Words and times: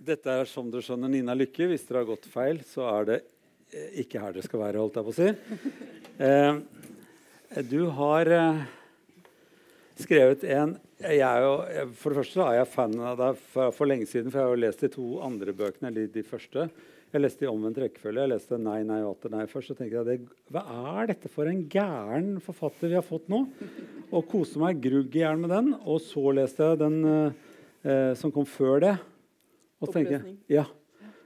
Dette 0.00 0.32
er 0.32 0.48
som 0.48 0.70
dere 0.72 0.80
skjønner 0.80 1.10
Nina 1.12 1.34
Lykke. 1.36 1.66
Hvis 1.68 1.82
dere 1.84 2.00
har 2.00 2.08
gått 2.08 2.28
feil, 2.32 2.62
så 2.64 2.86
er 2.88 3.08
det 3.08 3.16
eh, 3.68 3.98
ikke 4.00 4.22
her 4.22 4.32
dere 4.32 4.46
skal 4.46 4.62
være, 4.62 4.80
holdt 4.80 4.96
jeg 4.96 5.06
på 5.06 5.12
å 5.12 5.18
si. 5.18 5.88
Eh, 6.20 7.64
du 7.68 7.82
har 7.96 8.30
eh, 8.32 8.62
skrevet 10.00 10.46
en 10.56 10.78
jo, 11.00 11.52
For 11.96 12.12
det 12.12 12.18
første 12.18 12.44
er 12.44 12.56
jeg 12.58 12.70
fan 12.72 12.96
av 13.00 13.20
deg 13.20 13.38
for, 13.52 13.72
for, 13.76 13.88
lenge 13.88 14.08
siden, 14.08 14.32
for 14.32 14.40
jeg 14.40 14.48
har 14.48 14.56
jo 14.56 14.62
lest 14.66 14.84
de 14.84 14.90
to 14.92 15.06
andre 15.24 15.54
bøkene, 15.56 15.88
eller 15.88 16.08
de 16.12 16.24
første. 16.28 16.66
Jeg 17.12 17.24
leste 17.24 17.44
i 17.44 17.50
omvendt 17.52 17.80
rekkefølge. 17.80 18.24
Jeg 18.24 18.32
leste 18.32 18.60
'Nei, 18.60 18.80
nei, 18.88 19.00
atter 19.04 19.32
nei' 19.32 19.46
først. 19.52 19.72
Så 19.72 19.78
tenker 19.78 20.00
jeg, 20.00 20.08
det, 20.08 20.34
Hva 20.52 20.64
er 20.96 21.12
dette 21.12 21.32
for 21.32 21.48
en 21.48 21.64
gæren 21.68 22.34
forfatter 22.44 22.92
vi 22.92 23.00
har 23.00 23.04
fått 23.04 23.28
nå? 23.32 23.44
Og 24.12 24.28
koste 24.32 24.60
meg 24.64 24.80
grugg 24.80 25.12
i 25.16 25.24
hjel 25.24 25.40
med 25.40 25.52
den. 25.52 25.72
Og 25.84 26.00
så 26.04 26.24
leste 26.36 26.72
jeg 26.72 26.84
den 26.84 27.00
eh, 27.84 28.12
som 28.16 28.32
kom 28.32 28.48
før 28.48 28.84
det. 28.88 28.98
Og 29.80 29.88
oppløsning. 29.88 30.38
Jeg, 30.46 30.60
ja, 30.60 30.66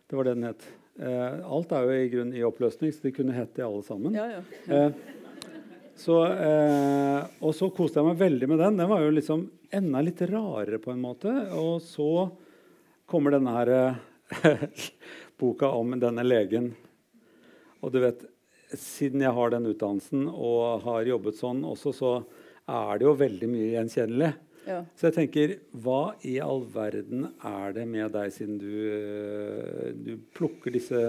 det 0.08 0.18
var 0.18 0.28
det 0.28 0.36
den 0.38 0.48
het. 0.48 0.64
Eh, 0.94 1.40
alt 1.42 1.74
er 1.74 1.88
jo 1.88 1.98
i 1.98 2.08
grunn 2.12 2.32
i 2.36 2.44
oppløsning, 2.46 2.92
så 2.94 3.08
de 3.08 3.14
kunne 3.16 3.34
hett 3.34 3.54
det 3.56 3.66
alle 3.66 3.82
sammen. 3.86 4.14
Ja, 4.14 4.28
ja. 4.30 4.42
Eh, 4.70 5.24
så, 5.98 6.20
eh, 6.26 7.26
og 7.40 7.54
så 7.54 7.68
koste 7.74 8.00
jeg 8.00 8.08
meg 8.08 8.22
veldig 8.22 8.48
med 8.50 8.62
den. 8.62 8.78
Den 8.78 8.90
var 8.90 9.02
jo 9.02 9.14
liksom 9.14 9.44
enda 9.74 10.02
litt 10.02 10.22
rarere 10.30 10.80
på 10.82 10.92
en 10.94 11.02
måte. 11.02 11.32
Og 11.58 11.82
så 11.82 12.28
kommer 13.10 13.34
denne 13.34 13.54
her 13.54 13.72
eh, 13.74 14.78
boka 15.40 15.70
om 15.74 15.94
denne 16.02 16.26
legen. 16.26 16.72
Og 17.82 17.92
du 17.94 18.00
vet, 18.02 18.24
siden 18.78 19.22
jeg 19.22 19.34
har 19.36 19.52
den 19.54 19.68
utdannelsen 19.70 20.26
og 20.30 20.82
har 20.86 21.10
jobbet 21.10 21.38
sånn 21.38 21.62
også, 21.68 21.94
så 21.94 22.12
er 22.64 22.98
det 22.98 23.06
jo 23.06 23.18
veldig 23.18 23.50
mye 23.50 23.72
gjenkjennelig. 23.74 24.32
Ja. 24.64 24.80
Så 24.96 25.10
jeg 25.10 25.16
tenker, 25.18 25.52
hva 25.84 26.14
i 26.24 26.38
all 26.40 26.62
verden 26.72 27.26
er 27.44 27.74
det 27.76 27.84
med 27.88 28.14
deg, 28.14 28.32
siden 28.32 28.56
du, 28.60 28.72
eh, 28.96 29.92
du 29.92 30.16
plukker 30.36 30.72
disse 30.72 31.02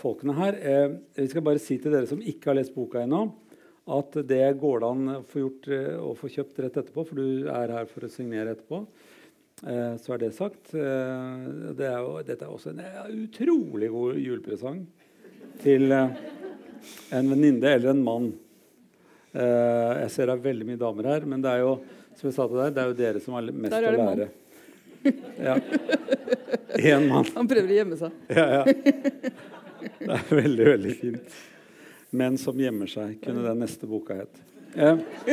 folkene 0.00 0.36
her? 0.38 0.56
Eh, 0.56 0.96
vi 1.18 1.28
skal 1.28 1.44
bare 1.44 1.60
si 1.60 1.76
til 1.76 1.92
dere 1.92 2.08
som 2.08 2.22
ikke 2.24 2.50
har 2.50 2.56
lest 2.56 2.74
boka 2.74 3.02
ennå, 3.04 3.26
at 3.90 4.16
det 4.28 4.46
går 4.62 4.80
det 4.80 4.90
an 4.94 5.12
å 5.12 5.20
få 5.28 5.44
gjort 5.44 5.70
eh, 5.76 5.94
og 5.98 6.16
få 6.22 6.32
kjøpt 6.32 6.64
rett 6.64 6.80
etterpå, 6.80 7.04
for 7.04 7.20
du 7.20 7.50
er 7.52 7.76
her 7.76 7.88
for 7.90 8.06
å 8.06 8.12
signere 8.12 8.56
etterpå. 8.56 8.82
Eh, 9.60 9.94
så 10.00 10.16
er 10.16 10.24
det 10.24 10.32
sagt. 10.38 10.72
Eh, 10.72 11.46
det 11.76 11.88
er 11.90 12.00
jo, 12.00 12.16
dette 12.24 12.48
er 12.48 12.54
også 12.54 12.72
en 12.72 12.84
utrolig 13.26 13.92
god 13.92 14.20
julepresang 14.24 14.84
til 15.60 15.92
en 15.92 17.28
venninne 17.28 17.76
eller 17.76 17.92
en 17.92 18.06
mann. 18.06 18.30
jeg 19.30 20.10
ser 20.10 20.26
det 20.26 20.32
er 20.32 20.46
veldig 20.46 20.66
mye 20.66 20.80
damer 20.80 21.06
her, 21.06 21.26
men 21.28 21.42
det 21.44 21.50
er 21.52 21.60
jo 21.60 21.74
som 22.18 22.28
jeg 22.28 22.34
sa 22.36 22.46
til 22.48 22.58
deg, 22.60 22.74
det 22.76 22.82
er 22.82 22.90
jo 22.90 22.96
dere 22.98 23.22
som 23.24 23.36
har 23.38 23.50
mest 23.52 23.76
å 23.76 23.96
lære. 23.96 24.30
Ja. 25.40 25.54
Én 26.76 27.06
mann. 27.08 27.24
Han 27.32 27.48
prøver 27.48 27.70
å 27.72 27.76
gjemme 27.78 27.96
seg. 27.96 28.16
Ja, 28.36 28.60
ja. 28.60 28.64
Det 29.80 30.10
er 30.12 30.26
veldig, 30.28 30.66
veldig 30.66 30.92
fint. 30.98 31.38
'Menn 32.10 32.36
som 32.42 32.58
gjemmer 32.58 32.90
seg' 32.90 33.20
kunne 33.22 33.44
den 33.46 33.60
neste 33.62 33.86
boka 33.88 34.16
hett. 34.18 34.40
Eh, 34.74 34.98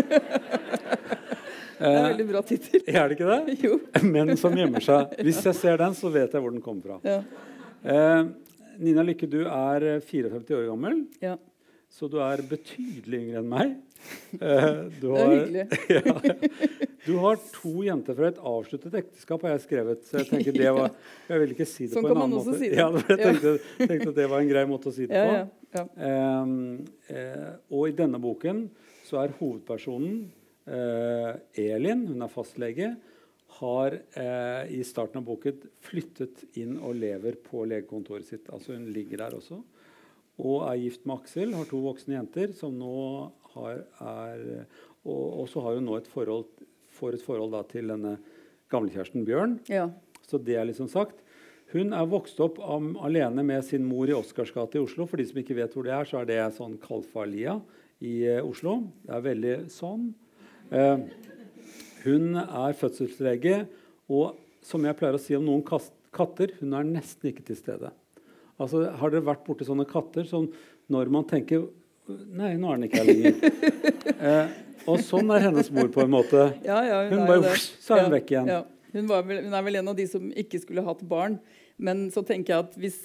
det 1.82 1.90
er 1.90 2.06
veldig 2.06 2.28
bra 2.30 2.44
tittel. 2.46 2.84
Er 2.86 3.10
det 3.10 3.18
ikke 3.18 3.28
det? 3.28 3.58
Jo. 3.66 3.80
'Menn 4.06 4.38
som 4.40 4.56
gjemmer 4.56 4.86
seg'. 4.86 5.18
Hvis 5.26 5.42
jeg 5.50 5.58
ser 5.58 5.82
den, 5.82 5.98
så 5.98 6.12
vet 6.14 6.32
jeg 6.32 6.44
hvor 6.44 6.54
den 6.54 6.64
kommer 6.64 6.94
fra. 6.94 7.00
Ja. 7.04 7.20
Eh, 7.84 8.24
Nina 8.78 9.04
Lykke, 9.04 9.28
du 9.28 9.42
er 9.50 9.88
54 10.06 10.56
år 10.62 10.68
gammel, 10.70 11.02
ja. 11.24 11.36
Så 11.90 12.10
du 12.12 12.18
er 12.22 12.44
betydelig 12.46 13.22
yngre 13.26 13.44
enn 13.44 13.54
meg. 13.58 13.78
Eh, 14.38 14.66
du 15.02 15.08
har, 15.10 15.32
det 15.32 15.34
er 15.34 15.40
hyggelig. 15.42 15.64
ja, 15.98 16.82
du 17.08 17.14
har 17.24 17.40
to 17.50 17.72
jenter 17.82 18.16
fra 18.18 18.28
et 18.30 18.38
avsluttet 18.52 18.98
ekteskap, 19.00 19.42
har 19.48 19.56
jeg 19.56 19.64
skrevet. 19.64 20.04
Så 20.06 20.20
jeg 20.20 20.28
tenker 20.30 20.54
det 20.54 20.74
var, 20.76 20.92
jeg 21.32 21.42
ville 21.42 21.56
ikke 21.56 21.68
si 21.68 21.88
det 21.88 21.96
sånn 21.96 22.06
på 22.06 22.12
en 22.14 22.22
annen 22.22 22.36
måte. 22.38 22.54
Si 22.60 22.70
ja, 22.70 22.88
jeg 22.94 23.18
tenkte, 23.24 23.54
tenkte, 23.80 24.12
at 24.12 24.20
det 24.20 24.28
var 24.30 24.44
en 24.44 24.52
grei 24.52 24.64
måte 24.70 24.92
å 24.92 24.96
si 24.96 25.08
det 25.10 25.24
på. 25.24 25.84
Um, 25.98 26.54
og 27.74 27.90
i 27.90 27.96
denne 27.98 28.22
boken 28.22 28.62
så 29.08 29.24
er 29.24 29.34
hovedpersonen 29.40 30.20
uh, 30.70 31.32
Elin, 31.58 32.06
hun 32.12 32.28
er 32.28 32.32
fastlege, 32.32 32.92
har 33.58 33.98
uh, 33.98 34.64
i 34.70 34.84
starten 34.86 35.24
av 35.24 35.28
boken 35.28 35.64
flyttet 35.88 36.46
inn 36.60 36.78
og 36.78 37.00
lever 37.02 37.40
på 37.42 37.66
legekontoret 37.66 38.28
sitt. 38.28 38.52
Altså 38.54 38.76
Hun 38.76 38.92
ligger 38.94 39.26
der 39.26 39.40
også. 39.40 39.64
Og 40.38 40.68
er 40.68 40.82
gift 40.84 41.06
med 41.08 41.18
Aksel, 41.18 41.54
har 41.58 41.70
to 41.70 41.80
voksne 41.82 42.18
jenter 42.20 42.52
som 42.58 42.76
nå 42.78 42.98
har, 43.56 43.82
er 44.04 44.66
Og 45.08 45.48
så 45.50 45.62
har 45.64 45.78
hun 45.78 45.88
nå 45.88 45.96
et 45.98 46.10
forhold, 46.12 46.50
får 46.92 47.16
et 47.16 47.24
forhold 47.24 47.54
da, 47.56 47.64
til 47.64 47.88
denne 47.88 48.18
gamlekjæresten 48.70 49.24
Bjørn. 49.26 49.58
Ja. 49.72 49.88
Så 50.28 50.38
det 50.38 50.58
er 50.60 50.68
liksom 50.68 50.90
sagt. 50.92 51.24
Hun 51.72 51.94
er 51.96 52.08
vokst 52.08 52.40
opp 52.44 52.60
um, 52.64 52.94
alene 53.04 53.44
med 53.44 53.64
sin 53.68 53.86
mor 53.88 54.08
i 54.08 54.16
Oscars 54.16 54.54
gate 54.56 54.80
i 54.80 54.84
Oslo. 54.84 55.08
For 55.08 55.20
de 55.20 55.26
som 55.28 55.40
ikke 55.40 55.58
vet 55.58 55.74
hvor 55.76 55.88
det 55.88 55.96
er, 55.96 56.08
så 56.08 56.22
er 56.22 56.30
det 56.30 56.40
sånn 56.56 56.78
Kalfalia 56.84 57.58
i 58.04 58.22
uh, 58.28 58.44
Oslo. 58.48 58.82
Det 59.04 59.16
er 59.16 59.26
veldig 59.26 59.56
sånn. 59.72 60.10
Uh, 60.72 61.08
hun 62.04 62.40
er 62.40 62.78
fødselslege, 62.78 63.62
og 64.08 64.38
som 64.64 64.84
jeg 64.88 64.96
pleier 65.00 65.18
å 65.18 65.22
si 65.22 65.36
om 65.36 65.48
noen 65.48 65.64
katter, 65.64 66.54
hun 66.62 66.76
er 66.78 66.88
nesten 66.88 67.32
ikke 67.32 67.44
til 67.50 67.60
stede. 67.60 67.92
Altså, 68.58 68.88
har 69.00 69.14
dere 69.14 69.26
vært 69.28 69.44
borti 69.46 69.68
sånne 69.68 69.86
katter 69.90 70.26
som 70.30 70.48
når 70.94 71.12
man 71.14 71.28
tenker 71.30 71.68
Nei, 72.08 72.54
nå 72.56 72.70
er 72.72 72.78
den 72.78 72.88
ikke 72.88 73.02
her 73.04 73.10
lenger. 73.10 73.34
Eh, 74.18 74.54
og 74.90 75.02
sånn 75.04 75.28
er 75.36 75.44
hennes 75.44 75.68
mor 75.76 75.90
på 75.94 76.00
en 76.02 76.10
måte. 76.10 76.48
Ja, 76.66 76.78
ja, 76.88 77.02
hun, 77.10 77.20
hun 77.20 77.28
bare, 77.30 77.52
så 77.60 77.98
er 77.98 78.06
hun 78.06 78.08
ja, 78.08 78.14
vekk 78.16 78.32
igjen. 78.32 78.48
Hun, 78.94 79.10
vel, 79.12 79.42
hun, 79.44 79.54
er 79.60 79.66
vel 79.68 79.78
en 79.82 79.92
av 79.92 79.98
de 80.00 80.06
som 80.10 80.32
ikke 80.32 80.62
skulle 80.64 80.82
hatt 80.88 81.04
barn. 81.06 81.36
Men 81.78 82.08
så 82.16 82.24
tenker 82.26 82.54
jeg 82.54 82.64
at 82.64 82.80
hvis 82.82 82.98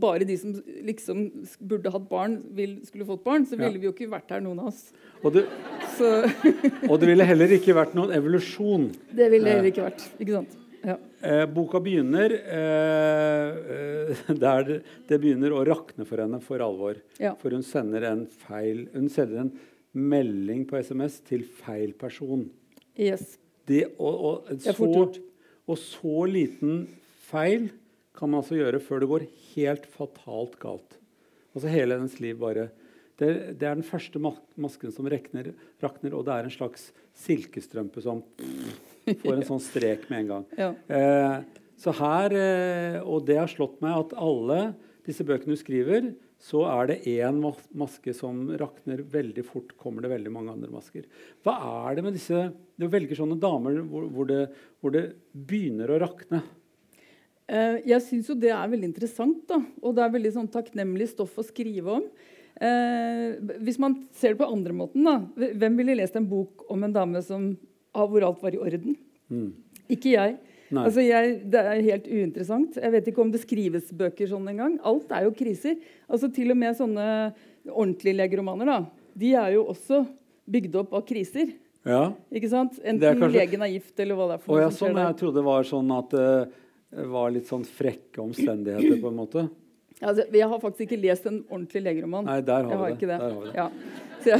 bare 0.00 0.26
de 0.26 0.36
som 0.40 0.56
liksom 0.88 1.20
burde 1.60 1.92
hatt 1.92 2.08
barn, 2.10 2.38
vil, 2.56 2.78
skulle 2.88 3.06
fått 3.06 3.22
barn, 3.24 3.46
så 3.46 3.58
ville 3.60 3.78
vi 3.78 3.86
jo 3.86 3.92
ikke 3.94 4.10
vært 4.10 4.32
her, 4.34 4.42
noen 4.42 4.64
av 4.64 4.72
oss. 4.72 4.88
Og 5.22 5.36
det, 5.36 5.44
og 6.90 6.96
det 6.98 7.12
ville 7.12 7.28
heller 7.28 7.54
ikke 7.58 7.76
vært 7.76 7.94
noen 7.98 8.16
evolusjon. 8.16 8.90
Det 9.12 9.30
ville 9.30 9.46
det 9.46 9.56
heller 9.58 9.70
ikke 9.70 9.86
vært. 9.86 10.08
ikke 10.18 10.40
sant? 10.40 10.58
Ja. 10.82 10.96
Eh, 11.20 11.44
boka 11.46 11.80
begynner 11.80 12.32
eh, 12.32 13.50
eh, 13.74 14.22
der 14.44 14.64
det, 14.66 14.78
det, 15.08 15.18
begynner 15.22 15.54
å 15.54 15.62
rakne 15.66 16.06
for 16.08 16.22
henne 16.22 16.40
for 16.42 16.62
alvor. 16.64 16.98
Ja. 17.22 17.36
For 17.40 17.54
hun 17.54 17.62
sender 17.66 18.08
en 18.08 18.24
feil 18.26 18.88
Hun 18.94 19.06
sender 19.12 19.44
en 19.44 19.52
melding 19.92 20.64
på 20.66 20.80
SMS 20.82 21.20
til 21.28 21.44
feil 21.44 21.92
person. 21.98 22.48
Yes. 22.98 23.36
Det, 23.68 23.84
og, 24.02 24.24
og, 24.26 24.50
så, 24.64 25.04
og, 25.68 25.78
så, 25.78 26.16
liten 26.26 26.86
feil 27.28 27.68
kan 28.16 28.32
man 28.32 28.42
altså 28.42 28.58
gjøre 28.58 28.80
før 28.82 29.02
det 29.02 29.10
går 29.12 29.26
helt 29.52 29.86
fatalt 29.92 30.58
galt. 30.60 30.98
Altså 31.52 31.70
Hele 31.70 32.00
hennes 32.00 32.18
liv 32.24 32.40
bare 32.40 32.70
det, 33.22 33.32
det, 33.60 33.68
er 33.68 33.78
den 33.78 33.86
første 33.86 34.20
masken 34.20 34.92
som 34.94 35.08
rekner, 35.10 35.52
rakner, 35.82 36.18
og 36.18 36.26
det 36.26 36.34
er 36.34 36.48
en 36.48 36.54
slags 36.58 36.90
silkestrømpe 37.24 38.02
som 38.04 38.24
Får 39.02 39.34
en 39.34 39.46
sånn 39.54 39.62
strek 39.62 40.08
med 40.10 40.24
en 40.24 40.30
gang. 40.30 40.44
Ja. 40.58 40.70
Eh, 40.86 41.62
så 41.82 41.94
her, 41.98 42.34
eh, 42.38 43.00
Og 43.02 43.24
det 43.26 43.40
har 43.40 43.50
slått 43.50 43.80
meg 43.82 43.96
at 43.96 44.14
alle 44.14 44.60
disse 45.06 45.24
bøkene 45.26 45.56
du 45.56 45.58
skriver, 45.58 46.12
så 46.42 46.64
er 46.66 46.88
det 46.90 47.02
én 47.10 47.38
maske 47.78 48.14
som 48.14 48.48
rakner 48.58 49.02
veldig 49.06 49.44
fort. 49.46 49.76
kommer 49.78 50.02
det 50.02 50.10
veldig 50.10 50.32
mange 50.34 50.52
andre 50.54 50.70
masker. 50.70 51.06
Hva 51.42 51.54
er 51.88 51.96
det 51.96 52.04
med 52.04 52.18
disse 52.18 52.52
Du 52.78 52.88
velger 52.90 53.14
sånne 53.14 53.38
damer 53.38 53.78
hvor, 53.86 54.08
hvor, 54.10 54.26
det, 54.26 54.48
hvor 54.80 54.90
det, 54.90 55.14
begynner 55.32 55.90
å 55.90 56.00
rakne. 56.02 56.42
Eh, 57.46 57.78
jeg 57.86 58.02
syns 58.02 58.30
jo 58.30 58.34
det 58.34 58.50
er 58.50 58.70
veldig 58.70 58.90
interessant. 58.90 59.46
da, 59.46 59.60
Og 59.82 59.94
det 59.94 60.02
er 60.02 60.14
veldig 60.16 60.32
sånn 60.34 60.50
takknemlig 60.50 61.12
stoff 61.12 61.38
å 61.38 61.46
skrive 61.46 61.98
om. 62.00 62.08
Eh, 62.62 63.56
hvis 63.64 63.80
man 63.82 63.96
ser 64.14 64.34
det 64.34 64.42
på 64.42 64.46
andre 64.46 64.74
måten, 64.76 65.02
da, 65.06 65.18
Hvem 65.34 65.80
ville 65.80 65.98
lest 65.98 66.16
en 66.18 66.28
bok 66.30 66.66
om 66.70 66.84
en 66.86 66.94
dame 66.94 67.22
som 67.26 67.52
av 67.92 68.08
hvor 68.08 68.24
alt 68.24 68.42
var 68.42 68.54
i 68.54 68.60
orden. 68.62 68.96
Mm. 69.32 69.50
Ikke 69.92 70.14
jeg. 70.14 70.36
Altså 70.72 71.04
jeg. 71.04 71.34
Det 71.52 71.60
er 71.60 71.82
helt 71.84 72.06
uinteressant. 72.08 72.78
Jeg 72.80 72.94
vet 72.94 73.10
ikke 73.10 73.24
om 73.24 73.32
det 73.32 73.42
skrives 73.42 73.90
bøker 73.96 74.30
sånn 74.30 74.48
engang. 74.52 74.78
Alt 74.88 75.12
er 75.12 75.26
jo 75.26 75.34
kriser. 75.36 75.76
Altså 76.08 76.30
Til 76.32 76.54
og 76.54 76.60
med 76.62 76.78
sånne 76.78 77.06
ordentlige 77.68 78.18
legeromaner 78.18 78.66
da, 78.66 78.78
de 79.14 79.34
er 79.38 79.52
jo 79.54 79.66
også 79.70 80.00
bygd 80.50 80.80
opp 80.80 80.96
av 80.98 81.04
kriser. 81.06 81.52
Ja. 81.86 82.12
Ikke 82.32 82.50
sant? 82.50 82.78
Enten 82.80 83.20
kanskje... 83.20 83.36
legen 83.36 83.64
er 83.64 83.72
gift, 83.74 83.94
eller 84.00 84.18
hva 84.18 84.30
det 84.30 84.38
er. 84.38 84.42
for 84.46 84.56
oh, 84.56 84.62
ja, 84.62 84.70
sånn, 84.74 84.98
Jeg 84.98 85.18
trodde 85.20 85.40
det 85.40 85.46
var 85.46 85.66
sånn 85.68 85.92
at 85.94 86.14
det 86.14 86.28
uh, 86.48 87.04
var 87.12 87.34
litt 87.34 87.50
sånn 87.50 87.66
frekke 87.66 88.22
omstendigheter. 88.22 88.98
på 89.02 89.12
en 89.12 89.18
måte. 89.18 89.46
Altså, 90.02 90.26
jeg 90.34 90.48
har 90.50 90.60
faktisk 90.62 90.84
ikke 90.86 91.00
lest 91.00 91.26
en 91.30 91.40
ordentlig 91.46 91.82
legeroman. 91.84 92.26
Nei, 92.26 92.40
der 92.46 92.68
har, 92.68 92.82
vi 92.82 92.96
det. 92.98 93.08
Der 93.08 93.22
har 93.22 93.36
vi 93.38 93.48
det. 93.48 93.54
Ja. 93.56 93.68
Jeg, 94.22 94.38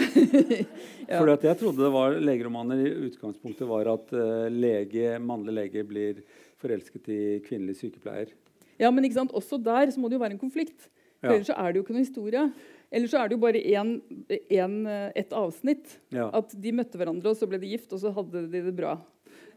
ja. 1.10 1.18
Fordi 1.18 1.34
at 1.34 1.46
jeg 1.48 1.58
trodde 1.62 1.82
det 1.82 1.92
var 1.94 2.16
legeromaner 2.22 2.82
i 2.82 2.92
utgangspunktet 3.08 3.68
var 3.68 3.90
at 3.94 4.14
uh, 4.14 4.46
lege, 4.52 5.16
mannlig 5.22 5.56
lege 5.56 5.84
blir 5.86 6.22
forelsket 6.62 7.10
i 7.10 7.22
kvinnelig 7.46 7.80
sykepleier. 7.80 8.34
Ja, 8.80 8.90
men 8.90 9.06
ikke 9.06 9.20
sant? 9.20 9.34
også 9.34 9.58
der 9.62 9.90
så 9.94 10.02
må 10.02 10.10
det 10.10 10.18
jo 10.18 10.24
være 10.24 10.36
en 10.36 10.42
konflikt. 10.42 10.88
For 11.22 11.30
ja. 11.30 11.38
Ellers 11.38 11.50
så 11.50 11.58
er 11.58 11.70
det 11.70 11.78
jo 11.78 11.86
ikke 11.86 11.96
noe 11.96 12.06
historie. 12.06 12.44
Eller 12.92 13.08
så 13.08 13.22
er 13.22 13.30
det 13.30 13.38
jo 13.38 13.42
bare 13.42 13.62
en, 13.78 13.96
en, 14.28 14.74
et 15.16 15.34
avsnitt. 15.36 15.96
Ja. 16.12 16.28
At 16.34 16.52
de 16.58 16.74
møtte 16.76 16.98
hverandre, 17.00 17.32
og 17.32 17.38
så 17.38 17.48
ble 17.48 17.60
de 17.62 17.70
gift, 17.70 17.92
og 17.94 18.02
så 18.02 18.12
hadde 18.14 18.44
de 18.52 18.64
det 18.66 18.74
bra. 18.76 18.96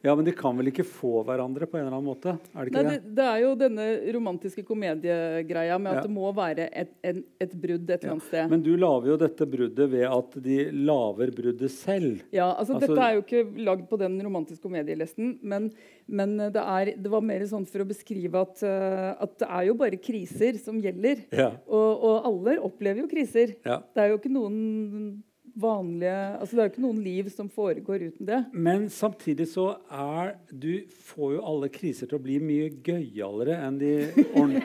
Ja, 0.06 0.14
Men 0.16 0.26
de 0.28 0.32
kan 0.38 0.56
vel 0.60 0.70
ikke 0.70 0.86
få 0.86 1.24
hverandre 1.26 1.66
på 1.66 1.80
en 1.80 1.88
eller 1.88 1.98
annen 1.98 2.08
måte? 2.12 2.36
Er 2.54 2.68
det 2.68 2.72
ikke 2.72 2.84
Nei, 2.86 2.92
det? 2.94 3.04
det, 3.08 3.14
det 3.18 3.26
er 3.26 3.40
jo 3.42 3.52
denne 3.58 3.86
romantiske 4.16 4.64
komediegreia 4.68 5.80
med 5.82 5.92
at 5.92 5.98
Ja. 5.98 6.04
det 6.06 6.12
må 6.14 6.30
være 6.38 6.68
et, 6.72 6.92
en, 7.04 7.24
et 7.42 7.56
brudd 7.64 7.90
et 7.90 8.04
eller 8.04 8.14
annet 8.16 8.28
sted. 8.30 8.50
Men 8.52 8.62
du 8.66 8.72
lager 8.78 9.12
jo 9.14 9.18
dette 9.18 9.48
bruddet 9.50 9.90
ved 9.96 10.06
at 10.06 10.38
de 10.46 10.58
lager 10.86 11.32
bruddet 11.36 11.72
selv. 11.74 12.22
Ja, 12.32 12.52
altså, 12.54 12.76
Altså- 12.76 12.88
Dette 12.94 13.02
er 13.08 13.14
jo 13.16 13.22
ikke 13.24 13.44
lagd 13.66 13.86
på 13.90 13.98
den 13.98 14.20
romantiske 14.22 14.62
komedielesten, 14.68 15.40
men, 15.42 15.72
men 16.08 16.38
det, 16.38 16.62
er, 16.62 16.94
det 17.02 17.12
var 17.12 17.22
mer 17.26 17.42
sånn 17.50 17.66
for 17.66 17.82
å 17.82 17.88
beskrive 17.90 18.36
at, 18.46 18.62
eh, 18.68 19.12
at 19.26 19.38
det 19.42 19.48
er 19.50 19.64
jo 19.72 19.74
bare 19.80 19.98
kriser 19.98 20.60
som 20.62 20.78
gjelder. 20.84 21.26
Ja. 21.32 21.50
Og, 21.66 22.04
og 22.06 22.28
alle 22.30 22.60
opplever 22.62 23.02
jo 23.02 23.08
kriser. 23.10 23.56
Ja. 23.66 23.80
Det 23.96 24.04
er 24.06 24.12
jo 24.14 24.20
ikke 24.20 24.32
noen 24.36 25.24
vanlige 25.56 26.16
altså 26.40 26.56
Det 26.56 26.60
er 26.62 26.68
jo 26.68 26.72
ikke 26.74 26.84
noen 26.84 26.98
liv 27.04 27.30
som 27.32 27.48
foregår 27.50 28.04
uten 28.10 28.28
det. 28.28 28.40
Men 28.54 28.90
samtidig 28.92 29.48
så 29.52 29.70
er 29.92 30.34
Du 30.52 30.84
får 31.08 31.36
jo 31.38 31.44
alle 31.48 31.70
kriser 31.72 32.10
til 32.12 32.20
å 32.20 32.24
bli 32.26 32.40
mye 32.44 32.70
gøyalere 32.84 33.56
enn 33.68 33.78
de 33.80 33.94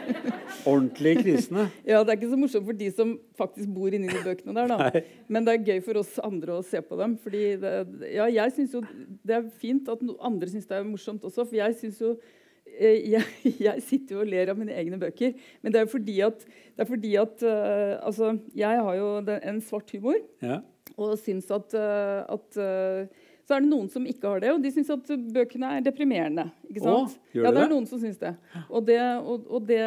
ordentlige 0.70 1.22
krisene. 1.22 1.68
Ja, 1.86 2.02
Det 2.02 2.14
er 2.14 2.18
ikke 2.18 2.32
så 2.32 2.40
morsomt 2.40 2.66
for 2.66 2.76
de 2.80 2.90
som 2.94 3.14
faktisk 3.38 3.70
bor 3.74 3.94
inni 3.94 4.10
de 4.10 4.22
bøkene 4.24 4.54
der, 4.56 4.70
da. 4.72 4.78
Nei. 4.90 5.04
Men 5.28 5.46
det 5.46 5.54
er 5.54 5.68
gøy 5.72 5.80
for 5.86 6.00
oss 6.02 6.18
andre 6.26 6.58
å 6.58 6.66
se 6.66 6.82
på 6.82 6.98
dem. 7.00 7.16
fordi 7.22 7.44
det, 7.62 7.72
ja, 8.16 8.26
jeg 8.40 8.56
synes 8.58 8.74
jo 8.76 8.82
det 9.26 9.36
er 9.38 9.48
fint 9.62 9.88
at 9.92 10.02
no- 10.02 10.18
andre 10.26 10.50
syns 10.50 10.68
det 10.68 10.78
er 10.80 10.86
morsomt 10.88 11.24
også, 11.24 11.46
for 11.46 11.58
jeg 11.60 11.76
syns 11.80 12.00
jo 12.02 12.16
eh, 12.78 12.98
jeg, 13.14 13.24
jeg 13.66 13.82
sitter 13.86 14.16
jo 14.18 14.24
og 14.24 14.30
ler 14.32 14.50
av 14.52 14.58
mine 14.58 14.74
egne 14.74 14.98
bøker. 15.00 15.36
Men 15.62 15.72
det 15.72 15.80
er 15.80 15.86
jo 15.86 15.94
fordi 15.94 16.18
at, 16.26 16.44
det 16.74 16.84
er 16.84 16.90
fordi 16.90 17.14
at 17.20 17.46
uh, 17.46 17.94
altså, 18.06 18.34
jeg 18.56 18.84
har 18.88 18.94
jo 18.98 19.08
en 19.38 19.62
svart 19.64 19.90
humor. 19.94 20.18
Ja. 20.42 20.60
Og 21.00 21.18
syns 21.20 21.48
at, 21.54 21.76
eh, 21.78 22.18
at 22.36 22.58
eh, 22.60 23.28
Så 23.48 23.56
er 23.56 23.64
det 23.64 23.70
noen 23.70 23.88
som 23.90 24.04
ikke 24.06 24.30
har 24.30 24.42
det, 24.44 24.50
og 24.54 24.60
de 24.62 24.72
syns 24.74 24.92
at 24.94 25.12
bøkene 25.34 25.76
er 25.78 25.86
deprimerende. 25.86 26.50
ikke 26.68 26.84
sant? 26.84 27.16
gjør 27.34 27.46
ja, 27.46 27.50
det, 27.50 27.56
det 27.56 27.64
er 27.64 27.72
noen 27.72 27.88
som 27.90 28.02
syns 28.02 28.20
det. 28.20 28.34
Og, 28.68 28.84
det, 28.86 29.00
og, 29.20 29.48
og 29.50 29.64
det 29.66 29.80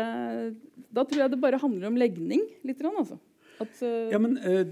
Da 0.94 1.06
tror 1.06 1.26
jeg 1.26 1.36
det 1.36 1.44
bare 1.44 1.62
handler 1.62 1.92
om 1.92 2.00
legning 2.00 2.44
litt. 2.66 2.82
Altså. 2.84 3.20
At, 3.62 3.78
uh... 3.86 4.10
Ja, 4.12 4.20
men 4.20 4.36
uh, 4.42 4.66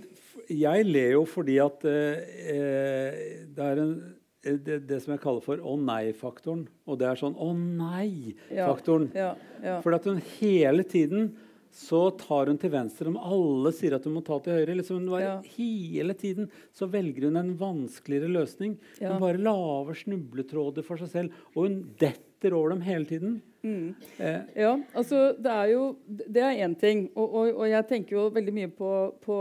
jeg 0.51 0.87
ler 0.89 1.13
jo 1.15 1.21
fordi 1.29 1.59
at 1.63 1.85
eh, 1.87 3.45
det 3.53 3.69
er 3.69 3.85
en 3.85 3.93
det, 4.41 4.79
det 4.89 4.97
som 5.03 5.11
jeg 5.13 5.21
kaller 5.21 5.43
for 5.45 5.61
'å 5.61 5.75
nei'-faktoren. 5.77 6.63
Og 6.89 6.97
det 6.97 7.07
er 7.07 7.19
sånn 7.19 7.35
'å 7.37 7.51
nei'-faktoren. 7.53 9.11
ja, 9.13 9.35
ja. 9.61 9.79
for 9.81 9.93
at 9.93 10.05
hun 10.05 10.17
hele 10.39 10.83
tiden 10.83 11.35
så 11.71 12.01
tar 12.19 12.49
hun 12.51 12.57
til 12.59 12.71
venstre 12.73 13.07
om 13.07 13.17
alle 13.17 13.71
sier 13.75 13.95
at 13.95 14.03
hun 14.07 14.17
må 14.17 14.23
ta 14.27 14.37
til 14.43 14.57
høyre. 14.59 14.75
Liksom 14.75 14.99
hun 14.99 15.11
var 15.13 15.21
Ja. 15.23 15.35
Hele 15.55 16.13
tiden 16.13 16.49
så 16.75 16.87
velger 16.91 17.29
hun 17.29 17.37
en 17.39 17.53
vanskeligere 17.57 18.27
løsning. 18.31 18.77
Ja. 18.99 19.13
Hun 19.13 19.21
bare 19.23 19.39
lager 19.39 19.95
snubletråder 20.03 20.83
for 20.83 20.99
seg 20.99 21.09
selv, 21.13 21.31
og 21.55 21.67
hun 21.67 21.79
detter 22.01 22.53
over 22.57 22.73
dem 22.75 22.81
hele 22.81 23.05
tiden. 23.05 23.41
Mm. 23.63 23.93
Eh, 24.17 24.41
Ja, 24.57 24.71
altså 24.97 25.35
det 25.37 25.51
er 25.51 25.67
jo 25.69 25.95
Det 26.07 26.41
er 26.41 26.67
én 26.67 26.75
ting. 26.79 27.09
Og, 27.15 27.33
og, 27.33 27.55
og 27.61 27.67
jeg 27.69 27.87
tenker 27.87 28.15
jo 28.17 28.29
veldig 28.33 28.53
mye 28.53 28.67
på, 28.73 28.91
på 29.21 29.35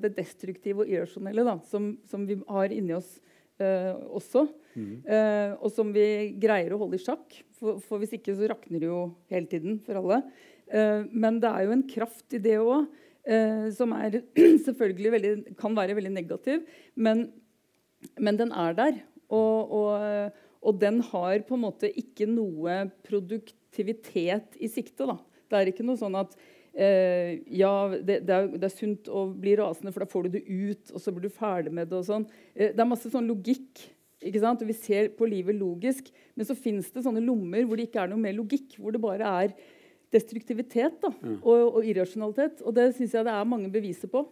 det 0.00 0.14
destruktive 0.16 0.84
og 0.84 0.88
irrasjonelle 0.88 1.44
da, 1.44 1.58
som, 1.68 1.98
som 2.06 2.24
vi 2.26 2.38
har 2.48 2.70
inni 2.72 2.94
oss 2.94 3.20
eh, 3.58 3.92
også. 4.14 4.46
Eh, 4.76 5.52
og 5.60 5.70
som 5.70 5.92
vi 5.94 6.34
greier 6.40 6.72
å 6.74 6.78
holde 6.80 6.96
i 6.98 7.02
sjakk. 7.02 7.42
For, 7.58 7.78
for 7.82 7.98
hvis 8.02 8.14
ikke 8.16 8.34
så 8.34 8.48
rakner 8.50 8.80
det 8.82 8.88
jo 8.88 9.02
hele 9.30 9.46
tiden 9.50 9.80
for 9.84 9.98
alle. 10.00 10.22
Eh, 10.72 11.02
men 11.10 11.40
det 11.42 11.50
er 11.50 11.66
jo 11.66 11.74
en 11.76 11.88
kraft 11.88 12.36
i 12.36 12.42
det 12.42 12.58
òg. 12.62 12.86
Eh, 13.24 13.70
som 13.72 13.92
er 13.96 14.20
selvfølgelig 14.66 15.12
veldig, 15.16 15.34
kan 15.60 15.76
være 15.76 15.96
veldig 15.96 16.12
negativ, 16.12 16.64
men, 16.94 17.30
men 18.20 18.40
den 18.40 18.52
er 18.52 18.76
der. 18.76 18.98
Og, 19.32 19.72
og, 19.72 20.42
og 20.64 20.80
den 20.80 21.00
har 21.08 21.44
på 21.48 21.56
en 21.56 21.64
måte 21.64 21.88
ikke 21.88 22.28
noe 22.28 22.82
produktivitet 23.06 24.58
i 24.60 24.68
sikte. 24.68 25.08
Da. 25.08 25.16
Det 25.48 25.56
er 25.60 25.72
ikke 25.72 25.86
noe 25.86 26.00
sånn 26.00 26.16
at 26.20 26.36
eh, 26.74 27.40
ja, 27.52 27.72
det, 27.94 28.20
det, 28.28 28.36
er, 28.36 28.48
det 28.52 28.68
er 28.68 28.74
sunt 28.74 29.08
å 29.08 29.26
bli 29.30 29.56
rasende, 29.60 29.92
for 29.94 30.04
da 30.04 30.10
får 30.10 30.26
du 30.26 30.36
det 30.36 30.44
ut, 30.48 30.92
og 30.92 31.02
så 31.02 31.14
blir 31.14 31.28
du 31.28 31.36
ferdig 31.36 31.72
med 31.74 31.90
det. 31.90 32.00
og 32.00 32.08
sånn. 32.08 32.26
Eh, 32.54 32.72
det 32.74 32.82
er 32.82 32.90
masse 32.90 33.12
sånn 33.12 33.30
logikk. 33.30 33.86
vi 34.24 34.76
ser 34.76 35.10
på 35.16 35.28
livet 35.28 35.56
logisk, 35.56 36.10
men 36.34 36.46
så 36.48 36.56
fins 36.56 36.90
det 36.92 37.04
sånne 37.04 37.24
lommer 37.24 37.64
hvor 37.64 37.76
det 37.76 37.88
ikke 37.88 38.04
er 38.04 38.12
noe 38.12 38.20
mer 38.20 38.36
logikk. 38.36 38.78
Hvor 38.78 38.92
det 38.92 39.02
bare 39.02 39.32
er 39.44 39.56
destruktivitet 40.14 41.00
da, 41.02 41.10
og, 41.42 41.76
og 41.80 41.84
irrasjonalitet. 41.90 42.62
Og 42.64 42.74
det 42.76 42.88
syns 42.96 43.12
jeg 43.18 43.26
det 43.26 43.34
er 43.34 43.44
mange 43.50 43.70
beviser 43.74 44.08
på. 44.12 44.24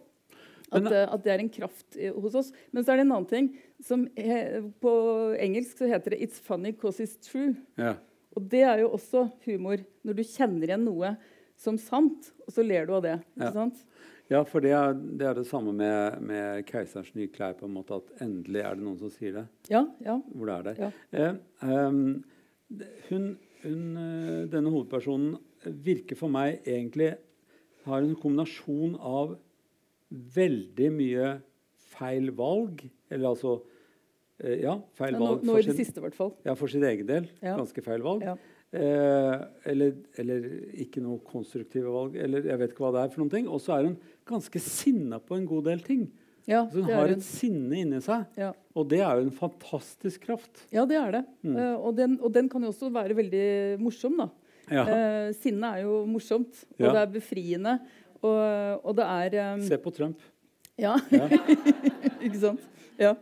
At, 0.73 0.81
Men- 0.81 0.93
eh, 0.93 1.05
at 1.13 1.23
det 1.25 1.31
er 1.35 1.43
en 1.43 1.51
kraft 1.53 1.97
hos 2.23 2.35
oss. 2.39 2.51
Men 2.73 2.83
så 2.83 2.93
er 2.93 3.01
det 3.01 3.05
en 3.05 3.11
annen 3.19 3.29
ting. 3.29 3.51
som 3.83 4.07
he, 4.17 4.61
På 4.81 4.93
engelsk 5.37 5.77
så 5.77 5.85
heter 5.91 6.15
det 6.15 6.21
'It's 6.23 6.39
funny 6.41 6.71
because 6.71 6.99
it's 7.03 7.19
true'. 7.21 7.55
ja. 7.77 7.93
Og 8.35 8.49
det 8.49 8.61
er 8.65 8.79
jo 8.81 8.89
også 8.89 9.29
humor. 9.45 9.77
Når 10.03 10.13
du 10.15 10.23
kjenner 10.23 10.65
igjen 10.65 10.83
noe 10.85 11.17
som 11.55 11.77
sant, 11.77 12.31
og 12.47 12.53
så 12.53 12.63
ler 12.65 12.87
du 12.87 12.93
av 12.95 13.03
det. 13.03 13.19
Ja. 13.37 13.51
sant? 13.51 13.75
ja, 14.31 14.41
for 14.43 14.59
det 14.59 14.71
er, 14.71 14.93
det 14.93 15.21
er 15.21 15.33
det 15.35 15.45
samme 15.45 15.71
med, 15.71 16.19
med 16.21 16.65
'Keiserens 16.65 17.13
nye 17.15 17.27
klær'. 17.27 17.53
på 17.53 17.65
en 17.65 17.73
måte 17.75 17.93
At 17.95 18.21
endelig 18.21 18.61
er 18.65 18.73
det 18.75 18.83
noen 18.83 18.97
som 18.97 19.09
sier 19.11 19.33
det. 19.33 19.45
Ja, 19.69 19.85
ja. 20.03 20.17
Hvor 20.33 20.45
det 20.47 20.55
er 20.55 20.73
der. 20.73 20.91
Ja. 21.13 21.29
Eh, 21.61 21.87
um, 21.87 22.23
det- 22.71 22.87
hun, 23.09 23.37
hun, 23.63 23.97
eh, 23.97 24.47
denne 24.49 24.69
hovedpersonen 24.71 25.37
virker 25.65 26.17
for 26.19 26.31
meg 26.33 26.61
egentlig 26.67 27.13
har 27.87 28.01
en 28.03 28.15
kombinasjon 28.15 28.95
av 28.99 29.35
veldig 30.35 30.89
mye 30.95 31.29
feil 31.93 32.31
valg. 32.37 32.83
Eller 33.11 33.29
altså 33.33 33.57
eh, 34.39 34.61
Ja, 34.63 34.77
feil 34.97 35.15
Ja, 35.15 35.19
nå, 35.19 35.29
valg 35.33 35.45
nå 35.47 35.59
i 35.59 35.67
det 35.67 35.75
siste, 35.77 35.99
i 35.99 36.05
hvert 36.05 36.17
fall. 36.17 36.33
ja, 36.45 36.55
for 36.59 36.71
sin 36.71 36.83
egen 36.87 37.09
del. 37.09 37.29
Ja. 37.43 37.57
Ganske 37.59 37.83
feil 37.85 38.03
valg. 38.05 38.25
Ja. 38.25 38.37
Eh, 38.73 39.43
eller, 39.69 39.93
eller 40.17 40.47
ikke 40.81 41.03
noe 41.03 41.21
konstruktive 41.27 41.91
valg. 41.93 42.17
Eller 42.17 42.47
jeg 42.49 42.61
vet 42.61 42.73
ikke 42.73 42.85
hva 42.87 42.93
det 42.95 43.05
er. 43.05 43.13
for 43.13 43.23
noen 43.23 43.33
ting. 43.35 43.49
Og 43.51 43.61
så 43.61 43.77
er 43.77 43.89
hun 43.91 43.97
ganske 44.29 44.61
sinna 44.63 45.19
på 45.21 45.37
en 45.37 45.49
god 45.49 45.67
del 45.69 45.83
ting. 45.85 46.07
Ja, 46.49 46.65
Så 46.67 46.81
hun 46.81 46.89
har 46.91 47.07
hun. 47.07 47.15
et 47.15 47.23
sinne 47.23 47.77
inni 47.79 47.99
seg. 48.03 48.25
Ja. 48.35 48.51
Og 48.75 48.89
det 48.91 48.99
er 48.99 49.19
jo 49.19 49.27
en 49.29 49.35
fantastisk 49.35 50.25
kraft. 50.25 50.65
ja, 50.73 50.83
det 50.89 50.97
er 50.99 51.11
det. 51.19 51.21
Mm. 51.45 51.55
Uh, 51.55 51.75
og, 51.77 51.91
den, 51.95 52.17
og 52.19 52.33
den 52.35 52.49
kan 52.51 52.65
jo 52.65 52.71
også 52.73 52.89
være 52.91 53.15
veldig 53.15 53.45
morsom. 53.79 54.17
da. 54.19 54.27
Ja. 54.71 54.83
Uh, 54.87 55.33
sinne 55.35 55.73
er 55.75 55.83
jo 55.83 56.03
morsomt, 56.09 56.63
og 56.77 56.85
Ja. 56.85 56.91
det 56.91 57.01
er 57.01 57.11
befriende. 57.17 57.79
Og, 58.23 58.85
og 58.85 58.95
det 58.95 59.05
er 59.05 59.53
um... 59.53 59.61
Se 59.67 59.77
på 59.77 59.91
Trump. 59.91 60.21
Ja, 60.79 60.95
Ja. 61.11 61.27
ikke 62.25 62.39
sant? 62.39 62.61
Ja. 62.99 63.15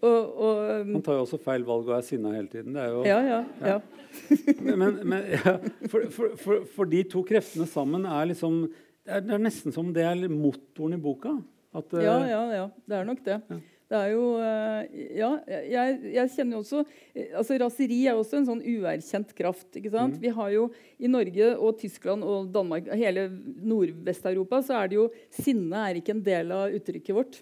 Og, 0.00 0.36
og 0.40 0.80
um, 0.80 0.92
Han 0.96 1.02
tar 1.04 1.18
jo 1.18 1.24
også 1.26 1.38
feil 1.44 1.64
valg 1.68 1.88
og 1.88 1.96
er 1.98 2.04
sinna 2.04 2.32
hele 2.32 2.48
tiden. 2.48 2.74
Det 2.74 2.82
er 2.82 2.94
jo, 2.94 3.02
ja, 3.04 3.18
ja, 3.20 3.40
ja. 3.68 3.78
men, 4.64 4.96
men, 5.04 5.26
ja, 5.36 5.56
for, 5.92 6.06
for, 6.14 6.36
for, 6.40 6.64
for 6.74 6.88
de 6.90 7.02
to 7.12 7.22
kreftene 7.28 7.66
sammen 7.68 8.08
er 8.08 8.30
liksom 8.32 8.62
Det 8.64 9.12
er, 9.18 9.20
det 9.26 9.36
er 9.36 9.42
nesten 9.44 9.74
som 9.76 9.92
det 9.94 10.02
er 10.08 10.24
motoren 10.32 10.96
i 10.96 11.00
boka. 11.00 11.36
At, 11.76 11.92
uh... 11.92 12.00
Ja, 12.02 12.16
ja, 12.26 12.40
ja. 12.56 12.64
Det 12.88 12.96
er 12.96 13.06
nok 13.06 13.20
det. 13.28 13.38
Det 13.90 13.98
er 13.98 14.12
jo 14.12 14.24
eh, 14.38 15.00
Ja, 15.18 15.30
jeg, 15.50 15.96
jeg 16.14 16.30
kjenner 16.36 16.56
jo 16.56 16.62
også 16.62 16.82
eh, 17.14 17.32
altså 17.40 17.56
Raseri 17.58 17.96
er 18.06 18.14
jo 18.14 18.22
også 18.22 18.38
en 18.38 18.46
sånn 18.46 18.62
uerkjent 18.62 19.34
kraft. 19.34 19.68
ikke 19.74 19.90
sant? 19.90 20.14
Mm. 20.18 20.22
Vi 20.22 20.30
har 20.36 20.50
jo 20.54 20.68
I 21.02 21.10
Norge 21.10 21.48
og 21.58 21.78
Tyskland 21.80 22.22
og 22.22 22.52
Danmark, 22.54 22.86
hele 22.94 23.26
Nordvest-Europa, 23.66 24.62
så 24.66 24.78
er 24.80 24.90
det 24.92 24.98
jo 25.00 25.08
Sinne 25.34 25.84
er 25.88 25.98
ikke 26.00 26.14
en 26.16 26.22
del 26.26 26.52
av 26.54 26.76
uttrykket 26.78 27.16
vårt. 27.16 27.40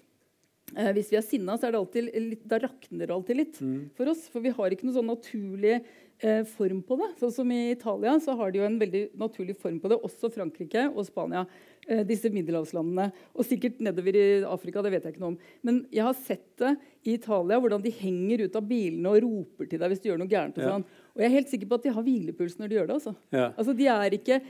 Eh, 0.75 0.91
hvis 0.93 1.07
vi 1.13 1.17
er 1.17 1.25
sinna, 1.25 1.55
så 1.57 1.67
er 1.69 1.73
det 1.73 1.79
alltid 1.83 2.41
da 2.49 2.59
rakner 2.65 3.07
det 3.09 3.15
alltid 3.15 3.37
litt 3.39 3.61
Mm. 3.61 3.89
for 3.97 4.09
oss. 4.11 4.27
For 4.29 4.41
vi 4.41 4.49
har 4.53 4.69
ikke 4.73 4.85
noe 4.85 4.97
sånn 4.97 5.09
naturlig 5.09 5.79
eh, 6.21 6.43
form 6.43 6.81
på 6.83 6.97
det. 6.99 7.09
Sånn 7.19 7.31
som 7.33 7.51
i 7.51 7.71
Italia 7.71 8.17
så 8.19 8.35
har 8.37 8.51
de 8.51 8.59
jo 8.59 8.65
en 8.67 8.79
veldig 8.79 9.03
naturlig 9.19 9.55
form 9.57 9.79
på 9.79 9.89
det. 9.91 9.97
Også 10.03 10.29
Frankrike 10.33 10.87
og 10.93 11.05
Spania. 11.07 11.45
Eh, 11.87 12.03
disse 12.05 12.29
middelhavslandene. 12.29 13.11
Og 13.35 13.45
sikkert 13.47 13.79
nedover 13.81 14.15
i 14.15 14.25
Afrika. 14.45 14.81
det 14.83 14.91
vet 14.91 15.03
jeg 15.03 15.13
ikke 15.15 15.21
noe 15.23 15.33
om. 15.33 15.37
Men 15.63 15.85
jeg 15.91 16.03
har 16.03 16.13
sett 16.13 16.55
det 16.57 16.77
i 17.05 17.13
Italia, 17.15 17.59
hvordan 17.59 17.81
de 17.81 17.89
henger 17.91 18.43
ut 18.45 18.55
av 18.55 18.67
bilene 18.67 19.09
og 19.09 19.21
roper 19.23 19.69
til 19.69 19.79
deg 19.79 19.89
hvis 19.89 20.01
du 20.03 20.09
gjør 20.09 20.19
noe 20.19 20.27
gærent. 20.29 20.57
Og, 20.57 20.63
Ja. 20.63 20.69
sånn. 20.75 20.85
og 21.15 21.21
jeg 21.21 21.25
er 21.31 21.35
helt 21.39 21.49
sikker 21.49 21.67
på 21.67 21.75
at 21.75 21.83
de 21.83 21.89
har 21.95 22.03
hvilepuls 22.03 22.57
når 22.59 22.67
de 22.69 22.75
gjør 22.75 22.87
det. 22.87 22.95
altså. 22.99 23.15
Ja. 23.31 23.51
Altså, 23.57 23.75
de 23.77 23.87
er 23.87 24.09
ikke... 24.11 24.41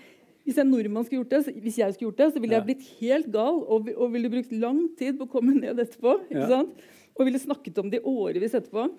Hvis 0.48 0.58
en 0.58 0.72
nordmann 0.72 1.04
skulle 1.06 1.22
gjort 1.26 1.46
det, 1.46 1.62
hvis 1.62 1.76
jeg 1.78 1.94
skulle 1.94 2.10
gjort 2.10 2.18
det, 2.18 2.34
så 2.34 2.40
ville 2.42 2.56
Ja. 2.56 2.62
jeg 2.64 2.66
blitt 2.66 2.88
helt 3.02 3.32
gal 3.32 3.60
og, 3.68 3.90
og 3.96 4.12
ville 4.14 4.30
brukt 4.32 4.52
lang 4.52 4.90
tid 4.98 5.20
på 5.20 5.28
å 5.28 5.30
komme 5.30 5.54
ned 5.54 5.78
etterpå. 5.78 6.16
ikke 6.26 6.40
Ja. 6.40 6.48
sant? 6.48 6.72
Og 7.20 7.26
ville 7.28 7.38
snakket 7.38 7.78
om 7.78 7.90
det 7.92 8.00
i 8.00 8.08
årevis 8.08 8.56
etterpå. 8.56 8.90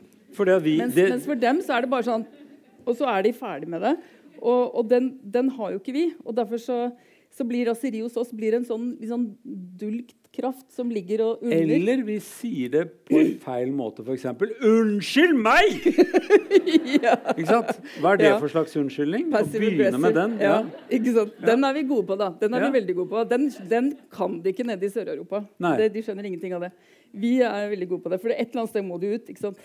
Vi, 0.63 0.77
Mens, 0.79 0.95
det, 0.95 1.09
mens 1.11 1.25
for 1.27 1.35
dem 1.35 1.59
så 1.61 1.75
er 1.77 1.81
det 1.81 1.91
bare 1.91 2.05
sånn 2.05 2.25
Og 2.87 2.97
så 2.99 3.09
er 3.13 3.27
de 3.27 3.33
ferdig 3.37 3.69
med 3.71 3.85
det. 3.87 3.97
Og, 4.41 4.75
og 4.75 4.89
den, 4.91 5.13
den 5.23 5.51
har 5.57 5.75
jo 5.75 5.81
ikke 5.83 5.97
vi. 5.97 6.07
Og 6.25 6.37
derfor 6.37 6.61
så, 6.63 6.79
så 7.35 7.45
blir 7.47 7.69
raseri 7.71 8.01
hos 8.01 8.17
oss 8.21 8.33
blir 8.35 8.57
en 8.57 8.65
sånn 8.67 8.95
litt 9.01 9.13
sånn 9.13 9.29
dulgt 9.81 10.17
kraft 10.31 10.69
som 10.71 10.91
ligger 10.95 11.25
og 11.25 11.41
ulmer. 11.43 11.73
Eller 11.75 12.03
vi 12.07 12.17
sier 12.23 12.71
det 12.71 12.85
på 13.09 13.19
en 13.19 13.33
feil 13.43 13.73
måte, 13.75 14.05
f.eks.: 14.07 14.29
Unnskyld 14.63 15.35
meg! 15.35 15.89
ja. 17.05 17.17
Ikke 17.35 17.49
sant? 17.49 17.73
Hva 17.99 18.13
er 18.15 18.21
det 18.21 18.29
Ja. 18.29 18.37
for 18.39 18.53
slags 18.53 18.77
unnskyldning? 18.79 19.27
Å 19.35 19.43
begynne 19.51 19.99
med 19.99 20.15
den. 20.15 20.37
Ja. 20.39 20.61
Ikke 20.87 21.17
sant? 21.17 21.35
Den 21.43 21.67
er 21.67 21.75
vi 21.75 21.83
gode 21.91 22.07
på, 22.13 22.19
da. 22.21 22.31
Den 22.41 22.55
er 22.55 22.69
vi 22.69 22.71
veldig 22.79 22.97
gode 23.01 23.11
på. 23.11 23.25
Den, 23.33 23.51
den 23.73 23.91
kan 24.15 24.39
de 24.45 24.55
ikke 24.55 24.69
nede 24.71 24.87
i 24.87 24.93
Sør-Europa. 24.95 25.43
De 25.59 26.07
skjønner 26.07 26.31
ingenting 26.31 26.55
av 26.55 26.69
det. 26.69 26.73
Vi 27.11 27.33
er 27.43 27.71
veldig 27.73 27.89
gode 27.91 28.05
på 28.05 28.13
det. 28.13 28.21
For 28.23 28.33
et 28.33 28.51
eller 28.51 28.63
annet 28.63 28.73
sted 28.73 28.87
må 28.87 28.99
du 29.03 29.09
ut. 29.11 29.31
ikke 29.33 29.43
sant? 29.43 29.63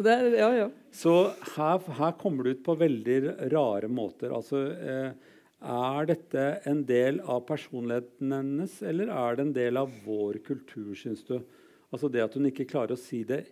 Er, 0.00 0.30
ja, 0.32 0.48
ja. 0.56 0.68
Så 0.96 1.12
her, 1.56 1.82
her 1.98 2.14
kommer 2.20 2.46
du 2.46 2.54
ut 2.54 2.64
på 2.64 2.76
veldig 2.80 3.18
rare 3.52 3.90
måter. 3.92 4.32
Altså, 4.32 4.62
eh, 4.80 5.34
er 5.60 6.08
dette 6.08 6.44
en 6.70 6.80
del 6.88 7.20
av 7.20 7.42
personligheten 7.48 8.32
hennes, 8.32 8.78
eller 8.80 9.12
er 9.12 9.36
det 9.36 9.44
en 9.44 9.56
del 9.58 9.76
av 9.76 9.92
vår 10.06 10.40
kultur, 10.46 10.94
syns 10.96 11.20
du? 11.28 11.36
Altså 11.90 12.08
det 12.08 12.24
at 12.24 12.36
hun 12.38 12.48
ikke 12.48 12.68
klarer 12.70 12.96
å 12.96 13.00
si 13.00 13.22
det 13.28 13.42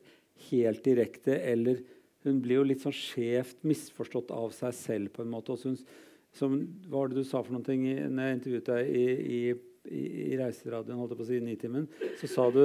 helt 0.48 0.80
direkte, 0.86 1.36
eller 1.36 1.82
hun 2.24 2.40
blir 2.42 2.60
jo 2.60 2.66
litt 2.70 2.82
sånn 2.82 2.96
skjevt 2.96 3.60
misforstått 3.66 4.32
av 4.34 4.52
seg 4.56 4.74
selv 4.76 5.12
på 5.14 5.24
en 5.24 5.32
måte. 5.32 5.52
Og 5.52 5.60
som, 6.38 6.54
hva 6.88 7.02
var 7.02 7.10
det 7.10 7.20
du 7.20 7.28
sa 7.28 7.42
for 7.44 7.56
noe 7.56 7.76
i, 7.76 7.94
når 8.08 8.24
jeg 8.24 8.38
intervjuet 8.38 8.70
deg 8.70 8.88
i, 8.88 9.06
i, 9.38 9.42
i, 9.98 10.38
Reiseradioen, 10.38 10.98
holdt 11.00 11.14
jeg 11.14 11.20
på 11.20 11.26
å 11.26 11.30
si, 11.30 11.42
Nitimen? 11.44 11.88
Så 12.20 12.30
sa 12.32 12.48
du 12.54 12.62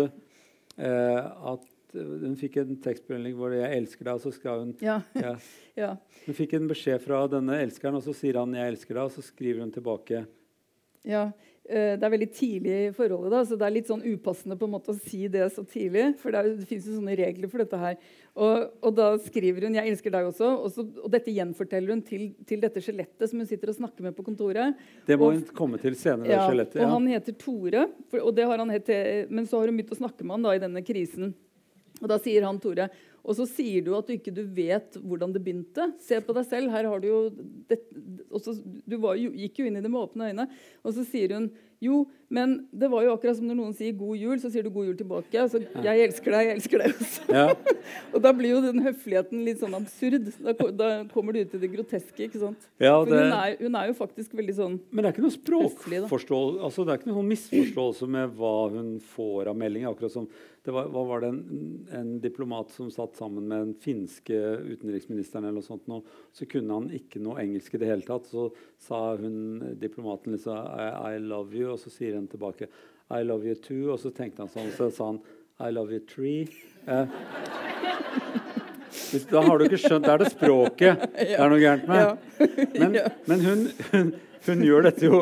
at 0.77 1.65
hun 1.93 2.33
fikk 2.39 2.55
en 2.57 2.77
tekstmelding 2.81 3.35
hvor 3.37 3.51
det 3.53 3.59
'jeg 3.61 3.77
elsker 3.83 4.05
deg', 4.07 4.15
og 4.17 4.21
så 4.23 4.31
skrev 4.33 4.59
hun 4.63 4.71
ja. 4.81 5.01
ja. 5.13 5.35
ja. 5.83 5.91
Hun 6.25 6.37
fikk 6.37 6.55
en 6.57 6.67
beskjed 6.67 7.01
fra 7.03 7.27
denne 7.29 7.59
elskeren, 7.61 7.99
og 7.99 8.03
så 8.03 8.15
sier 8.17 8.39
han 8.39 8.53
'jeg 8.53 8.73
elsker 8.73 8.95
deg', 8.95 9.05
og 9.05 9.11
så 9.11 9.21
skriver 9.21 9.61
hun 9.61 9.71
tilbake. 9.71 10.25
Ja, 11.05 11.27
eh, 11.27 11.52
Det 11.63 12.03
er 12.03 12.11
veldig 12.11 12.27
tidlig 12.35 12.71
i 12.75 12.91
forholdet, 12.91 13.31
da, 13.31 13.39
så 13.47 13.55
det 13.55 13.63
er 13.63 13.71
litt 13.71 13.87
sånn 13.87 14.01
upassende 14.03 14.57
på 14.59 14.67
en 14.67 14.73
måte 14.73 14.91
å 14.91 14.97
si 14.99 15.29
det 15.31 15.45
så 15.55 15.63
tidlig. 15.63 16.09
For 16.19 16.35
det, 16.35 16.41
er, 16.41 16.49
det 16.59 16.67
fins 16.67 16.89
jo 16.89 16.97
sånne 16.97 17.15
regler 17.15 17.47
for 17.47 17.63
dette 17.63 17.79
her. 17.79 17.95
Og, 18.35 18.65
og 18.83 18.97
da 18.97 19.05
skriver 19.23 19.63
hun 19.69 19.77
'jeg 19.77 19.93
elsker 19.93 20.11
deg 20.11 20.27
også', 20.27 20.43
og, 20.43 20.67
så, 20.75 20.83
og 20.83 21.07
dette 21.13 21.31
gjenforteller 21.31 21.95
hun 21.95 22.01
til, 22.03 22.25
til 22.45 22.59
dette 22.59 22.83
skjelettet 22.83 23.29
som 23.31 23.39
hun 23.39 23.47
sitter 23.47 23.71
og 23.71 23.77
snakker 23.79 24.03
med 24.03 24.15
på 24.17 24.25
kontoret. 24.27 24.75
Det 25.07 25.15
må 25.17 25.31
Og- 25.31 25.39
hun 25.39 25.55
komme 25.55 25.79
til 25.79 25.95
senere. 25.95 26.27
Ja, 26.35 26.49
skjelettet. 26.49 26.81
Ja. 26.81 26.85
og 26.89 26.99
han 26.99 27.07
heter 27.07 27.31
Tore, 27.39 27.87
for, 28.11 28.19
og 28.19 28.35
det 28.35 28.43
har 28.43 28.57
han 28.57 28.69
hett, 28.69 29.31
men 29.31 29.45
så 29.47 29.59
har 29.61 29.71
hun 29.71 29.77
begynt 29.77 29.95
å 29.95 30.01
snakke 30.03 30.23
med 30.27 30.35
han 30.35 30.43
da 30.43 30.51
i 30.51 30.59
denne 30.59 30.83
krisen. 30.83 31.33
Og 32.01 32.09
da 32.09 32.17
sier 32.19 32.43
han 32.43 32.59
Tore 32.59 32.89
og 33.23 33.37
så 33.37 33.45
sier 33.47 33.83
du 33.85 33.93
at 33.95 34.07
du 34.07 34.17
ikke 34.17 34.33
du 34.35 34.43
vet 34.51 34.97
hvordan 34.99 35.31
det 35.31 35.41
begynte. 35.43 35.89
Se 36.03 36.19
på 36.19 36.35
deg 36.35 36.47
selv. 36.49 36.71
her 36.73 36.89
har 36.91 36.99
Du 36.99 37.07
jo 37.07 37.19
det, 37.69 37.79
også, 38.29 38.57
du 38.63 38.97
var, 38.99 39.15
jo, 39.15 39.31
gikk 39.31 39.61
jo 39.61 39.67
inn 39.69 39.79
i 39.79 39.83
det 39.83 39.91
med 39.91 40.01
åpne 40.01 40.33
øyne. 40.33 40.49
Og 40.83 40.95
så 40.97 41.05
sier 41.07 41.37
hun 41.37 41.47
jo, 41.83 42.05
men 42.31 42.61
det 42.71 42.87
var 42.91 43.03
jo 43.03 43.11
akkurat 43.11 43.35
som 43.35 43.47
når 43.49 43.57
noen 43.57 43.73
sier 43.75 43.91
'god 43.91 44.15
jul', 44.15 44.39
så 44.39 44.47
sier 44.51 44.63
du 44.63 44.69
'god 44.71 44.87
jul' 44.87 44.97
tilbake. 44.97 45.35
Altså, 45.35 45.59
'Jeg 45.59 46.03
elsker 46.07 46.31
deg, 46.31 46.45
jeg 46.47 46.55
elsker 46.55 46.79
deg' 46.79 46.93
også. 46.95 47.25
Ja. 47.27 47.47
Og 48.15 48.23
da 48.23 48.31
blir 48.31 48.53
jo 48.55 48.61
den 48.63 48.79
høfligheten 48.85 49.43
litt 49.43 49.59
sånn 49.59 49.75
absurd. 49.75 50.31
Da, 50.39 50.53
da 50.71 50.87
kommer 51.11 51.35
du 51.35 51.41
ut 51.43 51.55
i 51.55 51.59
det 51.59 51.71
groteske. 51.73 52.23
ikke 52.23 52.39
sant? 52.39 52.69
Ja, 52.79 52.95
det, 53.03 53.11
hun 53.11 53.35
er, 53.35 53.57
hun 53.59 53.75
er 53.75 53.91
jo 53.91 53.97
faktisk 53.99 54.31
veldig 54.33 54.55
sånn 54.55 54.79
men 54.91 55.03
det 55.03 55.09
er 55.09 55.13
ikke 55.15 55.25
noe 55.25 55.35
språkforståelse 55.35 56.63
altså, 56.63 56.85
Det 56.85 56.93
er 56.93 56.99
ikke 57.01 57.11
noen 57.11 57.29
misforståelse 57.33 58.07
med 58.15 58.31
hva 58.37 58.55
hun 58.71 58.99
får 59.13 59.51
av 59.51 59.57
meldinger. 59.59 59.91
akkurat 59.91 60.11
som 60.11 60.27
det 60.27 60.52
var, 60.71 60.87
hva 60.87 61.01
var 61.03 61.19
det 61.23 61.29
en, 61.33 61.41
en 61.91 62.11
diplomat 62.23 62.69
som 62.71 62.91
satt 62.91 63.17
sammen 63.19 63.47
med 63.49 63.59
den 63.65 63.73
finske 63.83 64.37
utenriksministeren, 64.63 65.43
eller 65.43 65.59
noe 65.59 65.65
sånt, 65.65 65.89
nå, 65.91 65.99
så 66.31 66.47
kunne 66.47 66.77
han 66.77 66.87
ikke 66.95 67.19
noe 67.19 67.41
engelsk 67.43 67.75
i 67.75 67.81
det 67.81 67.89
hele 67.89 68.07
tatt. 68.07 68.29
Så 68.31 68.47
sa 68.79 69.01
hun 69.19 69.75
diplomaten 69.81 70.37
liksom 70.37 70.55
I, 70.55 70.87
I 71.15 71.19
love 71.19 71.51
you, 71.51 71.73
og 71.73 71.81
så 71.83 71.91
sier 71.91 72.15
hun 72.15 72.29
tilbake 72.31 72.71
I 73.11 73.25
love 73.27 73.43
you 73.43 73.59
too, 73.59 73.91
og 73.91 73.99
så 73.99 74.13
tenkte 74.15 74.45
han 74.45 74.53
sånn, 74.53 74.71
så 74.77 74.87
sa 74.93 75.11
han 75.11 75.19
I 75.59 75.73
love 75.75 75.91
you 75.91 76.07
tree. 76.07 76.47
Eh, 76.87 77.11
da 79.29 79.43
har 79.43 79.59
du 79.59 79.67
ikke 79.67 79.79
skjønt 79.79 80.05
Det 80.05 80.11
er 80.11 80.21
det 80.21 80.31
språket 80.33 81.05
det 81.19 81.35
er 81.35 81.51
noe 81.51 81.61
gærent 81.61 81.87
med. 81.91 82.25
Men, 82.81 82.97
men 83.29 83.43
hun, 83.45 83.67
hun, 83.91 84.09
hun 84.47 84.63
gjør 84.65 84.87
dette 84.87 85.05
jo 85.05 85.19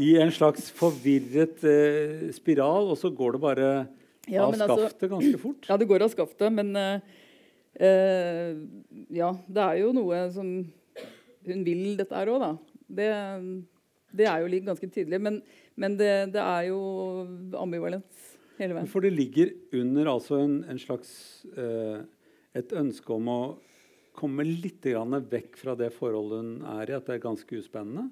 i 0.00 0.14
en 0.20 0.32
slags 0.34 0.72
forvirret 0.74 1.62
eh, 1.68 2.28
spiral, 2.34 2.90
og 2.90 2.98
så 2.98 3.12
går 3.14 3.36
det 3.36 3.40
bare 3.44 3.70
Ja, 4.28 4.44
av 4.44 4.54
skaftet 4.54 5.06
altså- 5.06 5.08
ganske 5.08 5.38
fort. 5.40 5.66
Ja, 5.68 5.76
det 5.76 5.88
går 5.88 6.02
av 6.02 6.12
skaftet, 6.12 6.52
men 6.52 6.76
eh, 6.76 7.00
eh, 7.80 8.56
Ja, 9.10 9.32
det 9.48 9.62
er 9.64 9.80
jo 9.80 9.92
noe 9.92 10.30
som 10.32 10.72
Hun 11.46 11.64
vil 11.64 11.96
dette 11.96 12.14
her 12.14 12.28
òg, 12.28 12.40
da. 12.40 12.50
Det, 12.90 13.08
det 14.12 14.26
er 14.28 14.42
jo 14.42 14.60
ganske 14.66 14.90
tydelig. 14.92 15.20
Men, 15.20 15.42
men 15.74 15.96
det, 15.96 16.32
det 16.34 16.42
er 16.42 16.68
jo 16.68 16.80
ambivalens 17.56 18.36
hele 18.58 18.76
veien. 18.76 18.90
For 18.90 19.00
det 19.00 19.14
ligger 19.14 19.54
under 19.72 20.12
altså 20.12 20.42
en, 20.44 20.60
en 20.68 20.78
slags 20.78 21.46
eh, 21.56 22.02
Et 22.58 22.72
ønske 22.76 23.14
om 23.14 23.28
å 23.30 23.40
komme 24.12 24.44
litt 24.44 24.84
vekk 24.84 25.56
fra 25.56 25.76
det 25.78 25.92
forholdet 25.94 26.40
hun 26.42 26.64
er 26.66 26.90
i, 26.90 26.96
at 26.96 27.06
det 27.06 27.14
er 27.14 27.22
ganske 27.22 27.56
uspennende. 27.56 28.10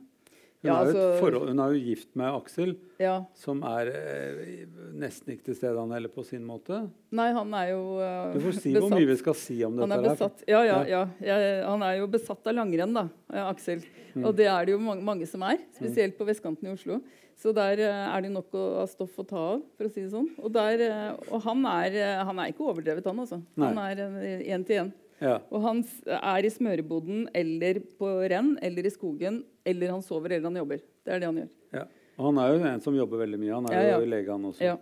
Hun, 0.59 0.67
Ja, 0.73 0.81
er, 0.83 0.89
jo 0.91 0.99
altså- 0.99 1.21
forhold, 1.21 1.49
hun 1.53 1.61
er 1.63 1.73
jo 1.73 1.79
gift 1.87 2.17
med 2.19 2.35
Aksel, 2.35 2.73
Ja. 2.99 3.25
som 3.33 3.63
er 3.63 3.87
eh, 3.95 4.67
nesten 4.93 5.37
ikke 5.37 5.45
til 5.45 5.55
stede, 5.55 5.79
han 5.79 5.93
heller, 5.95 6.09
på 6.11 6.25
sin 6.27 6.43
måte. 6.45 6.91
Nei, 7.13 7.29
han 7.33 7.55
er 7.55 7.69
jo 7.71 8.01
eh, 8.03 8.33
Du 8.35 8.41
får 8.41 8.59
si 8.59 8.73
hvor 8.75 8.91
mye 8.91 9.07
vi 9.07 9.17
skal 9.21 9.35
si 9.35 9.63
om 9.63 9.77
dette. 9.77 9.93
er 9.93 10.03
her. 10.03 10.17
besatt, 10.17 10.43
ja, 10.49 10.63
ja, 10.65 11.07
ja. 11.23 11.39
Han 11.71 11.83
er 11.87 11.99
jo 12.01 12.09
besatt 12.09 12.45
av 12.45 12.55
langrenn, 12.59 12.93
da, 12.93 13.09
eh, 13.33 13.45
Aksel. 13.53 13.85
Mm. 14.17 14.25
Og 14.27 14.35
det 14.35 14.47
er 14.51 14.67
det 14.67 14.73
jo 14.75 14.79
mange, 14.83 15.05
mange 15.05 15.27
som 15.29 15.43
er, 15.47 15.59
spesielt 15.79 16.19
på 16.19 16.27
vestkanten 16.27 16.67
i 16.67 16.73
Oslo. 16.75 17.01
Så 17.39 17.55
der 17.55 17.79
eh, 17.79 18.17
er 18.17 18.21
det 18.23 18.33
nok 18.35 18.51
av 18.59 18.89
stoff 18.91 19.15
å 19.17 19.25
ta 19.25 19.37
av, 19.55 19.63
for 19.77 19.87
å 19.87 19.93
si 19.95 20.03
det 20.03 20.11
sånn. 20.11 20.27
Og, 20.43 20.51
der, 20.53 20.81
eh, 20.83 21.13
og 21.31 21.41
han, 21.45 21.63
er, 21.71 21.95
eh, 21.95 22.25
han 22.27 22.37
er 22.43 22.51
ikke 22.51 22.67
overdrevet, 22.67 23.07
han 23.07 23.21
altså. 23.23 23.39
Han 23.63 23.79
er 23.79 24.03
én 24.43 24.67
til 24.67 24.83
én. 24.83 24.93
Ja. 25.21 25.39
Og 25.51 25.63
han 25.65 25.81
er 26.07 26.47
i 26.47 26.51
smøreboden 26.53 27.25
eller 27.37 27.81
på 27.99 28.11
renn 28.31 28.53
eller 28.63 28.87
i 28.87 28.93
skogen, 28.95 29.41
eller 29.67 29.91
han 29.97 30.05
sover 30.05 30.37
eller 30.37 30.47
han 30.51 30.61
jobber. 30.61 30.83
Det 31.05 31.15
er 31.17 31.23
det 31.25 31.31
han 31.31 31.41
gjør. 31.43 31.49
Ja. 31.75 31.85
Og 32.19 32.29
han 32.31 32.39
er 32.43 32.53
jo 32.55 32.63
en 32.71 32.81
som 32.85 32.97
jobber 32.99 33.21
veldig 33.25 33.39
mye. 33.43 33.53
Han 33.57 33.67
er 33.71 33.89
Ja, 33.91 33.99
jo 33.99 34.07
lege, 34.11 34.31
han 34.31 34.47
også. 34.51 34.63
Ja. 34.65 34.77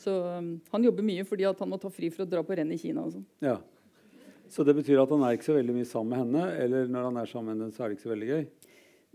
Så 0.00 0.14
um, 0.38 0.54
han 0.72 0.86
jobber 0.86 1.04
mye 1.04 1.26
fordi 1.28 1.44
at 1.48 1.58
han 1.60 1.68
må 1.70 1.78
ta 1.80 1.90
fri 1.92 2.08
for 2.14 2.24
å 2.24 2.30
dra 2.30 2.40
på 2.46 2.56
renn 2.56 2.70
i 2.72 2.78
Kina 2.80 3.02
og 3.04 3.12
sånn. 3.18 3.26
Ja. 3.44 3.58
Så 4.50 4.64
det 4.66 4.74
betyr 4.78 5.02
at 5.02 5.10
han 5.12 5.22
er 5.22 5.36
ikke 5.36 5.46
så 5.50 5.54
veldig 5.58 5.74
mye 5.76 5.86
sammen 5.86 6.10
med 6.14 6.22
henne, 6.24 6.46
eller 6.64 6.88
når 6.90 7.10
han 7.10 7.18
er 7.20 7.28
sammen 7.30 7.52
med 7.52 7.66
henne, 7.66 7.74
så 7.76 7.84
er 7.84 7.90
det 7.92 7.98
ikke 7.98 8.06
så 8.08 8.14
veldig 8.14 8.30
gøy. 8.30 8.46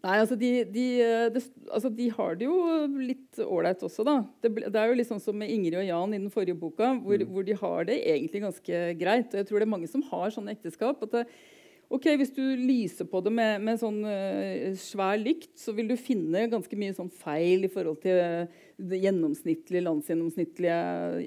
Nei, 0.06 0.20
altså 0.22 0.36
de, 0.38 0.50
de, 0.70 0.86
de, 1.34 1.42
altså 1.74 1.90
de 1.90 2.12
har 2.14 2.36
det 2.38 2.46
jo 2.46 2.56
litt 3.00 3.40
ålreit 3.42 3.82
også, 3.88 4.04
da. 4.06 4.20
Det, 4.44 4.52
det 4.62 4.78
er 4.78 4.92
jo 4.92 4.98
litt 5.00 5.10
sånn 5.10 5.24
som 5.24 5.38
med 5.40 5.50
Ingrid 5.50 5.80
og 5.82 5.88
Jan 5.88 6.14
i 6.14 6.20
den 6.20 6.34
forrige 6.34 6.58
boka, 6.60 6.92
hvor, 7.02 7.24
hvor 7.32 7.46
de 7.48 7.56
har 7.58 7.88
det 7.90 7.98
egentlig 8.04 8.44
ganske 8.44 8.82
greit. 9.00 9.34
Og 9.34 9.42
jeg 9.42 9.48
tror 9.50 9.62
det 9.62 9.66
er 9.66 9.74
mange 9.74 9.90
som 9.90 10.04
har 10.12 10.34
sånne 10.36 10.54
ekteskap. 10.54 11.02
at 11.02 11.16
det, 11.16 11.24
ok, 11.90 12.06
Hvis 12.22 12.36
du 12.36 12.44
lyser 12.60 13.10
på 13.10 13.24
det 13.26 13.34
med, 13.34 13.66
med 13.66 13.82
sånn 13.82 13.98
uh, 14.06 14.78
svær 14.78 15.18
lykt, 15.22 15.56
så 15.58 15.74
vil 15.74 15.90
du 15.90 15.96
finne 15.98 16.46
ganske 16.54 16.78
mye 16.78 16.94
sånn 16.98 17.10
feil 17.10 17.66
i 17.66 17.72
forhold 17.74 18.04
til 18.06 18.46
det 18.78 19.02
gjennomsnittlige, 19.08 19.88
landsgjennomsnittlige 19.88 20.78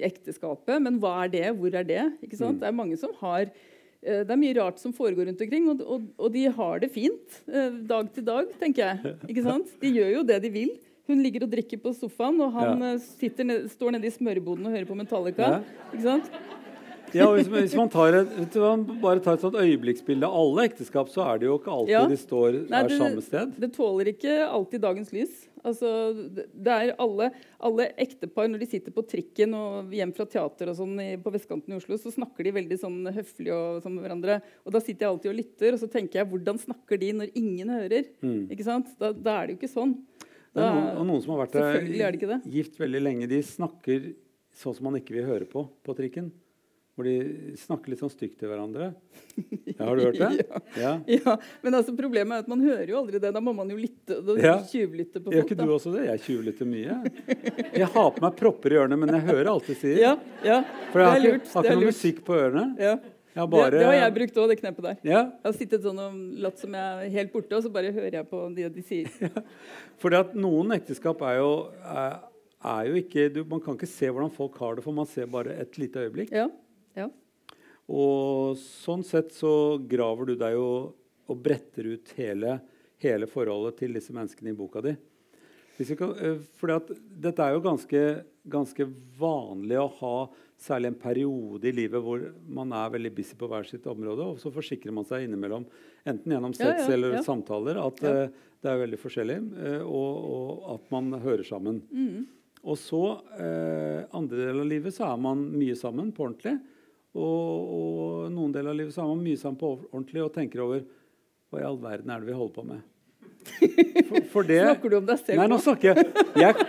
ekteskapet. 0.07 0.79
Men 0.85 1.01
hva 1.03 1.17
er 1.25 1.35
det? 1.35 1.45
Hvor 1.59 1.75
er 1.75 1.89
det? 1.89 2.05
Ikke 2.23 2.39
sant? 2.39 2.63
Det 2.63 2.71
er 2.71 2.79
mange 2.79 2.95
som 3.01 3.11
har 3.19 3.49
eh, 3.49 3.59
det 4.01 4.31
er 4.31 4.39
mye 4.39 4.55
rart 4.55 4.79
som 4.79 4.93
foregår 4.95 5.27
rundt 5.27 5.41
omkring, 5.43 5.65
og, 5.73 5.81
og, 5.83 6.03
og 6.17 6.29
de 6.31 6.45
har 6.55 6.79
det 6.79 6.91
fint 6.93 7.39
eh, 7.51 7.73
dag 7.89 8.07
til 8.15 8.23
dag, 8.23 8.45
tenker 8.61 8.85
jeg. 8.85 9.15
Ikke 9.27 9.43
sant? 9.43 9.73
De 9.81 9.91
gjør 9.91 10.13
jo 10.19 10.21
det 10.23 10.37
de 10.45 10.51
vil. 10.53 10.71
Hun 11.09 11.23
ligger 11.25 11.43
og 11.47 11.51
drikker 11.51 11.81
på 11.81 11.91
sofaen, 11.97 12.39
og 12.45 12.53
han 12.53 12.79
Ja. 12.79 12.93
eh, 12.93 12.99
sitter 13.19 13.43
ned, 13.49 13.67
står 13.73 13.91
nede 13.97 14.07
i 14.07 14.13
smørboden 14.13 14.65
og 14.69 14.71
hører 14.77 14.85
på 14.87 14.95
Metallica. 14.95 15.49
Ja. 15.57 15.59
Ikke 15.91 16.03
sant? 16.05 16.31
Ja, 17.15 17.27
hvis, 17.33 17.47
hvis 17.49 17.75
man 17.77 17.89
tar 17.89 18.13
et, 18.13 18.29
vet 18.37 18.53
du 18.53 18.93
bare 19.01 19.19
tar 19.23 19.37
et 19.37 19.43
sånt 19.43 19.55
øyeblikksbilde 19.59 20.27
av 20.27 20.35
alle 20.37 20.65
ekteskap, 20.69 21.09
så 21.09 21.23
er 21.25 21.39
det 21.41 21.47
jo 21.49 21.57
ikke 21.59 21.71
alltid 21.73 21.93
Ja. 21.95 22.05
de 22.07 22.17
står 22.17 22.57
Nei, 22.69 22.83
det- 22.87 22.97
samme 22.99 23.21
sted. 23.25 23.53
Det 23.59 23.71
tåler 23.73 24.11
ikke 24.13 24.35
alltid 24.49 24.81
dagens 24.81 25.11
lys. 25.13 25.45
Altså, 25.65 25.89
det 26.55 26.67
er 26.71 26.93
alle, 26.97 27.31
alle 27.59 27.89
ektepar 27.99 28.47
når 28.47 28.59
de 28.59 28.65
sitter 28.71 28.91
på 28.95 29.03
trikken 29.05 29.53
og 29.53 29.91
hjem 29.91 30.13
fra 30.15 30.25
teater 30.25 30.69
og 30.71 30.77
sånn 30.77 30.95
på 31.21 31.33
vestkanten 31.33 31.73
i 31.73 31.75
Oslo, 31.75 31.97
så 31.99 32.13
snakker 32.13 32.43
de 32.47 32.51
veldig 32.55 32.77
sånn 32.79 33.03
høflig 33.11 33.51
og 33.51 33.81
sånn 33.83 33.95
med 33.97 34.05
hverandre. 34.05 34.41
Og 34.65 34.71
da 34.71 34.79
sitter 34.79 35.03
jeg 35.05 35.11
alltid 35.11 35.31
og 35.33 35.37
lytter, 35.41 35.73
og 35.73 35.79
så 35.79 35.91
tenker 35.91 36.21
jeg 36.21 36.29
hvordan 36.31 36.57
snakker 36.63 36.97
de 36.99 37.11
når 37.11 37.31
ingen 37.35 37.67
hører? 37.67 38.05
Ikke 38.49 38.63
sant? 38.63 38.87
Da, 38.97 39.11
da 39.11 39.41
er 39.41 39.47
det 39.47 39.57
jo 39.57 39.59
ikke 39.67 39.73
sånn. 39.75 39.97
Da, 40.55 40.71
noen, 40.73 40.97
og 40.97 41.05
noen 41.05 41.21
som 41.21 41.35
har 41.35 41.45
vært 41.45 41.55
eh, 41.59 42.41
gift 42.49 42.79
veldig 42.79 43.01
lenge, 43.03 43.27
de 43.29 43.41
snakker 43.45 44.13
sånn 44.55 44.75
som 44.75 44.83
man 44.87 44.95
ikke 44.99 45.13
vil 45.13 45.27
høre 45.27 45.45
på 45.45 45.67
på 45.85 45.95
trikken. 45.95 46.31
Hvor 46.99 47.07
de 47.07 47.53
snakker 47.55 47.93
litt 47.93 48.01
sånn 48.01 48.11
stygt 48.11 48.33
til 48.41 48.49
hverandre. 48.51 48.89
Ja, 49.69 49.85
har 49.87 49.95
du 49.95 50.01
hørt 50.03 50.17
det? 50.19 50.45
Ja. 50.83 50.89
ja, 51.07 51.35
men 51.63 51.77
altså 51.77 51.93
problemet 51.95 52.33
er 52.35 52.43
at 52.43 52.49
man 52.51 52.59
hører 52.59 52.89
jo 52.91 52.97
aldri 52.99 53.21
det. 53.23 53.29
Da 53.31 53.39
må 53.39 53.53
man 53.55 53.69
jo 53.71 53.77
lytte, 53.79 54.17
da 54.27 54.35
Ja. 54.35 54.55
tjuvlytte 54.67 55.21
på 55.23 55.31
Gjør 55.31 55.45
folk. 55.45 55.53
ikke 55.53 55.59
du 55.63 55.71
også 55.77 55.93
det? 55.95 56.01
Jeg 56.09 56.23
tjuvlytter 56.25 56.67
mye. 56.67 56.97
Jeg 57.79 57.87
har 57.93 58.09
på 58.17 58.25
meg 58.25 58.35
propper 58.41 58.75
i 58.75 58.81
ørene, 58.81 58.97
men 58.99 59.13
jeg 59.15 59.23
hører 59.29 59.47
alt 59.53 59.69
de 59.71 59.77
sier. 59.79 60.01
Ja, 60.03 60.11
ja, 60.43 60.59
For 60.91 60.99
jeg 61.05 61.07
har 61.13 61.29
ikke, 61.39 61.53
har 61.55 61.69
ikke 61.69 61.79
noe 61.79 61.93
musikk 61.93 62.21
på 62.27 62.35
ørene. 62.35 62.65
Ja. 62.83 62.97
Bare 63.39 63.69
Det, 63.71 63.79
det 63.79 63.85
har 63.87 63.93
jeg 64.01 64.13
brukt 64.17 64.37
òg, 64.41 64.49
det 64.51 64.57
knepet 64.59 64.83
der. 64.83 64.97
Ja, 65.07 65.19
Jeg 65.31 65.45
har 65.47 65.53
sittet 65.55 65.85
sånn 65.85 65.99
og 66.03 66.15
latt 66.43 66.59
som 66.59 66.73
jeg 66.75 67.05
er 67.05 67.13
helt 67.13 67.31
borte, 67.31 67.55
og 67.55 67.63
så 67.63 67.71
bare 67.71 67.93
hører 67.95 68.17
jeg 68.19 68.27
på 68.27 68.41
det 68.57 68.67
de 68.75 68.83
sier. 68.83 69.07
fordi 70.03 70.17
at 70.19 70.33
noen 70.35 70.73
ekteskap 70.75 71.21
er 71.23 71.37
jo, 71.39 71.51
er, 71.87 72.17
er 72.73 72.89
jo 72.89 72.97
ikke 72.99 73.29
du, 73.31 73.45
Man 73.47 73.61
kan 73.63 73.77
ikke 73.79 73.87
se 73.87 74.09
hvordan 74.11 74.33
folk 74.35 74.57
har 74.59 74.75
det, 74.75 74.83
for 74.83 74.91
man 74.97 75.07
ser 75.07 75.29
bare 75.31 75.55
et 75.61 75.77
lite 75.79 76.03
øyeblikk. 76.03 76.33
Ja. 76.35 76.49
Ja. 76.97 77.09
Og 77.89 78.57
sånn 78.61 79.03
sett 79.05 79.33
så 79.33 79.51
graver 79.89 80.29
du 80.29 80.35
deg 80.39 80.57
jo 80.57 80.69
og 81.29 81.37
bretter 81.45 81.91
ut 81.93 82.11
hele, 82.17 82.59
hele 83.01 83.29
forholdet 83.29 83.79
til 83.81 83.95
disse 83.97 84.13
menneskene 84.13 84.53
i 84.53 84.57
boka 84.57 84.81
di. 84.85 84.95
Eh, 85.79 86.41
fordi 86.59 86.75
at 86.75 86.91
dette 87.27 87.45
er 87.45 87.55
jo 87.55 87.63
ganske, 87.63 88.03
ganske 88.49 88.87
vanlig 89.19 89.79
å 89.79 89.89
ha 90.01 90.15
særlig 90.59 90.91
en 90.91 90.99
periode 90.99 91.69
i 91.69 91.75
livet 91.75 92.03
hvor 92.03 92.23
man 92.51 92.73
er 92.75 92.91
veldig 92.91 93.13
busy 93.15 93.37
på 93.39 93.47
hver 93.47 93.67
sitt 93.67 93.85
område, 93.87 94.25
og 94.25 94.41
så 94.41 94.51
forsikrer 94.51 94.93
man 94.95 95.07
seg 95.07 95.23
innimellom, 95.25 95.65
enten 96.03 96.35
gjennom 96.35 96.55
sex 96.57 96.83
ja, 96.83 96.89
eller 96.97 97.19
ja. 97.19 97.23
samtaler, 97.23 97.79
at 97.79 98.03
eh, 98.03 98.25
det 98.59 98.71
er 98.71 98.81
veldig 98.81 98.99
forskjellig, 98.99 99.37
eh, 99.63 99.85
og, 99.85 100.25
og 100.33 100.67
at 100.75 100.91
man 100.91 101.13
hører 101.23 101.47
sammen. 101.47 101.79
Mm. 101.93 102.27
Og 102.67 102.75
så, 102.75 103.03
eh, 103.39 104.03
andre 104.19 104.41
deler 104.41 104.65
av 104.65 104.67
livet, 104.67 104.95
så 104.95 105.07
er 105.13 105.23
man 105.23 105.45
mye 105.53 105.77
sammen 105.79 106.11
på 106.11 106.27
ordentlig. 106.27 106.57
Og, 107.17 107.73
og 107.79 108.31
noen 108.33 108.51
deler 108.53 108.69
av 108.73 108.77
livet 108.77 108.93
så 108.93 109.01
har 109.01 109.09
man 109.09 109.23
mye 109.25 109.39
sammen 109.39 109.57
på 109.59 109.71
ordentlig 109.89 110.21
og 110.25 110.33
tenker 110.35 110.61
over 110.65 110.83
hva 111.49 111.61
i 111.61 111.65
all 111.65 111.79
verden 111.81 112.11
er 112.13 112.21
det 112.21 112.29
vi 112.29 112.37
holder 112.37 112.55
på 112.59 112.65
med? 112.67 112.81
For, 114.09 114.25
for 114.33 114.45
det 114.45 114.59
Snakker 114.61 114.91
du 114.91 114.97
om 114.99 115.05
deg 115.07 115.21
selv 115.23 115.39
Nei, 115.39 115.45
nå 115.49 115.57
snakker 115.63 115.95
jeg 115.95 116.03
Jeg, 116.37 116.65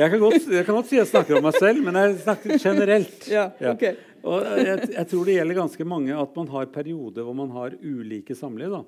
jeg, 0.00 0.06
kan 0.10 0.22
godt, 0.22 0.46
jeg 0.50 0.64
kan 0.66 0.74
godt 0.78 0.88
si 0.90 0.96
jeg 0.98 1.08
snakker 1.10 1.36
om 1.38 1.44
meg 1.44 1.58
selv, 1.60 1.82
men 1.86 1.98
jeg 2.00 2.16
snakker 2.24 2.56
generelt. 2.62 3.26
Ja, 3.36 3.44
Ja. 3.62 3.74
ok. 3.76 3.84
Og 4.20 4.44
jeg, 4.60 4.88
jeg 4.96 5.06
tror 5.12 5.28
det 5.28 5.34
gjelder 5.38 5.56
ganske 5.60 5.86
mange 5.88 6.16
at 6.20 6.34
man 6.36 6.50
har 6.52 6.66
perioder 6.74 7.24
hvor 7.24 7.36
man 7.38 7.52
har 7.54 7.76
ulike 7.80 8.34
samliv. 8.36 8.74
da. 8.74 8.82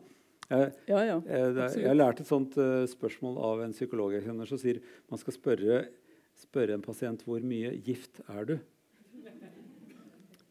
Jeg, 0.53 0.73
Ja, 0.91 1.05
ja. 1.09 1.17
jeg, 1.25 1.55
jeg 1.79 1.89
har 1.89 1.97
lært 2.01 2.21
et 2.21 2.29
sånt 2.29 2.57
uh, 2.61 2.83
spørsmål 2.91 3.39
av 3.53 3.63
en 3.65 3.73
psykolog 3.77 4.13
jeg 4.17 4.27
kjenner, 4.27 4.49
som 4.51 4.61
sier 4.61 4.83
man 5.13 5.21
skal 5.23 5.37
spørre, 5.37 5.79
spørre 6.43 6.77
en 6.77 6.85
pasient 6.85 7.23
hvor 7.29 7.41
mye 7.45 7.77
gift 7.87 8.21
er 8.29 8.51
du? 8.51 8.57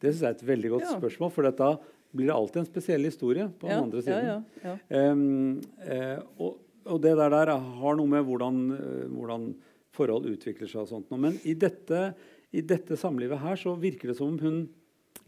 Det 0.02 0.10
syns 0.10 0.24
jeg 0.24 0.30
er 0.32 0.38
et 0.38 0.46
veldig 0.50 0.72
godt 0.74 0.86
Ja. 0.88 0.98
spørsmål, 0.98 1.32
for 1.32 1.48
da 1.48 1.72
blir 2.12 2.28
det 2.28 2.34
alltid 2.34 2.60
en 2.60 2.68
spesiell 2.68 3.06
historie 3.08 3.48
på 3.58 3.68
den 3.70 3.84
andre 3.86 4.02
siden. 4.02 4.26
Ja, 4.26 4.38
ja, 4.64 4.68
ja. 4.68 4.76
Em, 4.98 5.60
eh, 5.86 6.18
og, 6.38 6.58
og 6.84 7.00
det 7.00 7.14
der, 7.16 7.30
der 7.30 7.54
har 7.56 7.96
noe 7.96 8.10
med 8.10 8.26
hvordan, 8.26 8.58
uh, 8.74 9.06
hvordan 9.14 9.46
forhold 9.94 10.26
utvikler 10.28 10.68
seg 10.68 10.82
og 10.82 10.90
sånt. 10.90 11.10
noe. 11.12 11.20
Men 11.28 11.38
i 11.48 11.54
dette, 11.54 12.14
i 12.52 12.60
dette 12.60 12.98
samlivet 12.98 13.40
her 13.40 13.60
så 13.60 13.76
virker 13.80 14.10
det 14.10 14.18
som 14.18 14.32
om 14.34 14.40
hun 14.42 14.64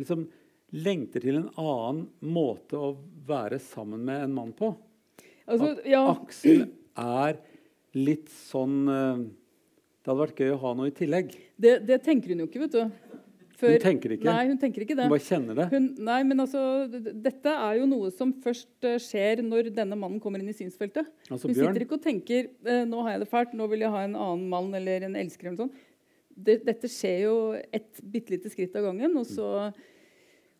liksom 0.00 0.26
lengter 0.74 1.22
til 1.22 1.38
en 1.38 1.50
annen 1.60 2.06
måte 2.34 2.78
å 2.80 2.94
være 3.28 3.60
sammen 3.62 4.02
med 4.04 4.26
en 4.26 4.34
mann 4.34 4.52
på. 4.56 4.72
Altså, 5.46 5.74
ja. 5.86 6.02
Aksel 6.10 6.66
er 6.98 7.38
litt 7.94 8.30
sånn 8.32 8.88
eh, 8.88 9.24
Det 10.00 10.10
hadde 10.10 10.22
vært 10.22 10.40
gøy 10.40 10.54
å 10.54 10.62
ha 10.62 10.72
noe 10.76 10.88
i 10.90 10.94
tillegg. 10.96 11.34
Det, 11.60 11.76
det 11.86 12.00
tenker 12.04 12.32
hun 12.32 12.42
jo 12.42 12.48
ikke, 12.48 12.64
vet 12.64 12.74
du. 12.74 13.20
Før- 13.54 13.76
Hun 13.76 13.84
tenker 13.84 14.12
ikke. 14.16 14.26
Nei, 14.26 14.46
hun 14.48 14.58
tenker 14.58 14.82
ikke 14.82 14.96
det. 14.98 15.04
Hun 15.06 15.12
bare 15.14 15.22
kjenner 15.22 15.54
det. 15.60 15.66
Hun, 15.70 15.84
nei, 16.08 16.16
men 16.26 16.42
altså, 16.42 16.60
Dette 17.22 17.52
er 17.54 17.76
jo 17.78 17.86
noe 17.86 18.10
som 18.10 18.32
først 18.42 18.86
eh, 18.90 18.96
skjer 18.98 19.42
når 19.46 19.68
denne 19.76 19.94
mannen 20.00 20.18
kommer 20.22 20.42
inn 20.42 20.50
i 20.50 20.56
synsfeltet. 20.58 21.06
Altså 21.30 21.46
Hun 21.46 21.54
sitter 21.54 21.84
ikke 21.86 21.94
og 22.00 22.02
tenker 22.02 22.48
eh, 22.66 22.82
nå 22.90 23.04
har 23.06 23.14
jeg 23.14 23.22
det 23.22 23.28
fælt, 23.30 23.54
nå 23.54 23.68
vil 23.70 23.84
jeg 23.86 23.92
ha 23.94 24.02
en 24.08 24.16
annen 24.18 24.48
mann 24.50 24.72
eller 24.74 25.06
en 25.06 25.14
elsker. 25.22 25.46
eller 25.52 25.62
sånn. 25.66 25.74
Det, 26.34 26.56
dette 26.66 26.90
skjer 26.90 27.20
jo 27.28 27.34
et 27.54 28.02
bitte 28.10 28.34
lite 28.34 28.50
skritt 28.50 28.74
av 28.74 28.88
gangen. 28.88 29.14
Og 29.22 29.28
så, 29.30 29.46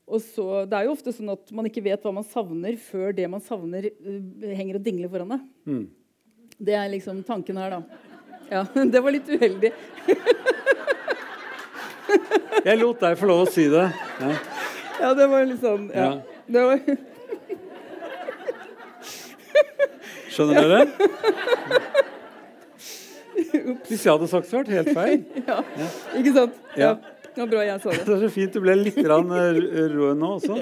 og 0.06 0.20
så, 0.22 0.46
det 0.70 0.78
er 0.78 0.86
jo 0.86 0.94
ofte 0.94 1.10
sånn 1.16 1.32
at 1.34 1.50
man 1.56 1.66
ikke 1.66 1.82
vet 1.82 2.04
hva 2.06 2.14
man 2.14 2.26
savner, 2.30 2.78
før 2.78 3.10
det 3.18 3.26
man 3.32 3.42
savner, 3.42 3.90
eh, 3.90 4.54
henger 4.54 4.78
og 4.78 4.86
dingler 4.86 5.10
foran 5.10 5.34
deg. 5.34 5.46
Mm. 5.66 5.84
Det 6.62 6.78
er 6.78 6.92
liksom 6.94 7.24
tanken 7.26 7.58
her, 7.58 7.74
da. 7.80 8.02
Ja, 8.54 8.62
Det 8.94 9.02
var 9.02 9.10
litt 9.18 9.26
uheldig. 9.34 9.72
Jeg 12.64 12.78
lot 12.80 13.00
deg 13.02 13.18
få 13.21 13.26
lov 13.28 13.42
å 13.44 13.50
si 13.50 13.66
det. 13.73 13.87
Ja. 14.21 14.30
Ja, 15.00 15.11
det 15.18 15.26
var 15.28 15.44
litt 15.49 15.61
sånn 15.64 15.88
ja. 15.90 16.06
Ja. 16.06 16.12
Det 16.54 16.62
var, 16.68 16.78
Skjønner 20.35 20.68
dere? 20.68 20.87
Hvis 23.87 24.02
jeg 24.02 24.11
hadde 24.11 24.28
sagt 24.30 24.50
det 24.50 24.56
vært 24.59 24.73
helt 24.75 24.90
feil. 24.97 25.21
ja. 25.50 25.59
Ikke 26.18 26.33
sant? 26.35 26.56
Ja. 26.78 26.94
Det 27.35 27.42
var 27.42 27.50
bra 27.50 27.62
jeg 27.66 27.83
sa 27.83 27.90
det. 27.92 28.02
Det 28.06 28.14
er 28.16 28.21
så 28.26 28.30
fint 28.35 28.54
du 28.54 28.61
ble 28.62 28.75
litt 28.78 28.99
grann, 28.99 29.30
eh, 29.35 29.59
rød 29.94 30.18
nå 30.21 30.28
også. 30.37 30.59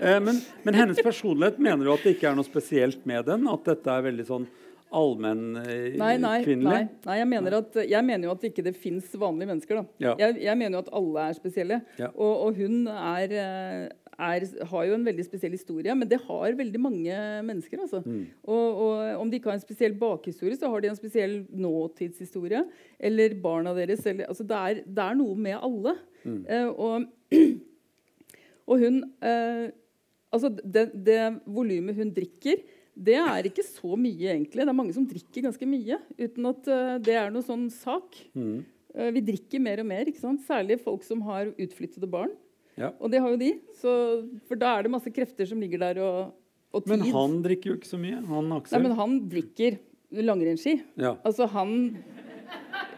Eh, 0.00 0.16
Men, 0.22 0.40
men 0.66 0.78
hennes 0.78 0.98
personlighet, 1.04 1.58
mener 1.62 1.86
du 1.86 1.92
at 1.94 2.02
det 2.06 2.16
ikke 2.16 2.30
er 2.32 2.38
noe 2.38 2.46
spesielt 2.46 3.02
med 3.06 3.26
den? 3.30 3.46
At 3.50 3.66
dette 3.68 3.92
er 3.94 4.06
veldig 4.08 4.26
sånn 4.26 4.46
allmennkvinnelig? 4.90 5.98
Nei, 6.00 6.14
nei, 6.18 6.56
nei, 6.58 6.82
nei 7.06 7.16
jeg, 7.20 7.28
mener 7.30 7.56
at, 7.60 7.78
jeg 7.88 8.06
mener 8.06 8.28
jo 8.28 8.34
at 8.34 8.44
ikke 8.48 8.64
det 8.66 8.74
fins 8.78 9.08
vanlige 9.18 9.50
mennesker. 9.52 9.82
Ja. 10.02 10.14
Jeg, 10.18 10.38
jeg 10.42 10.58
mener 10.58 10.78
jo 10.78 10.82
at 10.84 10.92
alle 11.00 11.26
er 11.30 11.38
spesielle. 11.38 11.80
Ja. 12.00 12.10
Og, 12.10 12.46
og 12.46 12.60
hun 12.60 12.88
er, 12.90 13.34
eh, 13.42 13.84
er, 14.16 14.46
har 14.72 14.88
jo 14.88 14.96
en 14.96 15.06
veldig 15.06 15.26
spesiell 15.26 15.54
historie, 15.54 15.94
men 15.96 16.10
det 16.10 16.20
har 16.26 16.58
veldig 16.58 16.82
mange 16.82 17.18
mennesker. 17.46 17.84
Altså. 17.86 18.02
Mm. 18.04 18.24
Og, 18.44 18.82
og 18.86 19.22
om 19.22 19.30
de 19.30 19.40
ikke 19.40 19.52
har 19.52 19.60
en 19.60 19.64
spesiell 19.64 19.96
bakhistorie, 20.00 20.58
så 20.58 20.70
har 20.72 20.82
de 20.82 20.92
en 20.92 20.98
spesiell 20.98 21.40
nåtidshistorie. 21.50 22.64
Eller 22.98 23.36
barna 23.42 23.74
deres. 23.78 24.06
Eller, 24.06 24.30
altså 24.30 24.46
det, 24.46 24.62
er, 24.62 24.82
det 24.86 25.06
er 25.06 25.20
noe 25.20 25.36
med 25.38 25.58
alle. 25.60 25.96
Mm. 26.24 26.42
Uh, 26.50 27.38
og 28.70 28.82
hun 28.82 29.04
uh, 29.24 29.68
Altså 30.30 30.46
det, 30.62 30.90
det 30.94 31.22
volumet 31.50 31.96
hun 31.98 32.12
drikker, 32.14 32.60
det 33.00 33.16
er 33.16 33.46
ikke 33.48 33.64
så 33.64 33.96
mye, 33.96 34.28
egentlig. 34.34 34.60
Det 34.60 34.68
er 34.68 34.76
mange 34.76 34.92
som 34.96 35.06
drikker 35.08 35.46
ganske 35.46 35.68
mye 35.68 35.96
uten 36.18 36.48
at 36.50 36.68
eh, 36.68 36.98
det 37.06 37.16
er 37.16 37.32
noe 37.32 37.44
sånn 37.46 37.66
sak. 37.72 38.18
Mm. 38.36 38.58
Eh, 38.94 39.10
vi 39.16 39.22
drikker 39.30 39.62
mer 39.62 39.80
og 39.80 39.88
mer, 39.88 40.10
ikke 40.10 40.20
sant? 40.20 40.42
særlig 40.44 40.76
folk 40.84 41.04
som 41.06 41.22
har 41.28 41.52
utflyttede 41.54 42.08
barn. 42.10 42.34
Ja. 42.80 42.92
Og 43.00 43.12
det 43.12 43.22
har 43.24 43.32
jo 43.32 43.40
de. 43.40 43.54
Så, 43.80 43.92
for 44.48 44.60
da 44.60 44.74
er 44.76 44.84
det 44.86 44.92
masse 44.92 45.12
krefter 45.14 45.48
som 45.48 45.60
ligger 45.62 45.80
der, 45.82 46.00
og, 46.04 46.34
og 46.74 46.84
tid. 46.84 46.92
Men 46.96 47.06
han 47.14 47.38
drikker 47.44 47.72
jo 47.72 47.78
ikke 47.80 47.92
så 47.92 48.00
mye. 48.00 48.20
Han 48.28 48.52
Aksel. 48.58 48.76
Nei, 48.76 48.82
men 48.88 48.98
han 49.00 49.16
drikker 49.32 49.78
langrennsski. 50.30 50.80
ja, 51.00 51.14
Altså, 51.24 51.48
han 51.54 51.76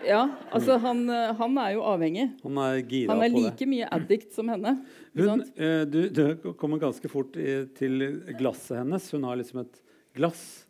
Ja, 0.02 0.22
altså, 0.50 0.78
han, 0.82 1.04
eh, 1.12 1.30
han 1.38 1.58
er 1.62 1.74
jo 1.76 1.82
avhengig. 1.86 2.26
han 2.42 2.58
er 2.58 2.80
gira 2.88 3.12
Han 3.12 3.22
er 3.22 3.30
på 3.30 3.38
det. 3.38 3.42
like 3.44 3.70
mye 3.70 3.88
addict 3.94 4.34
som 4.34 4.48
henne. 4.50 4.74
Hun, 5.14 5.44
du, 5.92 6.00
du 6.08 6.52
kommer 6.58 6.80
ganske 6.82 7.06
fort 7.12 7.36
i, 7.38 7.60
til 7.76 8.24
glasset 8.40 8.80
hennes. 8.80 9.10
Hun 9.14 9.28
har 9.28 9.38
liksom 9.38 9.62
et 9.62 9.78
glass 10.14 10.66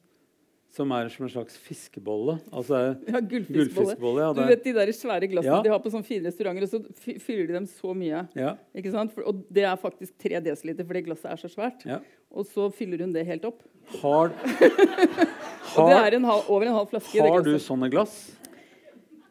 som 0.72 0.88
er 0.96 1.10
som 1.12 1.26
en 1.26 1.30
slags 1.34 1.56
fiskebolle. 1.60 2.38
Altså 2.50 2.78
Ja, 3.06 3.20
gullfiskbolle. 3.20 3.66
gullfiskbolle. 3.92 4.20
Ja, 4.24 4.32
Du 4.32 4.40
vet 4.48 4.62
de 4.64 4.72
der 4.72 4.92
svære 4.96 5.28
glassene 5.28 5.58
Ja. 5.58 5.62
de 5.62 5.68
har 5.68 5.78
på 5.84 5.90
sånne 5.92 6.04
fine 6.08 6.24
restauranter, 6.30 6.62
og 6.62 6.70
så 6.70 7.18
fyller 7.20 7.46
de 7.46 7.52
dem 7.58 7.66
så 7.66 7.92
mye. 7.94 8.22
ja, 8.34 8.54
Ikke 8.74 8.90
sant? 8.90 9.12
For, 9.12 9.22
og 9.28 9.44
det 9.52 9.64
er 9.68 9.76
faktisk 9.76 10.16
3 10.18 10.40
dl 10.40 10.54
for 10.86 10.94
det 10.94 11.04
glasset 11.04 11.28
er 11.30 11.36
så 11.36 11.48
svært. 11.52 11.84
ja. 11.84 11.98
Og 12.32 12.46
så 12.46 12.70
fyller 12.72 12.98
hun 13.04 13.12
det 13.12 13.26
helt 13.26 13.44
opp. 13.44 13.60
Har, 14.00 14.32
Og 15.76 15.88
det 15.90 15.96
er 15.98 16.16
en 16.16 16.24
halv, 16.24 16.48
over 16.48 16.62
en 16.62 16.72
halv 16.72 16.88
flaske. 16.88 17.20
har 17.20 17.42
du 17.42 17.52
sånne 17.58 17.90
glass? 17.90 18.32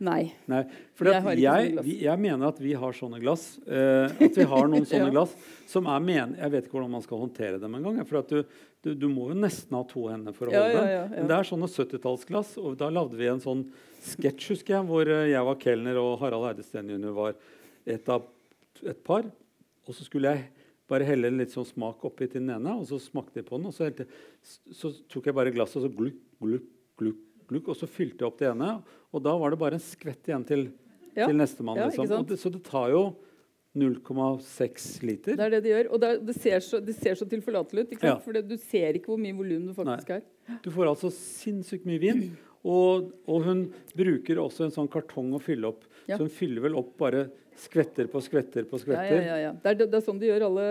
Nei. 0.01 0.31
Nei. 0.49 0.63
For 0.97 1.05
Jeg 1.11 1.37
jeg, 1.43 1.73
vi, 1.85 1.95
jeg 2.07 2.21
mener 2.23 2.47
at 2.49 2.59
vi 2.61 2.71
har 2.73 2.95
sånne 2.97 3.19
glass. 3.21 3.59
eh, 3.67 4.09
at 4.25 4.37
vi 4.39 4.47
har 4.49 4.67
noen 4.71 4.87
sånne 4.89 5.11
Ja. 5.11 5.13
glass 5.13 5.35
som 5.69 5.85
er 5.91 5.99
men... 6.01 6.33
Jeg 6.39 6.51
vet 6.55 6.65
ikke 6.65 6.77
hvordan 6.79 6.95
man 6.95 7.03
skal 7.05 7.21
håndtere 7.21 7.59
dem 7.61 7.75
engang. 7.77 7.99
For 8.09 8.25
du, 8.25 8.41
du, 8.81 8.89
du 8.97 9.07
må 9.13 9.29
jo 9.29 9.37
nesten 9.37 9.77
ha 9.77 9.83
to 9.85 10.07
hender 10.09 10.33
for 10.33 10.49
å 10.49 10.55
holde 10.55 10.71
ja, 10.73 10.79
dem. 10.81 10.89
ja, 10.89 11.03
ja. 11.05 11.05
Men 11.19 11.29
det 11.29 11.37
er 11.37 11.49
sånne 11.51 11.69
70-tallsglass. 11.69 12.55
Og 12.63 12.79
da 12.81 12.89
lagde 12.89 13.19
vi 13.19 13.29
en 13.29 13.43
sånn 13.43 13.61
sketsj, 14.01 14.49
husker 14.55 14.79
jeg, 14.79 14.87
hvor 14.89 15.05
eh, 15.13 15.27
jeg 15.35 15.45
var 15.51 15.61
kelner 15.61 16.01
og 16.01 16.15
Harald 16.23 16.49
Eidesteen 16.49 16.89
jr. 16.95 17.13
var 17.21 17.37
et 17.85 18.09
av 18.09 18.25
et 18.89 19.03
par. 19.05 19.29
Og 19.85 19.93
så 19.97 20.05
skulle 20.07 20.33
jeg 20.33 20.49
bare 20.91 21.05
helle 21.07 21.29
litt 21.31 21.53
sånn 21.53 21.69
smak 21.69 22.01
oppi 22.09 22.25
til 22.27 22.41
den 22.41 22.51
ene, 22.57 22.73
og 22.81 22.83
så 22.89 22.97
smakte 22.99 23.39
jeg 23.39 23.45
på 23.47 23.55
den. 23.61 23.69
Og 23.69 23.75
så, 23.77 23.85
helte, 23.87 24.09
så 24.75 24.89
tok 25.13 25.29
jeg 25.29 25.37
bare 25.37 25.53
glasset 25.55 25.77
og 25.79 25.85
så 25.85 25.91
glukk, 25.95 26.17
glukk, 26.41 26.65
glukk, 26.99 27.21
glukk, 27.51 27.69
og 27.73 27.77
så 27.77 27.87
fylte 27.91 28.23
jeg 28.23 28.29
opp 28.31 28.39
det 28.41 28.49
ene. 28.53 28.71
Og 29.11 29.23
da 29.25 29.33
var 29.37 29.51
det 29.53 29.59
bare 29.61 29.77
en 29.77 29.83
skvett 29.83 30.31
igjen 30.31 30.47
til, 30.47 30.69
Ja. 31.15 31.27
til 31.27 31.35
nestemann. 31.35 31.75
Ja, 31.77 31.89
liksom. 31.91 32.25
det, 32.29 32.37
så 32.39 32.49
det 32.53 32.63
tar 32.63 32.89
jo 32.93 33.03
0,6 33.75 35.01
liter. 35.07 35.35
Det 35.39 35.45
er 35.45 35.53
det 35.55 35.61
de 35.65 35.69
gjør. 35.73 35.89
Og 35.95 35.99
det, 36.01 36.09
er- 36.15 36.21
det, 36.27 36.35
ser, 36.39 36.59
så, 36.63 36.79
det 36.83 36.95
ser 36.97 37.15
så 37.19 37.27
tilforlatelig 37.29 37.85
ut. 37.87 37.93
Ja. 38.03 38.17
For 38.23 38.35
det, 38.35 38.45
du 38.49 38.57
ser 38.59 38.97
ikke 38.99 39.11
hvor 39.13 39.19
mye 39.21 39.35
volum 39.37 39.67
du 39.69 39.73
faktisk 39.77 40.09
har 40.15 40.23
Du 40.63 40.71
får 40.73 40.89
altså 40.91 41.11
sinnssykt 41.15 41.85
mye 41.87 41.99
vin. 42.03 42.23
Og, 42.63 43.11
og 43.27 43.45
hun 43.47 43.61
bruker 43.97 44.37
også 44.43 44.67
en 44.67 44.73
sånn 44.75 44.89
kartong 44.91 45.31
å 45.33 45.39
fylle 45.41 45.71
opp. 45.71 45.85
Ja. 46.07 46.17
Så 46.17 46.27
hun 46.27 46.33
fyller 46.35 46.61
vel 46.67 46.75
opp 46.79 46.91
bare 46.99 47.29
skvetter 47.61 48.07
på 48.11 48.21
skvetter 48.23 48.67
på 48.69 48.79
skvetter. 48.81 49.17
ja, 49.21 49.31
ja, 49.35 49.39
ja. 49.47 49.51
Det, 49.53 49.71
er, 49.73 49.87
det 49.87 49.97
er 49.97 50.05
sånn 50.05 50.19
de 50.21 50.29
gjør, 50.29 50.45
alle 50.49 50.67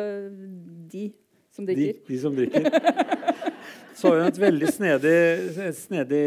de 0.93 1.09
som 1.51 1.67
De, 1.67 1.75
drikker. 1.75 2.07
de 2.09 2.19
som 2.23 2.37
drikker. 2.37 2.69
Så 3.95 4.09
har 4.09 4.21
hun 4.21 4.29
et 4.31 4.41
veldig 4.41 4.71
snedig, 4.73 5.15
snedig 5.77 6.25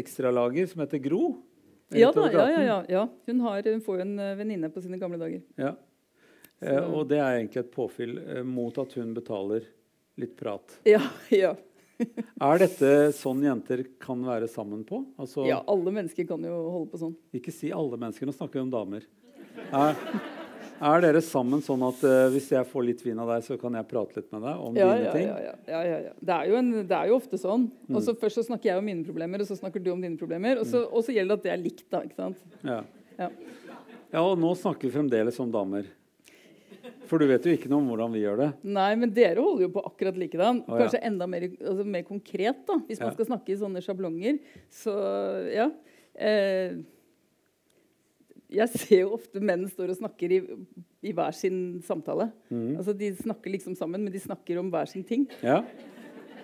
ekstralager 0.00 0.68
som 0.70 0.82
heter 0.84 1.02
Gro. 1.02 1.36
Ja, 1.94 2.10
da, 2.12 2.26
ja, 2.32 2.46
ja, 2.50 2.62
ja, 2.62 2.78
ja. 2.90 3.02
Hun, 3.26 3.40
har, 3.46 3.62
hun 3.62 3.82
får 3.84 4.00
jo 4.00 4.04
en 4.04 4.16
eh, 4.18 4.34
venninne 4.38 4.70
på 4.74 4.82
sine 4.82 4.98
gamle 4.98 5.18
dager. 5.20 5.42
Ja. 5.60 5.76
Eh, 6.60 6.82
og 6.82 7.06
det 7.10 7.20
er 7.20 7.38
egentlig 7.38 7.62
et 7.62 7.72
påfyll 7.74 8.16
eh, 8.24 8.42
mot 8.46 8.76
at 8.82 8.96
hun 8.98 9.12
betaler 9.14 9.68
litt 10.18 10.34
prat. 10.38 10.78
Ja, 10.88 11.02
ja. 11.34 11.54
Er 12.44 12.58
dette 12.60 12.88
sånn 13.16 13.40
jenter 13.46 13.84
kan 14.02 14.20
være 14.26 14.48
sammen 14.52 14.82
på? 14.88 15.00
Altså, 15.20 15.46
Ja, 15.48 15.62
alle 15.70 15.94
mennesker 15.94 16.26
kan 16.28 16.42
jo 16.44 16.56
holde 16.74 16.90
på 16.92 17.00
sånn. 17.00 17.14
Ikke 17.36 17.54
si 17.54 17.70
alle 17.72 17.96
mennesker, 17.96 18.28
nå 18.28 18.34
snakker 18.36 18.58
vi 18.60 18.66
om 18.66 18.72
damer. 18.74 19.06
Er, 19.72 19.96
er 20.80 21.00
dere 21.04 21.20
sammen 21.24 21.62
sånn 21.64 21.82
at 21.86 22.02
uh, 22.04 22.28
hvis 22.34 22.48
jeg 22.52 22.66
får 22.68 22.84
litt 22.86 23.02
vin 23.04 23.18
av 23.22 23.28
deg, 23.32 23.44
så 23.46 23.56
kan 23.60 23.74
jeg 23.78 23.88
prate 23.88 24.16
litt 24.20 24.30
med 24.34 24.42
deg 24.46 24.62
om 24.66 24.76
Ja, 24.76 24.88
dine 24.92 25.04
ja, 25.06 25.12
ting? 25.12 25.26
ja, 25.28 25.80
ja, 25.86 25.98
ja. 26.08 26.12
Det, 26.20 26.34
er 26.36 26.50
jo 26.50 26.56
en, 26.60 26.70
det 26.88 26.96
er 26.98 27.10
jo 27.12 27.18
ofte 27.20 27.38
sånn. 27.40 27.68
Og 27.88 27.96
Mm. 27.98 28.02
så 28.06 28.16
Først 28.20 28.40
så 28.40 28.46
snakker 28.48 28.70
jeg 28.72 28.78
om 28.78 28.84
mine 28.84 29.04
problemer, 29.06 29.40
og 29.40 29.46
så 29.48 29.56
snakker 29.56 29.82
du 29.82 29.92
om 29.92 30.00
dine 30.02 30.16
problemer. 30.20 30.58
Og 30.60 30.66
så, 30.66 30.84
og 30.90 31.04
så 31.06 31.14
gjelder 31.16 31.36
det 31.36 31.38
at 31.40 31.46
det 31.48 31.52
er 31.54 31.62
likt. 31.64 31.86
da, 31.90 32.02
ikke 32.02 32.16
sant? 32.16 32.42
Ja. 32.64 32.82
Ja. 33.18 33.30
ja, 34.12 34.20
og 34.22 34.36
nå 34.38 34.50
snakker 34.56 34.88
vi 34.88 34.94
fremdeles 34.98 35.38
om 35.40 35.50
damer. 35.54 35.86
For 37.06 37.18
du 37.22 37.26
vet 37.30 37.44
jo 37.46 37.52
ikke 37.54 37.68
noe 37.70 37.78
om 37.82 37.88
hvordan 37.92 38.12
vi 38.14 38.20
gjør 38.24 38.36
det. 38.40 38.48
Nei, 38.66 38.90
men 38.98 39.12
dere 39.14 39.38
holder 39.42 39.66
jo 39.66 39.70
på 39.76 39.82
akkurat 39.86 40.16
likedan. 40.18 40.60
Oh. 40.66 40.76
Kanskje 40.80 41.00
enda 41.06 41.26
mer, 41.30 41.46
altså, 41.54 41.84
mer 41.86 42.02
konkret, 42.06 42.64
da, 42.66 42.76
hvis 42.88 43.00
man 43.02 43.14
skal 43.14 43.28
snakke 43.30 43.54
i 43.54 43.58
sånne 43.60 43.82
sjablonger. 43.84 44.38
Så 44.74 44.94
ja. 45.54 45.68
Eh, 46.16 46.76
jeg 48.50 48.68
ser 48.78 49.00
jo 49.04 49.14
ofte 49.16 49.40
menn 49.42 49.66
står 49.68 49.90
og 49.94 49.98
snakker 49.98 50.32
i, 50.36 50.40
i 51.02 51.12
hver 51.16 51.34
sin 51.34 51.80
samtale. 51.86 52.28
Mm. 52.50 52.76
Altså 52.78 52.94
De 52.96 53.12
snakker 53.18 53.50
liksom 53.56 53.74
sammen, 53.78 54.02
men 54.06 54.12
de 54.14 54.20
snakker 54.22 54.58
om 54.62 54.70
hver 54.70 54.86
sin 54.90 55.02
ting. 55.04 55.26
Ja, 55.42 55.62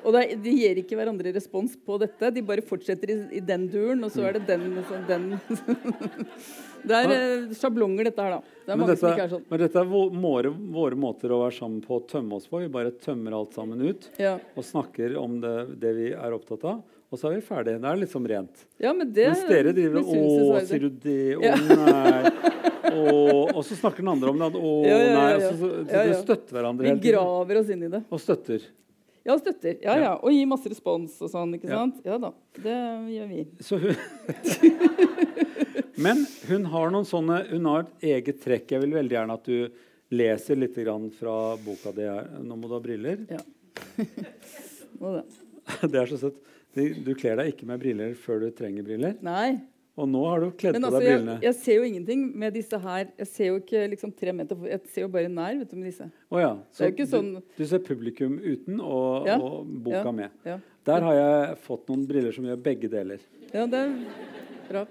Og 0.04 0.16
er- 0.18 0.34
de 0.34 0.50
gir 0.50 0.74
ikke 0.80 0.96
hverandre 0.98 1.30
respons 1.32 1.76
på 1.78 1.94
dette. 2.02 2.32
De 2.34 2.42
bare 2.42 2.60
fortsetter 2.66 3.10
i, 3.12 3.16
i 3.38 3.40
den 3.40 3.68
duren, 3.70 4.02
og 4.02 4.10
så 4.10 4.24
er 4.26 4.32
det 4.34 4.46
den, 4.48 4.82
Så, 4.88 4.98
den. 5.06 5.28
Det 6.82 6.96
er 6.98 7.12
eh, 7.14 7.52
sjablonger, 7.54 8.08
dette 8.08 8.24
her, 8.24 8.32
da. 8.34 8.56
Det 8.66 8.76
men, 8.80 8.88
dette, 8.90 9.10
er 9.14 9.28
sånn. 9.30 9.44
men 9.52 9.60
dette 9.62 9.78
er 9.78 9.86
våre, 9.86 10.50
våre 10.74 10.98
måter 10.98 11.30
å 11.30 11.38
være 11.44 11.54
sammen 11.54 11.78
på 11.84 12.00
å 12.00 12.02
tømme 12.10 12.34
oss 12.40 12.48
på. 12.50 12.58
Vi 12.64 12.70
bare 12.74 12.90
tømmer 12.98 13.36
alt 13.38 13.54
sammen 13.54 13.78
ut 13.86 14.08
Ja. 14.18 14.34
og 14.58 14.66
snakker 14.66 15.14
om 15.20 15.38
det, 15.44 15.54
det 15.78 15.92
vi 16.00 16.08
er 16.10 16.34
opptatt 16.34 16.64
av. 16.66 16.82
Og 17.12 17.20
så 17.20 17.28
er 17.28 17.34
vi 17.36 17.42
ferdige. 17.44 17.76
Det 17.82 17.88
er 17.90 17.98
liksom 18.00 18.26
rent. 18.30 18.62
ja, 18.80 18.92
men 18.96 19.10
det 19.12 19.26
Mens 19.28 19.42
dere 19.50 19.72
driver 19.76 19.98
og 20.00 20.62
sier 20.64 20.86
du 20.86 20.90
det? 21.02 21.16
Å 21.36 21.40
nei. 21.68 22.30
Og, 22.92 23.50
og 23.52 23.60
så 23.68 23.76
snakker 23.78 24.00
den 24.02 24.08
andre 24.14 24.32
om 24.32 24.38
det. 24.40 24.48
Å 24.56 24.70
nei. 24.88 25.26
Og 25.36 25.58
så, 25.60 25.68
dere 25.90 26.14
støtter 26.22 26.56
hverandre 26.56 26.94
Vi 26.96 27.10
graver 27.10 27.60
oss 27.60 27.68
inn 27.72 27.84
i 27.84 27.90
det. 27.92 28.00
Og 28.08 28.20
støtter. 28.20 28.64
Ja, 29.28 29.36
støtter. 29.38 29.76
Ja, 29.84 29.94
ja. 30.00 30.12
Og 30.18 30.32
gir 30.34 30.48
masse 30.50 30.72
respons 30.72 31.20
og 31.22 31.30
sånn. 31.30 31.52
ikke 31.54 31.68
Ja. 31.70 31.82
sant? 31.84 32.00
Ja 32.08 32.16
da. 32.18 32.32
Det 32.56 32.78
gjør 33.12 33.28
vi. 33.30 33.44
Så 33.62 33.78
hun 33.78 33.94
Men 36.02 36.24
hun 36.48 36.64
har 36.72 36.90
noen 36.90 37.06
sånne 37.06 37.42
Hun 37.52 37.68
har 37.70 37.84
et 37.84 38.06
eget 38.16 38.40
trekk. 38.42 38.72
Jeg 38.74 38.82
vil 38.86 38.96
veldig 38.96 39.14
gjerne 39.18 39.36
at 39.38 39.44
du 39.46 39.68
leser 40.12 40.58
litt 40.58 40.74
grann 40.80 41.06
fra 41.14 41.36
boka 41.62 41.92
di. 41.94 42.02
her. 42.08 42.26
Nå 42.42 42.56
må 42.58 42.68
du 42.68 42.74
ha 42.76 42.80
briller. 42.84 43.22
Ja. 43.30 43.42
Det 45.92 45.98
er 46.02 46.10
så 46.10 46.18
søtt. 46.18 46.40
Du, 46.74 46.94
du 47.04 47.12
kler 47.14 47.36
deg 47.36 47.52
ikke 47.52 47.66
med 47.68 47.80
briller 47.82 48.14
før 48.16 48.40
du 48.40 48.50
trenger 48.56 48.82
briller. 48.86 49.16
Nei. 49.20 49.60
Og 50.00 50.06
nå 50.08 50.22
har 50.24 50.40
du 50.40 50.46
kledd 50.56 50.78
på 50.78 50.86
altså, 50.86 51.00
deg 51.02 51.04
jeg, 51.04 51.18
brillene. 51.18 51.34
jeg 51.44 51.54
ser 51.58 51.74
jo 51.76 51.82
ingenting 51.84 52.20
med 52.40 52.54
disse 52.56 52.78
her. 52.80 53.10
Jeg 53.20 53.28
ser 53.28 53.48
jo 53.50 53.58
ikke 53.60 53.82
liksom 53.92 54.12
tre 54.16 54.32
meter 54.32 54.56
Jeg 54.70 54.80
ser 54.88 55.02
jo 55.04 55.08
bare 55.12 55.28
nær 55.28 55.58
vet 55.60 55.68
du, 55.68 55.76
med 55.76 55.90
disse. 55.90 56.06
Å 56.32 56.40
ja. 56.40 56.52
Så 56.72 56.88
ikke 56.88 57.04
sånn 57.10 57.28
du, 57.34 57.42
du 57.58 57.64
ser 57.68 57.82
publikum 57.84 58.38
uten 58.40 58.80
og, 58.80 59.28
Ja. 59.28 59.36
og 59.36 59.66
boka 59.84 60.00
Ja. 60.06 60.12
med. 60.16 60.30
Ja, 60.48 60.56
Der 60.88 61.00
har 61.02 61.14
jeg 61.18 61.58
fått 61.66 61.84
noen 61.92 62.06
briller 62.08 62.32
som 62.32 62.44
gjør 62.48 62.56
begge 62.64 62.88
deler. 62.88 63.20
ja 63.52 63.66
det 63.66 63.82
er 63.84 63.92
bra. 64.70 64.86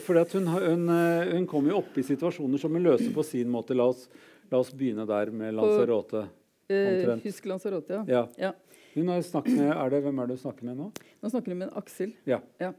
Fordi 0.00 0.20
at 0.20 0.32
hun, 0.32 0.46
har- 0.46 0.64
hun, 0.70 0.88
eh, 0.88 1.32
hun 1.36 1.46
kommer 1.46 1.70
jo 1.70 1.76
opp 1.84 1.98
i 1.98 2.02
situasjoner 2.02 2.58
som 2.58 2.72
hun 2.72 2.82
løser 2.88 3.12
på 3.12 3.22
sin 3.22 3.48
måte. 3.52 3.76
La 3.76 3.84
oss, 3.92 4.08
la 4.50 4.58
oss 4.64 4.72
begynne 4.72 5.04
der 5.06 5.30
med 5.30 5.52
Lanzarote. 5.54 6.24
Eh, 6.70 6.88
Omtrent. 7.04 7.22
husk 7.24 7.44
Lanzarote, 7.44 8.04
ja. 8.08 8.26
Ja. 8.38 8.52
Hun 8.98 9.12
har 9.12 9.22
snakket 9.22 9.54
med, 9.54 9.70
er 9.70 9.92
det, 9.92 10.00
Hvem 10.02 10.18
er 10.18 10.30
det 10.30 10.36
du 10.38 10.42
snakker 10.42 10.66
med 10.66 10.78
nå? 10.80 10.88
Nå 11.22 11.30
snakker 11.30 11.54
du 11.54 11.60
med 11.60 11.76
Aksel. 11.78 12.14
Ja. 12.26 12.40
Ja, 12.58 12.72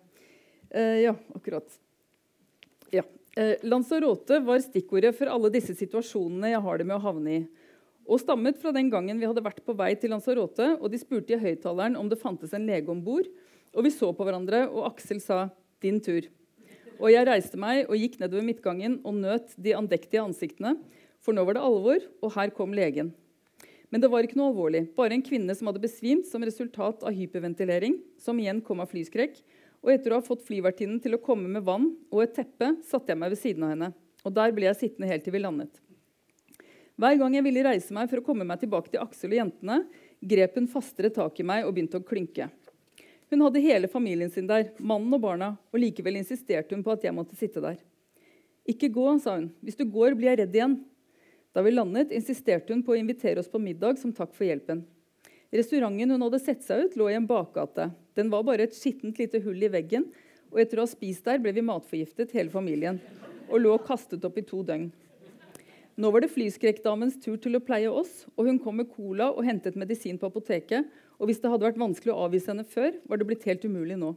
eh, 0.70 0.98
ja 1.06 1.14
akkurat. 1.38 1.78
Ja. 2.92 3.06
Eh, 3.38 3.56
Lanzarote 3.64 4.42
var 4.44 4.60
stikkordet 4.66 5.14
for 5.16 5.32
alle 5.32 5.52
disse 5.54 5.76
situasjonene 5.80 6.52
jeg 6.52 6.64
har 6.66 6.82
det 6.82 6.88
med 6.90 6.98
å 6.98 7.06
havne 7.06 7.38
i. 7.38 7.44
Og 8.10 8.20
stammet 8.20 8.58
fra 8.60 8.74
den 8.76 8.90
gangen 8.92 9.22
vi 9.22 9.28
hadde 9.30 9.46
vært 9.46 9.62
på 9.64 9.76
vei 9.78 9.94
til 9.96 10.12
Lanzarote, 10.12 10.74
og 10.82 10.90
de 10.92 11.00
spurte 11.00 11.36
i 11.36 11.40
høyttaleren 11.40 11.96
om 12.00 12.10
det 12.10 12.20
fantes 12.20 12.56
en 12.58 12.66
lege 12.68 12.90
om 12.92 13.04
bord. 13.06 13.30
Og 13.78 13.86
vi 13.86 13.94
så 13.94 14.10
på 14.12 14.26
hverandre, 14.26 14.66
og 14.68 14.90
Aksel 14.90 15.22
sa 15.22 15.52
'din 15.80 16.02
tur'. 16.02 16.28
Og 17.00 17.14
jeg 17.14 17.28
reiste 17.28 17.56
meg 17.56 17.86
og 17.88 17.96
gikk 17.96 18.20
nedover 18.20 18.44
midtgangen 18.44 19.00
og 19.06 19.14
nøt 19.14 19.54
de 19.56 19.72
andektige 19.78 20.20
ansiktene. 20.26 20.76
For 21.24 21.32
nå 21.32 21.46
var 21.46 21.56
det 21.56 21.64
alvor, 21.64 22.00
og 22.22 22.34
her 22.34 22.50
kom 22.50 22.74
legen. 22.74 23.14
Men 23.90 24.04
det 24.04 24.10
var 24.12 24.26
ikke 24.26 24.38
noe 24.38 24.52
alvorlig. 24.52 24.84
Bare 24.98 25.16
en 25.18 25.26
kvinne 25.26 25.54
som 25.58 25.70
hadde 25.70 25.82
besvimt 25.82 26.28
som 26.30 26.46
resultat 26.46 27.02
av 27.06 27.16
hyperventilering, 27.16 27.98
som 28.22 28.38
igjen 28.40 28.62
kom 28.66 28.84
av 28.84 28.92
flyskrekk. 28.92 29.40
Og 29.82 29.94
etter 29.94 30.14
å 30.14 30.20
ha 30.20 30.26
fått 30.26 30.46
flyvertinnen 30.46 31.00
til 31.02 31.16
å 31.16 31.22
komme 31.24 31.50
med 31.50 31.66
vann 31.66 31.92
og 32.12 32.24
et 32.26 32.36
teppe, 32.38 32.74
satte 32.86 33.14
jeg 33.14 33.20
meg 33.20 33.34
ved 33.34 33.42
siden 33.42 33.66
av 33.66 33.74
henne. 33.74 33.92
Og 34.28 34.36
der 34.36 34.54
ble 34.54 34.68
jeg 34.68 34.80
sittende 34.82 35.10
helt 35.10 35.26
til 35.26 35.34
vi 35.34 35.42
landet. 35.42 35.82
Hver 37.00 37.16
gang 37.16 37.38
jeg 37.38 37.46
ville 37.46 37.64
reise 37.64 37.96
meg 37.96 38.10
for 38.12 38.20
å 38.20 38.26
komme 38.26 38.46
meg 38.46 38.60
tilbake 38.60 38.92
til 38.92 39.00
Aksel 39.00 39.32
og 39.32 39.40
jentene, 39.40 39.84
grep 40.20 40.58
hun 40.60 40.68
fastere 40.68 41.14
tak 41.16 41.38
i 41.40 41.46
meg 41.48 41.64
og 41.64 41.72
begynte 41.78 42.02
å 42.02 42.04
klynke. 42.04 42.50
Hun 43.32 43.46
hadde 43.46 43.62
hele 43.64 43.88
familien 43.88 44.32
sin 44.34 44.50
der, 44.50 44.72
mannen 44.82 45.14
og 45.16 45.22
barna, 45.24 45.54
og 45.72 45.80
likevel 45.80 46.18
insisterte 46.20 46.76
hun 46.76 46.84
på 46.84 46.92
at 46.92 47.06
jeg 47.06 47.16
måtte 47.16 47.38
sitte 47.40 47.64
der. 47.64 47.78
Ikke 48.70 48.90
gå, 48.92 49.06
sa 49.22 49.38
hun. 49.38 49.48
Hvis 49.64 49.80
du 49.80 49.86
går, 49.88 50.18
blir 50.18 50.34
jeg 50.34 50.42
redd 50.42 50.58
igjen. 50.58 50.76
Da 51.54 51.64
vi 51.66 51.74
landet, 51.74 52.12
insisterte 52.14 52.74
hun 52.74 52.84
på 52.86 52.94
å 52.94 53.00
invitere 53.00 53.42
oss 53.42 53.50
på 53.50 53.62
middag 53.62 53.98
som 53.98 54.14
takk 54.14 54.36
for 54.38 54.46
hjelpen. 54.46 54.84
Restauranten 55.50 56.14
hun 56.14 56.26
hadde 56.28 56.40
sett 56.44 56.62
seg 56.62 56.86
ut, 56.86 56.98
lå 57.00 57.10
i 57.10 57.18
en 57.18 57.26
bakgate. 57.30 57.90
Den 58.14 58.30
var 58.30 58.46
bare 58.46 58.68
et 58.68 58.78
skittent 58.78 59.18
lite 59.18 59.42
hull 59.42 59.64
i 59.66 59.72
veggen, 59.74 60.06
og 60.54 60.62
etter 60.62 60.78
å 60.78 60.86
ha 60.86 60.90
spist 60.90 61.26
der 61.26 61.42
ble 61.42 61.54
vi 61.56 61.66
matforgiftet, 61.66 62.36
hele 62.38 62.54
familien, 62.54 63.00
og 63.50 63.64
lå 63.64 63.74
kastet 63.82 64.26
opp 64.30 64.38
i 64.38 64.46
to 64.46 64.62
døgn. 64.66 64.92
Nå 66.00 66.14
var 66.14 66.24
det 66.24 66.32
flyskrekkdamens 66.32 67.18
tur 67.20 67.36
til 67.42 67.58
å 67.58 67.64
pleie 67.66 67.90
oss, 67.90 68.24
og 68.38 68.48
hun 68.48 68.62
kom 68.62 68.78
med 68.80 68.92
cola 68.94 69.34
og 69.34 69.44
hentet 69.44 69.76
medisin 69.76 70.22
på 70.22 70.30
apoteket. 70.30 70.86
Og 71.20 71.28
hvis 71.28 71.42
det 71.44 71.50
hadde 71.52 71.66
vært 71.66 71.82
vanskelig 71.82 72.14
å 72.14 72.22
avvise 72.24 72.54
henne 72.54 72.64
før, 72.64 72.94
var 73.10 73.20
det 73.20 73.28
blitt 73.28 73.44
helt 73.50 73.66
umulig 73.68 73.98
nå. 74.00 74.14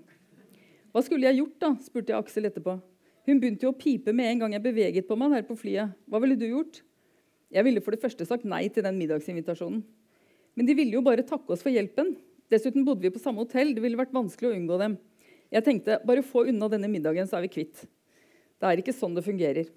Hva 0.93 1.03
skulle 1.03 1.27
jeg 1.27 1.41
gjort, 1.41 1.59
da? 1.65 1.73
spurte 1.83 2.13
jeg 2.13 2.21
Aksel 2.21 2.47
etterpå. 2.47 2.77
Hun 3.27 3.41
begynte 3.41 3.67
jo 3.67 3.73
å 3.73 3.79
pipe 3.79 4.15
med 4.15 4.29
en 4.29 4.45
gang 4.45 4.55
jeg 4.55 4.63
beveget 4.69 5.09
på 5.09 5.17
meg 5.19 5.35
her 5.35 5.49
på 5.49 5.57
flyet. 5.59 5.97
Hva 6.07 6.21
ville 6.23 6.39
du 6.39 6.47
gjort? 6.47 6.85
Jeg 7.53 7.67
ville 7.67 7.83
for 7.85 7.95
det 7.95 8.01
første 8.03 8.27
sagt 8.27 8.47
nei 8.49 8.65
til 8.73 8.85
den 8.87 8.97
middagsinvitasjonen. 8.97 9.83
Men 10.57 10.69
de 10.69 10.77
ville 10.77 10.97
jo 10.97 11.05
bare 11.05 11.25
takke 11.25 11.53
oss 11.53 11.65
for 11.65 11.73
hjelpen. 11.73 12.15
Dessuten 12.53 12.85
bodde 12.85 13.05
vi 13.05 13.13
på 13.13 13.21
samme 13.21 13.45
hotell. 13.45 13.75
Det 13.77 13.83
ville 13.85 13.99
vært 14.01 14.15
vanskelig 14.15 14.51
å 14.51 14.57
unngå 14.57 14.79
dem. 14.81 14.97
Jeg 15.53 15.65
tenkte 15.67 15.99
bare 16.09 16.25
få 16.25 16.47
unna 16.49 16.69
denne 16.73 16.89
middagen, 16.89 17.29
så 17.29 17.39
er 17.39 17.47
vi 17.47 17.53
kvitt. 17.53 17.85
Det 18.61 18.69
er 18.69 18.81
ikke 18.81 18.95
sånn 18.97 19.17
det 19.17 19.25
fungerer. 19.27 19.69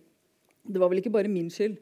Det 0.65 0.81
var 0.81 0.91
vel 0.91 1.01
ikke 1.01 1.13
bare 1.13 1.31
min 1.31 1.51
skyld. 1.51 1.75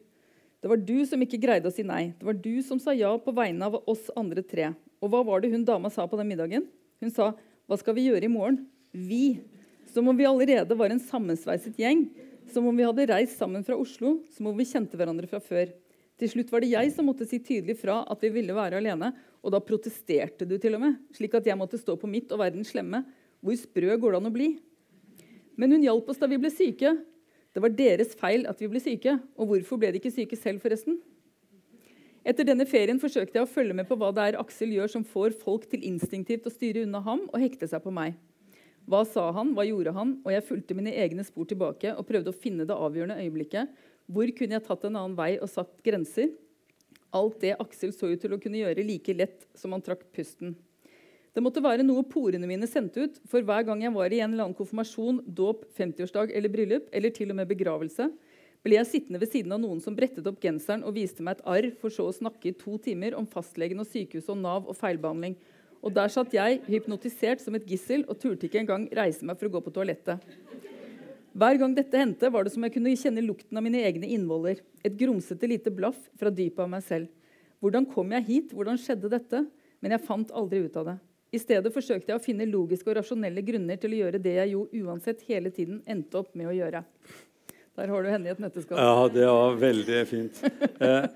Det 0.64 0.70
var 0.70 0.80
du 0.80 0.96
som 1.06 1.20
ikke 1.20 1.38
greide 1.42 1.68
å 1.68 1.74
si 1.74 1.84
nei. 1.86 2.14
Det 2.18 2.26
var 2.26 2.38
du 2.40 2.54
som 2.64 2.80
sa 2.80 2.94
ja 2.96 3.10
på 3.20 3.34
vegne 3.36 3.66
av 3.68 3.76
oss 3.90 4.08
andre 4.16 4.42
tre. 4.42 4.70
Og 5.04 5.10
hva 5.12 5.20
var 5.26 5.42
det 5.44 5.52
hun 5.52 5.66
dama 5.66 5.90
sa 5.92 6.06
på 6.08 6.16
den 6.16 6.30
middagen? 6.30 6.64
Hun 7.04 7.10
sa 7.10 7.34
'Hva 7.68 7.78
skal 7.78 7.94
vi 7.94 8.08
gjøre 8.08 8.24
i 8.24 8.32
morgen?' 8.32 8.66
Vi. 8.92 9.40
Som 9.92 10.08
om 10.08 10.16
vi 10.16 10.24
allerede 10.24 10.76
var 10.76 10.90
en 10.90 11.00
sammensveiset 11.00 11.76
gjeng. 11.76 12.08
Som 12.48 12.66
om 12.66 12.76
vi 12.76 12.82
hadde 12.84 13.06
reist 13.06 13.36
sammen 13.38 13.64
fra 13.64 13.76
Oslo. 13.76 14.22
Som 14.30 14.46
om 14.46 14.56
vi 14.56 14.64
kjente 14.64 14.96
hverandre 14.96 15.28
fra 15.28 15.40
før. 15.40 15.72
Til 16.20 16.30
slutt 16.30 16.52
var 16.52 16.62
det 16.62 16.70
jeg 16.70 16.92
som 16.94 17.08
måtte 17.08 17.26
si 17.26 17.40
tydelig 17.42 17.76
fra 17.80 18.02
at 18.10 18.20
vi 18.22 18.30
ville 18.36 18.54
være 18.54 18.78
alene. 18.78 19.10
Og 19.42 19.54
da 19.54 19.60
protesterte 19.62 20.46
du 20.48 20.54
til 20.62 20.76
og 20.78 20.84
med, 20.84 21.00
slik 21.16 21.34
at 21.34 21.48
jeg 21.48 21.58
måtte 21.58 21.80
stå 21.80 21.96
på 22.00 22.10
mitt 22.10 22.30
og 22.32 22.40
være 22.42 22.54
den 22.56 22.66
slemme. 22.66 23.02
Hvor 23.44 23.58
sprø 23.60 23.96
går 24.00 24.14
det 24.14 24.20
an 24.20 24.30
å 24.30 24.34
bli? 24.34 24.52
Men 25.60 25.74
hun 25.74 25.84
hjalp 25.84 26.08
oss 26.10 26.20
da 26.22 26.30
vi 26.30 26.38
ble 26.40 26.50
syke. 26.54 26.94
Det 27.54 27.62
var 27.62 27.74
deres 27.74 28.14
feil 28.18 28.46
at 28.50 28.62
vi 28.62 28.70
ble 28.70 28.82
syke. 28.82 29.18
Og 29.38 29.50
hvorfor 29.50 29.80
ble 29.82 29.92
de 29.94 30.00
ikke 30.00 30.14
syke 30.14 30.38
selv, 30.38 30.62
forresten? 30.62 31.00
Etter 32.24 32.46
denne 32.48 32.64
ferien 32.64 32.98
forsøkte 33.00 33.36
jeg 33.36 33.44
å 33.44 33.50
følge 33.50 33.76
med 33.76 33.86
på 33.90 33.98
hva 34.00 34.08
det 34.16 34.30
er 34.30 34.38
Aksel 34.40 34.70
gjør 34.72 34.94
som 34.94 35.02
får 35.04 35.34
folk 35.42 35.66
til 35.68 35.84
instinktivt 35.84 36.46
å 36.48 36.52
styre 36.54 36.86
unna 36.86 37.02
ham 37.04 37.26
og 37.26 37.42
hekte 37.42 37.68
seg 37.68 37.82
på 37.84 37.92
meg. 37.92 38.14
Hva 38.88 39.02
sa 39.08 39.26
han, 39.36 39.52
hva 39.56 39.64
gjorde 39.68 39.92
han? 39.96 40.14
Og 40.24 40.32
jeg 40.32 40.44
fulgte 40.44 40.76
mine 40.76 40.92
egne 41.04 41.24
spor 41.24 41.46
tilbake 41.48 41.92
og 41.92 42.06
prøvde 42.08 42.32
å 42.32 42.36
finne 42.36 42.64
det 42.68 42.76
avgjørende 42.76 43.20
øyeblikket. 43.20 43.76
Hvor 44.04 44.28
kunne 44.36 44.58
jeg 44.58 44.64
tatt 44.66 44.84
en 44.84 44.98
annen 44.98 45.16
vei 45.16 45.32
og 45.38 45.48
satt 45.48 45.72
grenser? 45.84 46.34
Alt 47.14 47.40
det 47.40 47.54
Aksel 47.62 47.94
så 47.94 48.10
ut 48.10 48.20
til 48.20 48.34
å 48.34 48.40
kunne 48.42 48.60
gjøre 48.60 48.84
like 48.84 49.14
lett 49.16 49.46
som 49.56 49.72
han 49.72 49.84
trakk 49.84 50.02
pusten. 50.12 50.56
Det 51.34 51.42
måtte 51.42 51.62
være 51.64 51.82
noe 51.86 52.04
porene 52.06 52.46
mine 52.46 52.68
sendte 52.70 53.08
ut, 53.08 53.16
for 53.26 53.42
hver 53.42 53.64
gang 53.66 53.80
jeg 53.82 53.94
var 53.94 54.12
i 54.12 54.20
en 54.22 54.34
eller 54.34 54.46
annen 54.46 54.58
konfirmasjon, 54.58 55.22
dåp, 55.26 55.64
50-årsdag 55.74 56.30
eller 56.30 56.52
bryllup, 56.52 56.86
eller 56.94 57.10
til 57.14 57.32
og 57.32 57.40
med 57.40 57.50
begravelse, 57.50 58.06
ble 58.64 58.78
jeg 58.78 58.88
sittende 58.88 59.20
ved 59.20 59.32
siden 59.32 59.56
av 59.56 59.60
noen 59.64 59.80
som 59.82 59.96
brettet 59.96 60.28
opp 60.30 60.38
genseren 60.40 60.84
og 60.86 60.94
viste 60.96 61.24
meg 61.26 61.38
et 61.40 61.48
arr, 61.56 61.68
for 61.80 61.92
så 61.92 62.06
å 62.08 62.14
snakke 62.14 62.52
i 62.52 62.54
to 62.60 62.78
timer 62.84 63.16
om 63.18 63.26
fastlegen 63.28 63.82
og 63.82 63.88
sykehus 63.90 64.30
og 64.30 64.38
Nav 64.44 64.70
og 64.70 64.78
feilbehandling. 64.78 65.34
Og 65.84 65.92
der 65.96 66.12
satt 66.12 66.32
jeg, 66.32 66.62
hypnotisert 66.70 67.42
som 67.42 67.58
et 67.58 67.66
gissel, 67.68 68.06
og 68.08 68.20
turte 68.22 68.46
ikke 68.46 68.62
engang 68.62 68.86
reise 68.96 69.26
meg 69.26 69.36
for 69.40 69.50
å 69.50 69.56
gå 69.56 69.64
på 69.66 69.74
toalettet. 69.74 70.22
Hver 71.34 71.58
gang 71.58 71.72
dette 71.74 71.98
hendte, 71.98 72.28
var 72.30 72.46
det 72.46 72.52
som 72.54 72.62
jeg 72.62 72.76
kunne 72.76 72.92
kjenne 72.94 73.22
lukten 73.24 73.58
av 73.58 73.64
mine 73.66 73.80
egne 73.82 74.06
innvoller. 74.14 74.60
Et 74.86 74.94
grumsete 74.94 75.48
lite 75.50 75.72
blaff 75.74 75.98
fra 76.14 76.30
dypet 76.30 76.62
av 76.62 76.70
meg 76.70 76.84
selv. 76.86 77.10
Hvordan 77.58 77.88
kom 77.90 78.12
jeg 78.14 78.26
hit? 78.28 78.52
Hvordan 78.54 78.78
skjedde 78.78 79.10
dette? 79.10 79.40
Men 79.82 79.96
jeg 79.96 80.04
fant 80.06 80.30
aldri 80.30 80.62
ut 80.62 80.78
av 80.78 80.92
det. 80.92 80.94
I 81.34 81.40
stedet 81.42 81.72
forsøkte 81.74 82.12
jeg 82.12 82.20
å 82.20 82.22
finne 82.22 82.46
logiske 82.46 82.86
og 82.86 83.00
rasjonelle 83.00 83.42
grunner 83.42 83.80
til 83.82 83.96
å 83.96 83.98
gjøre 84.04 84.20
det 84.22 84.36
jeg 84.36 84.52
jo 84.52 84.68
uansett 84.84 85.24
hele 85.26 85.50
tiden 85.50 85.80
endte 85.90 86.20
opp 86.20 86.30
med 86.38 86.52
å 86.52 86.54
gjøre. 86.54 86.84
Der 87.74 87.90
har 87.90 88.06
du 88.06 88.10
henne 88.12 88.30
i 88.30 88.32
et 88.36 88.44
nøtteskall. 88.44 88.78
Ja, 88.78 89.08
det 89.10 89.26
var 89.26 89.58
veldig 89.58 90.04
fint. 90.06 90.38
Eh, 90.84 91.08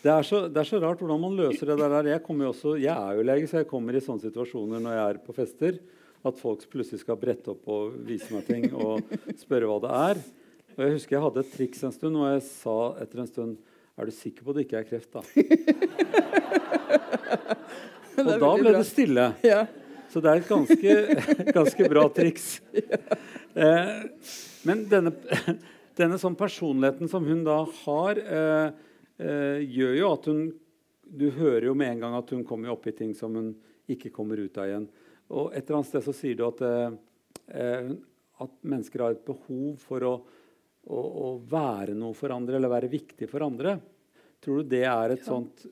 det, 0.00 0.12
er 0.14 0.24
så, 0.24 0.46
det, 0.48 0.62
er 0.62 0.68
så, 0.68 0.80
rart 0.80 1.00
hvordan 1.02 1.20
man 1.20 1.36
løser 1.36 1.68
det 1.68 1.76
der. 1.82 2.08
Jeg, 2.14 2.22
også, 2.48 2.78
jeg 2.80 2.94
er 2.94 3.18
jo 3.18 3.28
lege, 3.28 3.50
så 3.50 3.60
jeg 3.60 3.68
kommer 3.68 3.96
i 3.96 4.00
sånne 4.04 4.24
situasjoner 4.24 4.80
når 4.80 4.96
jeg 4.96 5.12
er 5.12 5.20
på 5.26 5.36
fester. 5.36 5.80
At 6.26 6.38
folk 6.40 6.64
plutselig 6.70 7.02
skal 7.04 7.18
brette 7.20 7.52
opp 7.52 7.68
og 7.70 7.94
vise 8.08 8.32
meg 8.34 8.46
ting 8.48 8.66
og 8.74 9.02
spørre 9.38 9.68
hva 9.70 9.78
det 9.84 9.92
er. 9.98 10.22
Og 10.74 10.84
Jeg 10.84 10.94
husker 10.96 11.16
jeg 11.16 11.24
hadde 11.26 11.44
et 11.44 11.52
triks 11.54 11.84
en 11.86 11.94
stund, 11.94 12.18
og 12.18 12.26
jeg 12.32 12.42
sa 12.48 12.78
etter 13.02 13.22
en 13.22 13.30
stund 13.30 13.52
Er 13.98 14.06
du 14.06 14.12
sikker 14.14 14.42
på 14.44 14.50
at 14.52 14.58
det 14.58 14.66
ikke 14.66 14.78
er 14.78 14.86
kreft, 14.86 15.10
da? 15.14 15.20
og 18.22 18.34
da 18.38 18.52
ble 18.60 18.70
det 18.76 18.86
stille. 18.86 19.24
Ja. 19.46 19.64
Så 20.08 20.22
det 20.24 20.30
er 20.30 20.38
et 20.40 20.48
ganske, 20.48 20.94
ganske 21.58 21.88
bra 21.90 22.04
triks. 22.14 22.46
Eh, 23.58 23.96
men 24.68 24.86
denne 24.90 25.12
denne 25.98 26.18
sånn 26.20 26.36
personligheten 26.38 27.10
som 27.10 27.26
hun 27.26 27.42
da 27.46 27.58
har, 27.82 28.18
eh, 28.18 28.70
eh, 29.18 29.58
gjør 29.66 29.94
jo 29.98 30.12
at 30.12 30.32
hun 30.32 30.40
Du 31.08 31.30
hører 31.30 31.64
jo 31.64 31.72
med 31.72 31.88
en 31.88 32.00
gang 32.00 32.14
at 32.18 32.28
hun 32.28 32.44
kommer 32.44 32.68
opp 32.68 32.86
i 32.86 32.92
ting 32.92 33.14
som 33.16 33.32
hun 33.32 33.54
ikke 33.88 34.10
kommer 34.12 34.36
ut 34.36 34.58
av 34.58 34.66
igjen. 34.68 34.82
Og 35.28 35.52
et 35.52 35.62
eller 35.64 35.80
annet 35.80 35.90
sted 35.90 36.04
så 36.06 36.14
sier 36.16 36.38
du 36.38 36.44
at, 36.46 36.62
eh, 36.64 37.90
at 38.44 38.54
mennesker 38.62 39.04
har 39.04 39.16
et 39.16 39.26
behov 39.26 39.76
for 39.82 40.06
å, 40.08 40.14
å, 40.88 41.00
å, 41.00 41.28
være 41.50 41.96
noe 41.98 42.16
for 42.16 42.32
andre 42.34 42.56
eller 42.58 42.72
være 42.72 42.92
viktig 42.92 43.28
for 43.30 43.44
andre. 43.44 43.76
Tror 44.40 44.62
du 44.62 44.72
det 44.72 44.86
er 44.88 45.14
et 45.14 45.26
sånt 45.26 45.66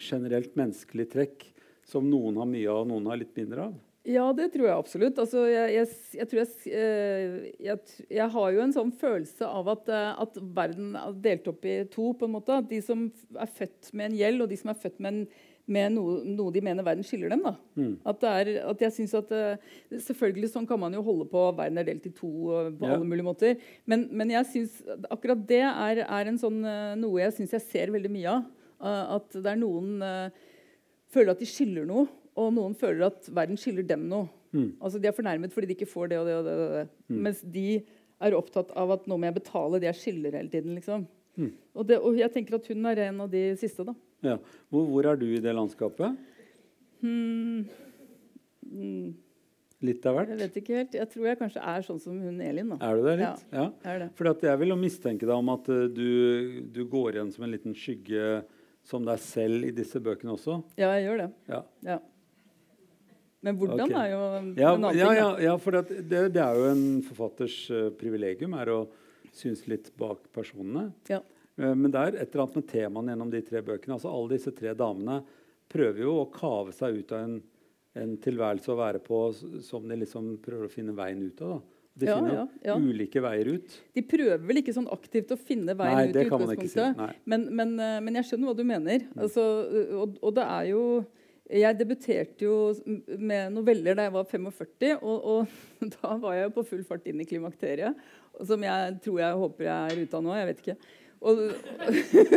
generelt 0.00 0.56
menneskelig 0.58 1.08
trekk 1.12 1.48
som 1.86 2.06
noen 2.08 2.40
har 2.40 2.48
mye 2.48 2.70
av, 2.70 2.82
og 2.82 2.90
noen 2.90 3.10
har 3.12 3.20
litt 3.20 3.36
mindre 3.36 3.68
av? 3.68 3.74
Ja, 4.04 4.26
det 4.36 4.50
tror 4.52 4.66
jeg 4.66 4.76
absolutt. 4.76 5.18
Altså, 5.20 5.46
jeg, 5.48 5.70
jeg, 5.78 5.92
jeg, 6.18 6.26
tror 6.28 6.42
eh, 6.68 7.78
jeg, 8.12 8.26
har 8.34 8.50
jo 8.52 8.60
en 8.60 8.74
sånn 8.74 8.90
følelse 9.00 9.48
av 9.48 9.70
at, 9.72 9.88
eh, 9.88 10.10
at, 10.26 10.36
verden 10.56 10.90
er 11.00 11.14
delt 11.24 11.48
opp 11.48 11.64
i 11.64 11.78
to. 11.92 12.10
på 12.12 12.28
en 12.28 12.34
måte. 12.34 12.58
De 12.68 12.82
som 12.84 13.06
er 13.40 13.54
født 13.56 13.94
med 13.96 14.10
en 14.10 14.18
gjeld, 14.18 14.44
og 14.44 14.52
de 14.52 14.58
som 14.60 14.74
er 14.74 14.80
født 14.82 15.00
med, 15.00 15.22
en, 15.22 15.53
med 15.64 15.94
noe, 15.94 16.18
noe, 16.28 16.52
de 16.52 16.60
mener 16.64 16.84
verden 16.84 17.06
skiller 17.06 17.32
dem. 17.32 17.44
da. 17.46 17.54
Mm. 17.78 17.92
At, 18.10 18.26
er, 18.28 18.50
at, 18.68 18.82
jeg 18.84 18.92
synes 18.98 19.14
at 19.16 19.30
eh, 19.32 19.70
Selvfølgelig 20.06 20.50
sånn 20.52 20.66
kan 20.68 20.80
man 20.80 20.92
jo 20.96 21.04
holde 21.06 21.28
på. 21.30 21.44
Verden 21.56 21.80
er 21.80 21.88
delt 21.88 22.08
i 22.08 22.12
to 22.12 22.30
på 22.30 22.84
ja. 22.84 22.96
alle 22.96 23.06
mulige 23.08 23.26
måter. 23.26 23.62
Men, 23.88 24.08
men 24.12 24.34
jeg 24.34 24.50
synes 24.50 24.80
akkurat 25.12 25.46
det 25.48 25.62
er, 25.64 26.04
er 26.04 26.30
en 26.30 26.40
sånn, 26.40 26.60
noe 27.00 27.22
jeg 27.22 27.38
syns 27.38 27.56
jeg 27.56 27.68
ser 27.68 27.94
veldig 27.94 28.12
mye 28.12 28.36
av. 28.36 28.44
At 28.84 29.32
det 29.38 29.48
er 29.48 29.56
noen 29.56 30.02
føler 31.14 31.34
at 31.34 31.42
de 31.42 31.48
skylder 31.48 31.88
noe. 31.88 32.08
Og 32.40 32.50
noen 32.54 32.74
føler 32.78 33.06
at 33.08 33.28
verden 33.30 33.58
skylder 33.60 33.86
dem 33.94 34.08
noe. 34.10 34.28
Mm. 34.54 34.70
Altså 34.82 35.00
De 35.02 35.10
er 35.10 35.16
fornærmet 35.16 35.54
fordi 35.54 35.70
de 35.70 35.76
ikke 35.78 35.90
får 35.90 36.10
det 36.10 36.20
og 36.20 36.28
det. 36.28 36.38
og 36.38 36.46
det, 36.46 36.54
og 36.54 36.72
det. 36.78 36.86
Mm. 37.08 37.20
Mens 37.26 37.42
de 37.56 37.68
er 38.24 38.38
opptatt 38.38 38.72
av 38.78 38.94
at 38.94 39.06
nå 39.10 39.18
må 39.18 39.28
jeg 39.28 39.38
betale 39.40 39.80
det 39.82 39.90
jeg 39.90 40.00
skylder 40.02 40.38
hele 40.38 40.50
tiden. 40.50 40.74
liksom. 40.78 41.06
Mm. 41.34 41.52
Og, 41.74 41.86
det, 41.88 41.98
og, 41.98 42.18
jeg 42.18 42.30
tenker 42.34 42.58
at 42.58 42.68
hun 42.70 42.90
er 42.90 43.06
en 43.08 43.24
av 43.24 43.30
de 43.30 43.44
siste. 43.60 43.86
da. 43.86 43.94
Ja. 44.24 44.38
Hvor, 44.72 44.86
hvor 44.90 45.10
er 45.10 45.20
du 45.20 45.26
i 45.28 45.42
det 45.42 45.52
landskapet? 45.54 46.16
Hmm. 47.04 47.66
Hmm. 48.64 49.12
Litt 49.84 50.06
av 50.08 50.16
hvert? 50.16 50.32
Jeg 50.32 50.40
vet 50.40 50.58
ikke 50.62 50.76
helt. 50.78 50.96
Jeg 50.96 51.10
tror 51.12 51.28
jeg 51.28 51.38
kanskje 51.40 51.64
er 51.74 51.84
sånn 51.84 52.00
som 52.00 52.16
hun 52.22 52.40
Elin. 52.40 52.72
da. 52.72 52.78
Er 52.86 52.96
du 52.96 53.06
det 53.08 53.14
litt? 53.20 53.44
Ja. 53.52 53.66
ja. 53.84 53.96
Det. 54.00 54.08
Fordi 54.16 54.48
jeg 54.48 54.60
vil 54.62 54.72
jo 54.72 54.80
mistenke 54.80 55.28
deg 55.28 55.36
om 55.36 55.52
at 55.52 55.68
uh, 55.68 55.84
du, 55.92 56.08
du, 56.72 56.82
går 56.88 57.18
igjen 57.18 57.32
som 57.34 57.44
en 57.44 57.52
liten 57.52 57.76
skygge 57.76 58.40
som 58.84 59.04
deg 59.04 59.20
selv 59.20 59.68
i 59.68 59.72
disse 59.76 60.00
bøkene 60.00 60.34
også? 60.36 60.58
Ja, 60.80 60.94
jeg 60.96 61.08
gjør 61.08 61.24
det. 61.24 61.28
Ja. 61.52 61.60
ja. 61.84 61.98
Men 63.44 63.60
hvordan 63.60 63.84
okay. 63.84 64.00
er 64.00 64.10
jo 64.14 64.22
en 64.38 64.50
ja, 64.56 64.72
annen 64.72 64.96
ja, 64.96 65.08
ting. 65.10 65.20
Ja, 65.20 65.28
ja 65.50 65.54
for 65.60 65.76
det, 65.76 66.04
det, 66.32 66.40
er 66.40 66.60
jo 66.60 66.68
en 66.70 66.86
forfatters 67.04 67.58
uh, 67.74 67.88
privilegium 68.00 68.56
er 68.56 68.72
å 68.72 68.80
synes 69.34 69.66
litt 69.68 69.90
bak 70.00 70.30
personene. 70.32 70.88
Ja. 71.10 71.20
Uh, 71.60 71.72
men 71.72 71.90
det 71.90 72.00
er 72.00 72.18
et 72.18 72.28
eller 72.28 72.44
annet 72.44 72.60
med 72.60 72.68
temaene 72.70 73.14
gjennom 73.14 73.32
de 73.32 73.42
tre 73.46 73.64
bøkene. 73.66 73.98
Altså 73.98 74.12
Alle 74.12 74.36
disse 74.36 74.54
tre 74.56 74.74
damene 74.78 75.20
prøver 75.70 76.04
jo 76.04 76.16
å 76.20 76.30
kave 76.32 76.74
seg 76.76 77.00
ut 77.00 77.14
av 77.14 77.26
en, 77.26 77.38
en 78.00 78.16
tilværelse 78.22 78.72
å 78.72 78.78
være 78.78 79.00
på 79.04 79.20
som 79.64 79.86
de 79.88 80.02
liksom 80.02 80.36
prøver 80.44 80.68
å 80.68 80.72
finne 80.72 80.96
veien 80.96 81.22
ut 81.24 81.42
av. 81.44 81.56
da. 81.56 81.62
De 81.94 82.08
ja, 82.08 82.14
finner 82.18 82.34
ja, 82.34 82.44
ja. 82.66 82.74
ulike 82.74 83.20
veier 83.22 83.52
ut. 83.54 83.74
De 83.94 84.02
prøver 84.02 84.40
vel 84.42 84.58
ikke 84.58 84.72
sånn 84.74 84.88
aktivt 84.90 85.30
å 85.30 85.38
finne 85.38 85.76
veien 85.78 86.00
Nei, 86.00 86.08
ut. 86.10 86.16
i 86.16 86.24
utgangspunktet. 86.26 86.72
Si. 86.98 87.10
Men, 87.30 87.44
men, 87.54 87.76
uh, 87.78 87.98
men, 88.02 88.18
jeg 88.18 88.30
skjønner 88.30 88.50
hva 88.50 88.56
du 88.58 88.64
mener. 88.66 89.04
Mm. 89.12 89.20
Altså, 89.26 89.44
og, 90.00 90.16
og 90.18 90.34
det 90.34 90.48
er 90.56 90.72
jo 90.72 90.82
jeg 91.44 91.76
debuterte 91.76 92.46
jo 92.46 92.72
med 93.20 93.52
noveller 93.52 93.96
da 93.98 94.06
jeg 94.06 94.14
var 94.14 94.24
45, 94.30 94.94
og, 95.04 95.26
og, 95.28 95.56
da 95.98 96.14
var 96.22 96.38
jeg 96.38 96.52
på 96.56 96.64
full 96.70 96.84
fart 96.88 97.08
inn 97.10 97.20
i 97.20 97.28
klimakteriet. 97.28 97.98
Som 98.48 98.64
jeg 98.64 98.94
tror 99.04 99.20
jeg 99.20 99.40
håper 99.42 99.68
jeg 99.68 99.92
er 99.92 100.00
ute 100.00 100.18
av 100.18 100.24
nå. 100.24 100.32
Jeg 100.38 100.48
vet 100.50 100.62
ikke. 100.64 100.76
Og, 101.24 101.40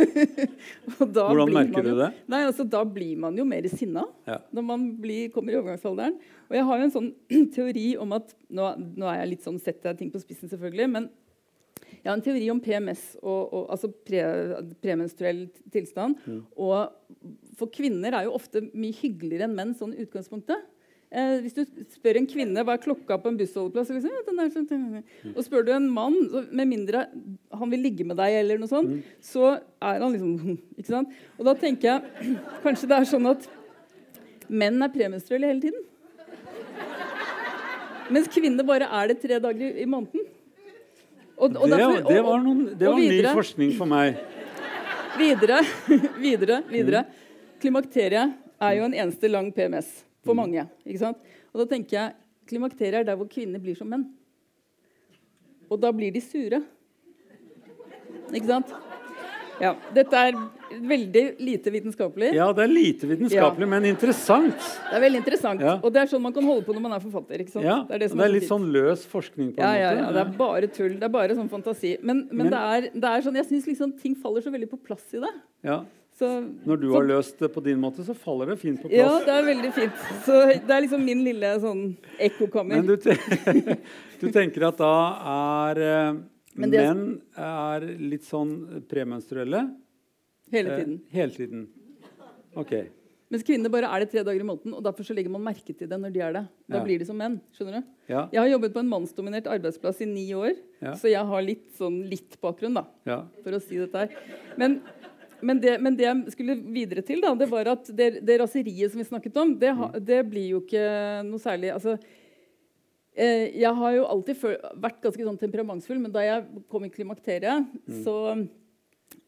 og 1.02 1.12
Hvordan 1.12 1.52
merker 1.52 1.84
du 1.84 1.92
det? 1.98 2.08
Nei, 2.30 2.42
altså, 2.48 2.64
da 2.64 2.80
blir 2.88 3.20
man 3.20 3.36
jo 3.36 3.44
mer 3.48 3.68
sinna 3.68 4.06
ja. 4.28 4.38
når 4.54 4.64
man 4.64 4.86
blir, 5.02 5.28
kommer 5.34 5.52
i 5.52 5.58
overgangsalderen. 5.60 6.16
Og 6.48 6.56
jeg 6.56 6.66
har 6.70 6.80
jo 6.80 6.86
en 6.86 6.94
sånn 6.96 7.10
teori 7.56 7.88
om 8.00 8.16
at 8.16 8.32
Nå, 8.48 8.68
nå 8.96 9.08
er 9.10 9.22
jeg 9.22 9.32
litt 9.34 9.44
sånn 9.44 9.58
setter 9.60 9.92
jeg 9.92 9.98
ting 9.98 10.12
på 10.12 10.22
spissen, 10.22 10.48
selvfølgelig. 10.48 10.88
men 10.94 11.10
jeg 11.98 12.08
har 12.08 12.16
en 12.16 12.22
teori 12.24 12.46
om 12.52 12.60
PMS, 12.62 13.02
og, 13.20 13.52
og, 13.52 13.62
altså 13.74 13.90
pre, 13.90 14.22
premenstruell 14.80 15.42
tilstand. 15.74 16.16
Mm. 16.24 16.40
Og 16.56 17.28
for 17.58 17.70
kvinner 17.74 18.14
er 18.14 18.28
jo 18.28 18.36
ofte 18.38 18.62
mye 18.70 18.96
hyggeligere 18.96 19.48
enn 19.48 19.56
menn 19.58 19.74
sånn 19.76 19.96
utgangspunktet. 19.98 20.62
Eh, 21.08 21.38
hvis 21.40 21.54
du 21.56 21.62
spør 21.94 22.18
en 22.20 22.26
kvinne 22.28 22.62
hva 22.68 22.74
er 22.76 22.82
klokka 22.82 23.16
på 23.22 23.30
en 23.30 23.36
bussholdeplass, 23.38 23.88
liksom, 23.94 24.12
ja, 24.12 24.48
sånn, 24.52 24.66
mm. 24.68 25.30
og 25.32 25.44
spør 25.46 25.64
du 25.64 25.70
en 25.72 25.86
mann, 25.88 26.16
med 26.52 26.68
mindre 26.68 27.06
han 27.56 27.70
vil 27.72 27.80
ligge 27.80 28.04
med 28.04 28.18
deg, 28.20 28.34
eller 28.42 28.58
noe 28.60 28.68
sånt, 28.68 28.90
mm. 28.92 29.14
så 29.24 29.54
er 29.56 30.02
han 30.02 30.12
liksom 30.12 30.58
ikke 30.78 30.90
sant? 30.90 31.14
Og 31.38 31.48
da 31.48 31.54
tenker 31.56 31.88
jeg 31.88 32.34
kanskje 32.64 32.90
det 32.90 32.98
er 32.98 33.08
sånn 33.08 33.28
at 33.30 33.46
menn 34.48 34.84
er 34.84 34.92
premenstruelle 34.92 35.48
hele 35.48 35.64
tiden. 35.64 35.86
Mens 38.12 38.28
kvinner 38.32 38.64
bare 38.68 38.88
er 39.00 39.08
det 39.08 39.16
tre 39.22 39.38
dager 39.40 39.80
i 39.80 39.86
måneden. 39.88 40.26
Og, 41.38 41.54
og 41.54 41.70
det, 41.70 41.76
derfor, 41.76 42.02
det, 42.04 42.18
var, 42.26 42.42
noen, 42.42 42.60
det 42.72 42.88
var 42.88 43.00
videre, 43.00 43.30
ny 43.32 43.38
forskning 43.38 43.72
for 43.78 43.88
meg. 43.88 44.20
Videre, 45.18 45.62
videre, 46.20 46.60
videre. 46.68 47.02
Klimakteriet 47.62 48.36
er 48.60 48.76
jo 48.76 48.84
en 48.90 48.96
eneste 48.96 49.32
lang 49.32 49.48
PMS 49.56 49.88
for 50.26 50.34
mm. 50.34 50.40
mange. 50.42 50.66
ikke 50.86 51.02
sant? 51.02 51.30
Og 51.52 51.62
da 51.62 51.68
tenker 51.74 51.98
jeg 51.98 52.16
klimakteriet 52.48 53.02
er 53.02 53.08
der 53.10 53.18
hvor 53.20 53.28
kvinner 53.30 53.62
blir 53.62 53.76
som 53.78 53.90
menn. 53.90 54.06
Og 55.68 55.80
da 55.80 55.92
blir 55.92 56.12
de 56.14 56.22
sure. 56.24 56.62
Ikke 58.32 58.48
sant? 58.48 58.72
Ja, 59.58 59.72
Dette 59.94 60.20
er 60.28 60.36
veldig 60.70 61.22
lite 61.42 61.72
vitenskapelig. 61.74 62.30
Ja, 62.36 62.46
det 62.54 62.62
er 62.62 62.70
lite 62.70 63.08
vitenskapelig, 63.10 63.66
ja. 63.66 63.70
men 63.72 63.88
interessant. 63.88 64.54
Det 64.58 64.94
er 64.94 65.02
veldig 65.02 65.20
interessant, 65.24 65.64
ja. 65.64 65.74
Og 65.82 65.92
det 65.94 66.04
er 66.04 66.10
sånn 66.12 66.22
man 66.22 66.34
kan 66.36 66.46
holde 66.46 66.62
på 66.66 66.76
når 66.76 66.84
man 66.84 66.94
er 66.94 67.02
forfatter. 67.02 67.42
ikke 67.42 67.56
sant? 67.56 67.66
Ja, 67.66 67.80
Det 67.88 67.96
er, 67.96 68.04
det 68.04 68.10
det 68.14 68.26
er 68.28 68.34
litt 68.36 68.48
sånn 68.48 68.68
løs 68.74 69.02
forskning 69.10 69.54
på 69.56 69.62
en 69.62 69.66
ja, 69.80 69.90
måte. 69.90 70.04
Ja, 70.04 70.12
det 70.14 70.22
er 70.22 70.34
bare 70.38 70.70
tull. 70.70 70.94
Det 71.00 71.08
er 71.08 71.14
bare 71.14 71.38
sånn 71.38 71.50
fantasi. 71.50 71.96
Men, 72.02 72.26
men, 72.28 72.44
men 72.44 72.52
det, 72.54 72.60
er, 72.76 72.88
det, 72.94 73.10
er, 73.10 73.24
sånn, 73.26 73.40
jeg 73.40 73.48
syns 73.50 73.70
liksom 73.72 73.96
ting 73.98 74.14
faller 74.22 74.44
så 74.44 74.54
veldig 74.54 74.70
på 74.70 74.80
plass 74.90 75.06
i 75.18 75.24
det. 75.24 75.34
Ja. 75.66 75.80
Så, 76.18 76.28
Når 76.66 76.80
du 76.82 76.88
har 76.90 77.04
løst 77.06 77.38
det 77.38 77.46
på 77.54 77.62
din 77.62 77.78
måte, 77.78 78.02
så 78.02 78.14
faller 78.16 78.50
det 78.50 78.56
fint 78.58 78.80
på 78.82 78.88
plass. 78.90 78.98
Ja, 78.98 79.20
det 79.22 79.34
er 79.36 79.44
veldig 79.46 79.68
fint. 79.76 80.00
Så 80.24 80.38
det 80.50 80.72
er 80.74 80.82
liksom 80.82 81.04
min 81.06 81.22
lille 81.22 81.52
sånn 81.62 81.84
ekkokammer. 82.26 82.80
Men 82.80 82.88
du, 82.88 82.96
te 82.98 83.14
du 84.22 84.26
tenker 84.34 84.66
at 84.66 84.80
da 84.82 84.96
er 85.34 85.82
eh, 85.86 86.18
men 86.58 86.74
det, 86.74 86.82
Menn 86.82 87.02
er 87.38 87.86
litt 88.02 88.26
sånn 88.26 88.82
premenstruelle. 88.90 89.62
Hele 90.50 90.80
tiden. 90.80 90.96
Eh, 91.04 91.18
hele 91.20 91.36
tiden. 91.36 91.66
Ok. 92.58 92.74
Mens 93.28 93.44
kvinner 93.44 93.70
bare 93.70 93.90
er 93.92 94.02
det 94.02 94.08
tre 94.10 94.22
dager 94.24 94.40
i 94.40 94.46
måneden, 94.48 94.72
og 94.74 94.82
derfor 94.82 95.04
så 95.04 95.14
legger 95.14 95.30
man 95.30 95.44
merke 95.44 95.74
til 95.76 95.88
det 95.90 95.98
når 96.00 96.12
de 96.14 96.22
er 96.24 96.34
det. 96.34 96.44
Da 96.66 96.80
ja. 96.80 96.84
blir 96.86 96.98
de 96.98 97.06
som 97.06 97.18
menn. 97.20 97.36
skjønner 97.54 97.78
du? 97.78 97.90
Ja. 98.08 98.22
Jeg 98.32 98.40
har 98.40 98.50
jobbet 98.54 98.74
på 98.74 98.80
en 98.80 98.90
mannsdominert 98.90 99.50
arbeidsplass 99.52 100.00
i 100.02 100.08
ni 100.08 100.24
år, 100.34 100.54
ja. 100.80 100.94
så 100.96 101.12
jeg 101.12 101.28
har 101.28 101.44
litt, 101.44 101.66
sånn, 101.76 102.00
litt 102.08 102.38
bakgrunn, 102.42 102.80
da, 102.80 102.86
for 103.44 103.58
å 103.58 103.60
si 103.62 103.78
dette 103.78 104.06
her. 104.06 104.38
Men, 104.58 104.80
men, 105.40 105.60
det, 105.62 105.74
men, 105.82 105.96
det, 105.98 106.06
jeg 106.06 106.34
skulle 106.34 106.56
videre 106.74 107.02
til, 107.06 107.20
da, 107.24 107.34
det 107.38 107.50
var 107.50 107.72
at 107.74 107.90
det, 107.94 108.08
det 108.26 108.38
raseriet 108.40 108.92
som 108.92 109.02
vi 109.02 109.06
snakket 109.08 109.36
om, 109.42 109.52
det, 109.58 109.74
mm. 109.74 109.98
det 110.04 110.22
blir 110.30 110.54
jo 110.54 110.62
ikke 110.64 110.86
noe 111.28 111.42
særlig 111.42 111.74
altså, 111.74 111.98
Eh, 113.18 113.48
jeg 113.58 113.74
har 113.74 113.94
jo 113.96 114.06
alltid 114.06 114.44
vært 114.78 115.02
ganske 115.02 115.24
sånn 115.26 115.40
temperamentsfull, 115.40 115.98
men 115.98 116.14
da 116.14 116.22
jeg 116.22 116.62
kom 116.70 116.84
i 116.86 116.92
klimakteriet, 116.92 117.66
mm. 117.66 118.00
så 118.04 118.14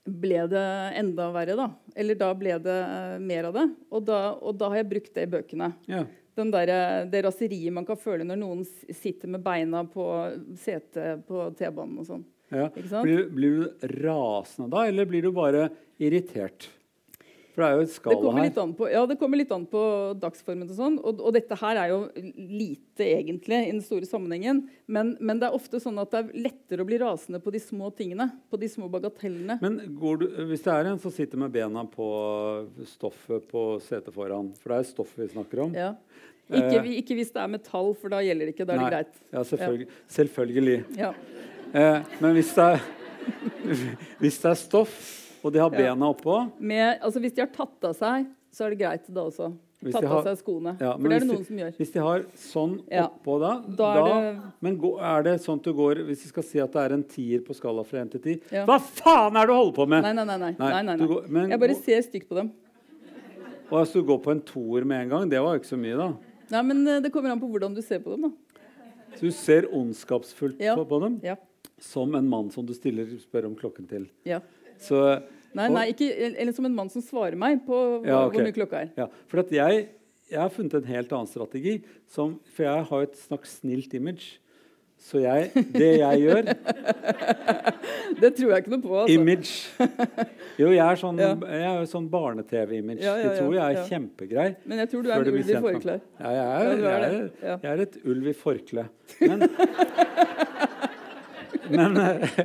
ble 0.07 0.45
det 0.51 0.67
enda 1.01 1.27
verre. 1.35 1.57
da. 1.59 1.67
Eller 1.99 2.19
da 2.19 2.31
ble 2.39 2.55
det 2.63 2.79
mer 3.25 3.51
av 3.51 3.59
det. 3.59 3.67
Og 3.91 4.05
da, 4.07 4.21
og 4.39 4.61
da, 4.61 4.71
har 4.71 4.83
jeg 4.83 4.91
brukt 4.93 5.15
det 5.17 5.27
i 5.27 5.33
bøkene. 5.35 5.73
Ja. 5.91 6.05
Der, 6.41 6.71
det 7.11 7.25
raseriet 7.27 7.75
man 7.75 7.85
kan 7.85 7.99
føle 8.01 8.25
når 8.25 8.39
noen 8.41 8.63
sitter 8.65 9.29
med 9.29 9.43
beina 9.45 9.83
på 9.85 10.05
setet 10.57 11.27
på 11.29 11.51
T-banen 11.59 11.99
og 12.01 12.07
sånn. 12.09 12.23
Ja. 12.51 12.69
Blir, 12.75 13.25
blir, 13.31 13.57
du 13.57 13.89
rasende 14.03 14.71
da, 14.73 14.85
eller 14.91 15.09
blir 15.09 15.27
du 15.27 15.33
bare 15.35 15.69
irritert? 16.03 16.69
For 17.51 17.65
det 17.65 17.69
er 17.69 17.77
jo 17.77 17.85
et 17.85 17.93
skala 17.93 18.33
her. 18.37 18.51
på, 18.79 18.87
ja, 18.89 19.01
det 19.11 19.17
kommer 19.19 19.41
litt 19.41 19.51
an 19.53 19.65
på 19.69 19.81
dagsformen. 20.23 20.69
Og 20.71 20.77
sånn, 20.79 20.99
og, 21.03 21.19
og 21.19 21.35
dette 21.35 21.57
her 21.59 21.81
er 21.83 21.91
jo 21.91 21.99
lite 22.39 23.09
egentlig 23.09 23.59
i 23.67 23.73
den 23.73 23.83
store 23.85 24.07
sammenhengen. 24.07 24.63
Men, 24.87 25.17
men 25.19 25.43
det 25.43 25.49
er 25.49 25.57
ofte 25.59 25.81
sånn 25.83 25.99
at 26.01 26.15
det 26.15 26.23
er 26.23 26.47
lettere 26.47 26.87
å 26.87 26.89
bli 26.89 27.01
rasende 27.03 27.43
på 27.43 27.53
de 27.55 27.61
små 27.63 27.91
tingene. 27.99 28.29
På 28.51 28.61
de 28.61 28.71
små 28.71 28.87
bagatellene. 28.93 29.59
Men 29.65 29.81
går 29.99 30.23
du, 30.23 30.27
hvis 30.53 30.65
det 30.67 30.77
er 30.77 30.93
en 30.93 31.03
som 31.03 31.15
sitter 31.15 31.43
med 31.43 31.53
bena 31.55 31.85
på 31.91 32.09
stoffet 32.95 33.51
på 33.51 33.67
setet 33.85 34.15
foran 34.15 34.55
For 34.63 34.73
det 34.73 34.81
er 34.81 34.91
stoff 34.95 35.15
vi 35.19 35.29
snakker 35.35 35.67
om. 35.67 35.77
Ja. 35.77 35.95
Ikke, 36.51 36.81
Eh. 36.81 36.97
ikke 36.99 37.15
hvis 37.15 37.31
det 37.31 37.43
er 37.43 37.51
metall, 37.51 37.93
for 37.95 38.11
da 38.11 38.19
gjelder 38.25 38.49
det 38.49 38.55
ikke. 38.57 38.67
Da 38.67 38.75
er 38.75 38.81
det 38.83 38.91
greit. 38.91 39.21
Ja, 39.31 39.43
selvfølgelig. 39.47 39.89
selvfølgelig. 40.11 40.79
Ja. 40.99 41.13
Eh, 41.75 42.03
men 42.21 42.35
hvis 42.35 42.53
det, 42.57 42.67
er, 42.75 42.81
hvis 44.21 44.39
det 44.43 44.51
er 44.51 44.59
stoff, 44.59 44.95
og 45.45 45.53
de 45.55 45.59
har 45.63 45.71
Ja. 45.73 45.95
bena 45.95 46.09
oppå 46.13 46.51
Med, 46.61 46.99
altså, 47.01 47.21
hvis 47.21 47.33
de 47.35 47.41
har 47.45 47.49
tatt 47.55 47.85
av 47.85 47.95
seg, 47.97 48.27
så 48.53 48.67
er 48.67 48.71
det 48.75 48.79
greit 48.81 49.07
da 49.09 49.21
også. 49.29 49.53
Hvis 49.81 49.95
Tatt 49.95 50.05
har, 50.05 50.19
av 50.19 50.27
seg 50.27 50.37
skoene. 50.43 50.75
Ja, 50.79 50.91
for 50.99 51.09
det 51.09 51.15
er 51.17 51.21
det 51.21 51.21
det 51.21 51.29
de- 51.29 51.35
noen 51.37 51.47
som 51.47 51.57
gjør. 51.57 51.71
Hvis 51.79 51.93
de 51.95 52.01
har 52.05 52.25
sånn 52.37 52.73
oppå 53.01 53.37
da, 53.41 53.53
Da 53.79 53.93
er 53.95 54.35
det- 54.35 54.43
Men 54.61 54.77
gå, 54.77 54.91
er 55.01 55.23
det 55.23 55.41
sånn 55.41 55.57
at 55.57 55.63
du 55.63 55.73
går 55.73 55.95
Hvis 56.05 56.21
vi 56.25 56.29
skal 56.29 56.43
si 56.43 56.59
at 56.61 56.71
det 56.73 56.83
er 56.83 56.93
en 56.93 57.03
tier 57.03 57.41
på 57.41 57.55
skala 57.57 57.83
fra 57.87 58.01
1 58.03 58.11
til 58.11 58.21
10 58.21 58.43
Ja. 58.53 58.67
Hva 58.67 58.79
faen 58.79 59.37
er 59.37 59.47
det 59.47 59.49
du 59.49 59.55
holder 59.55 59.73
på 59.73 59.89
med?! 59.89 60.03
Nei, 60.03 60.13
nei, 60.13 60.25
nei. 60.25 60.37
nei. 60.37 60.53
Nei, 60.59 60.83
nei, 60.83 60.97
nei, 60.97 61.07
går- 61.07 61.29
men 61.31 61.49
Jeg 61.51 61.61
bare 61.61 61.75
ser 61.77 62.03
stygt 62.03 62.29
på 62.29 62.35
dem. 62.37 62.53
Og 63.71 63.79
hvis 63.87 63.93
du 63.95 64.03
går 64.03 64.19
på 64.23 64.31
en 64.33 64.41
toer 64.43 64.85
med 64.85 65.01
en 65.05 65.09
gang, 65.09 65.29
det 65.31 65.41
var 65.41 65.55
jo 65.57 65.61
ikke 65.61 65.73
så 65.73 65.79
mye, 65.81 65.97
da. 65.97 66.13
Nei, 66.51 66.63
men 66.63 66.87
eh, 66.89 67.01
Det 67.01 67.11
kommer 67.13 67.31
an 67.31 67.41
på 67.41 67.49
hvordan 67.49 67.75
du 67.75 67.81
ser 67.81 68.01
på 68.01 68.11
dem. 68.11 68.21
da. 68.23 68.31
Så 69.17 69.21
du 69.21 69.31
ser 69.31 69.63
ondskapsfullt 69.73 70.61
Ja. 70.61 70.75
på, 70.77 70.85
på 70.87 71.01
dem? 71.01 71.21
Ja. 71.23 71.37
Som 71.81 72.15
en 72.19 72.29
mann 72.29 72.51
som 72.53 72.67
du 72.69 72.75
stiller 72.77 73.09
spør 73.23 73.47
om 73.51 73.55
klokken 73.59 73.89
til. 73.91 74.09
ja. 74.29 74.41
Så 74.81 74.97
Nei, 75.53 75.67
nei, 75.69 75.83
ikke, 75.91 76.07
eller 76.39 76.55
som 76.55 76.65
en 76.69 76.75
mann 76.77 76.89
som 76.93 77.03
svarer 77.03 77.35
meg 77.37 77.65
på 77.67 77.75
hva, 77.75 78.07
Ja, 78.07 78.19
okay. 78.23 78.37
hvor 78.39 78.47
mye 78.47 78.55
klokka 78.55 78.83
er. 78.85 78.93
Ja, 78.97 79.07
for 79.29 79.43
jeg, 79.51 79.89
jeg 80.31 80.39
har 80.39 80.53
funnet 80.55 80.77
en 80.79 80.87
helt 80.87 81.11
annen 81.17 81.27
strategi. 81.27 81.73
Som, 82.09 82.37
for 82.55 82.69
jeg 82.69 82.87
har 82.93 83.03
et 83.03 83.19
slags 83.19 83.57
snilt 83.59 83.93
image. 83.99 84.39
Så 85.01 85.19
jeg, 85.25 85.51
det 85.73 85.89
jeg 85.99 86.21
gjør 86.21 86.49
Det 88.21 88.31
tror 88.37 88.51
jeg 88.53 88.63
ikke 88.63 88.73
noe 88.75 88.83
på. 88.85 88.95
Altså. 89.01 89.15
Image. 89.17 89.53
Jo, 90.61 90.71
jeg 90.75 90.83
er 90.85 90.99
sånn, 91.01 91.21
Ja. 91.21 91.71
sånn 91.89 92.09
barne-TV-image. 92.13 93.01
Ja, 93.03 93.15
ja, 93.17 93.31
De 93.31 93.39
tror 93.41 93.55
jeg 93.57 93.79
er 93.79 93.89
kjempegrei. 93.89 94.49
Men 94.69 94.83
jeg 94.85 94.91
tror 94.93 95.07
du 95.07 95.11
er 95.11 95.23
en 95.25 95.31
ulv 95.33 95.51
i 95.55 95.61
forkle. 95.67 95.97
Ja, 96.21 96.35
jeg 96.37 96.47
er 96.47 96.85
jeg, 96.85 97.07
er, 97.11 97.57
jeg 97.65 97.71
er 97.73 97.85
et 97.87 97.97
ulv 98.05 98.29
i 98.29 98.37
forkle. 98.37 98.87
Men, 99.25 99.47
men 101.73 101.99
eh, 102.03 102.41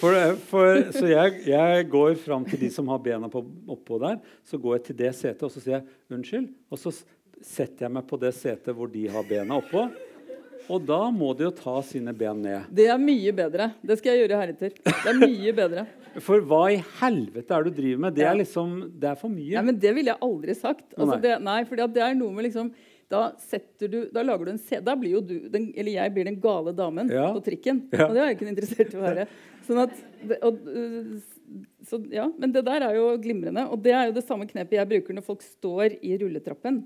for, 0.00 0.16
for, 0.48 0.84
Så 0.94 1.08
jeg, 1.10 1.42
jeg 1.48 1.88
går 1.92 2.14
fram 2.22 2.46
til 2.48 2.64
de 2.64 2.70
som 2.74 2.88
har 2.92 3.02
bena 3.04 3.30
på, 3.32 3.44
oppå 3.74 3.98
der. 4.02 4.20
Så 4.48 4.60
går 4.60 4.78
jeg 4.78 4.86
til 4.90 5.00
det 5.02 5.12
setet 5.18 5.44
og 5.46 5.52
så 5.54 5.62
sier 5.62 5.78
jeg 5.80 6.16
unnskyld. 6.16 6.48
Og 6.72 6.80
så 6.80 6.94
setter 7.42 7.86
jeg 7.86 7.94
meg 7.96 8.06
på 8.08 8.18
det 8.22 8.32
setet 8.36 8.74
hvor 8.76 8.90
de 8.90 9.06
har 9.10 9.26
bena 9.28 9.58
oppå. 9.60 9.86
Og 10.70 10.84
da 10.86 11.00
må 11.10 11.32
de 11.36 11.48
jo 11.48 11.54
ta 11.54 11.74
sine 11.84 12.14
ben 12.14 12.38
ned. 12.44 12.68
Det 12.70 12.86
er 12.92 13.00
mye 13.00 13.32
bedre. 13.34 13.72
Det 13.82 13.98
skal 13.98 14.14
jeg 14.14 14.24
gjøre 14.24 14.38
heretter. 14.44 14.76
Det 14.86 15.10
er 15.10 15.18
mye 15.18 15.54
bedre. 15.56 15.84
For 16.22 16.44
hva 16.44 16.62
i 16.74 16.78
helvete 17.00 17.56
er 17.56 17.64
det 17.64 17.72
du 17.72 17.80
driver 17.80 18.02
med? 18.04 18.16
Det 18.16 18.24
er 18.28 18.38
liksom, 18.38 18.72
det 19.00 19.10
er 19.10 19.18
for 19.18 19.32
mye. 19.32 19.56
Nei, 19.56 19.66
men 19.70 19.78
Det 19.80 19.92
ville 19.96 20.12
jeg 20.12 20.20
aldri 20.28 20.56
sagt. 20.56 20.86
Altså, 20.94 21.18
det, 21.22 21.36
nei, 21.42 21.60
at 21.64 21.94
det 21.94 22.04
er 22.04 22.16
noe 22.18 22.36
med 22.36 22.46
liksom 22.50 22.70
da, 23.12 23.22
du, 23.82 23.98
da 24.14 24.22
lager 24.24 24.48
du 24.48 24.52
en 24.54 24.60
CD. 24.62 24.80
Da 24.86 24.94
blir 24.98 25.18
jo 25.18 25.20
du 25.28 25.34
den, 25.52 25.68
Eller 25.76 25.98
jeg 25.98 26.14
blir 26.14 26.24
den 26.30 26.38
gale 26.40 26.72
damen 26.76 27.10
Ja. 27.12 27.28
på 27.36 27.42
trikken. 27.44 27.84
Ja. 27.92 28.06
Og 28.08 28.14
det 28.16 28.22
er 28.22 28.30
jeg 28.30 28.38
ikke 28.38 28.48
interessert 28.52 28.94
i 28.94 28.98
å 29.00 29.04
være. 29.04 29.26
Sånn 29.66 29.82
at, 29.84 29.92
og, 30.42 30.64
øh, 30.72 31.12
så, 31.84 31.98
ja, 32.10 32.24
men 32.40 32.54
det 32.54 32.64
der 32.66 32.86
er 32.88 32.96
jo 32.96 33.10
glimrende. 33.22 33.66
Og 33.70 33.82
det 33.84 33.92
er 33.92 34.08
jo 34.08 34.16
det 34.16 34.24
samme 34.24 34.48
knepet 34.48 34.78
jeg 34.80 34.88
bruker 34.94 35.18
når 35.18 35.26
folk 35.28 35.44
står 35.44 35.98
i 36.00 36.16
rulletrappen 36.22 36.80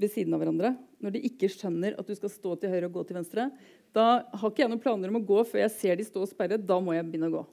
ved 0.00 0.12
siden 0.14 0.32
av 0.36 0.40
hverandre. 0.44 0.70
Når 1.02 1.16
de 1.16 1.24
ikke 1.28 1.50
skjønner 1.52 1.98
at 1.98 2.06
du 2.08 2.14
skal 2.16 2.32
stå 2.32 2.54
til 2.62 2.70
høyre 2.72 2.86
og 2.88 2.94
gå 3.00 3.06
til 3.10 3.18
venstre. 3.18 3.48
Da 3.96 4.06
har 4.30 4.52
ikke 4.52 4.62
jeg 4.62 4.70
noen 4.70 4.80
planer 4.84 5.10
om 5.10 5.18
å 5.18 5.24
gå 5.26 5.42
før 5.50 5.64
jeg 5.64 5.74
ser 5.76 5.98
de 5.98 6.06
stå 6.06 6.22
og 6.24 6.30
sperre. 6.30 6.56
Da 6.60 6.78
må 6.80 6.94
jeg 6.94 7.08
begynne 7.10 7.28
å 7.32 7.40
gå. 7.40 7.44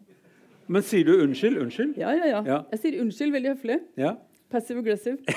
Men 0.67 0.83
sier 0.83 1.07
du 1.07 1.13
unnskyld? 1.23 1.57
Unnskyld? 1.63 1.97
Ja, 1.99 2.12
ja, 2.13 2.25
ja. 2.27 2.39
Ja. 2.45 2.57
Jeg 2.75 2.81
sier 2.83 3.01
unnskyld 3.01 3.33
veldig 3.36 3.53
høflig. 3.55 3.77
Ja. 3.99 4.15
Passive 4.53 4.83
aggressive. 4.86 5.17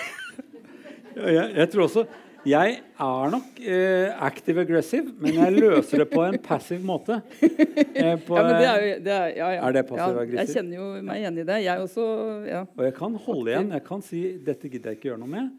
Ja, 1.10 1.26
Jeg, 1.26 1.46
jeg 1.58 1.70
tror 1.72 1.88
også 1.88 2.02
Jeg 2.48 2.76
er 2.96 3.32
nok 3.34 3.58
eh, 3.60 4.22
active 4.24 4.62
aggressive, 4.64 5.12
men 5.20 5.34
jeg 5.36 5.52
løser 5.58 6.04
det 6.04 6.06
på 6.08 6.22
en 6.24 6.38
passiv 6.40 6.80
måte. 6.84 7.18
Eh, 7.42 8.14
på, 8.26 8.36
Ja, 8.38 8.44
men 8.46 8.54
det 8.54 8.68
er 8.68 8.80
jo 8.80 8.94
det 9.04 9.12
er, 9.12 9.26
ja, 9.36 9.48
ja. 9.56 9.66
Er 9.66 9.76
det 9.76 9.82
passiv 9.90 10.20
aggressiv? 10.22 10.38
Jeg 10.38 10.54
kjenner 10.54 10.78
jo 10.78 10.86
meg 11.04 11.20
igjen 11.20 11.40
i 11.42 11.44
det. 11.50 11.58
Jeg 11.66 11.84
også 11.84 12.06
ja. 12.48 12.62
og 12.64 12.84
jeg 12.86 12.94
kan 12.96 13.18
holde 13.26 13.52
igjen. 13.52 13.74
Jeg 13.76 13.84
kan 13.90 14.04
si 14.06 14.22
'dette 14.38 14.72
gidder 14.72 14.94
jeg 14.94 15.00
ikke 15.00 15.10
gjøre 15.10 15.20
noe 15.20 15.32
med', 15.34 15.50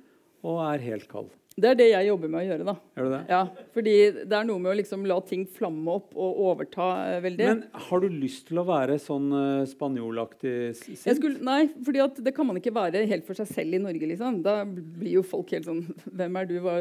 og 0.44 0.60
er 0.74 0.80
helt 0.92 1.08
kald. 1.12 1.30
Det 1.62 1.68
er 1.68 1.76
det 1.76 1.86
jeg 1.92 2.08
jobber 2.08 2.30
med 2.32 2.40
å 2.40 2.46
gjøre. 2.48 2.64
da. 2.66 2.74
Gjør 2.96 3.08
du 3.10 3.12
det? 3.12 3.18
Ja, 3.30 3.40
fordi 3.76 3.94
det 4.24 4.36
er 4.38 4.46
noe 4.48 4.62
med 4.64 4.72
å 4.72 4.76
liksom 4.80 5.02
la 5.06 5.18
ting 5.28 5.42
flamme 5.52 5.92
opp 6.00 6.14
og 6.16 6.38
overta 6.48 6.86
eh, 7.12 7.18
veldig. 7.26 7.48
Men 7.50 7.60
har 7.90 8.00
du 8.00 8.08
lyst 8.08 8.46
til 8.48 8.62
å 8.62 8.64
være 8.66 8.96
sånn 9.04 9.28
uh, 9.36 9.66
spanjolaktig 9.68 10.54
jeg 10.72 10.80
sint? 10.80 11.20
skulle, 11.20 11.44
nei, 11.44 11.66
fordi 11.84 12.02
at 12.06 12.22
det 12.24 12.34
kan 12.38 12.48
man 12.48 12.58
ikke 12.62 12.74
være 12.74 13.04
helt 13.12 13.28
for 13.28 13.36
seg 13.38 13.52
selv 13.52 13.76
i 13.78 13.82
Norge. 13.84 14.10
liksom. 14.14 14.40
Da 14.48 14.62
blir 14.66 15.18
jo 15.20 15.26
folk 15.28 15.52
helt 15.52 15.68
sånn 15.68 15.84
Hvem 16.22 16.40
er 16.40 16.50
du? 16.50 16.56
Hva? 16.64 16.78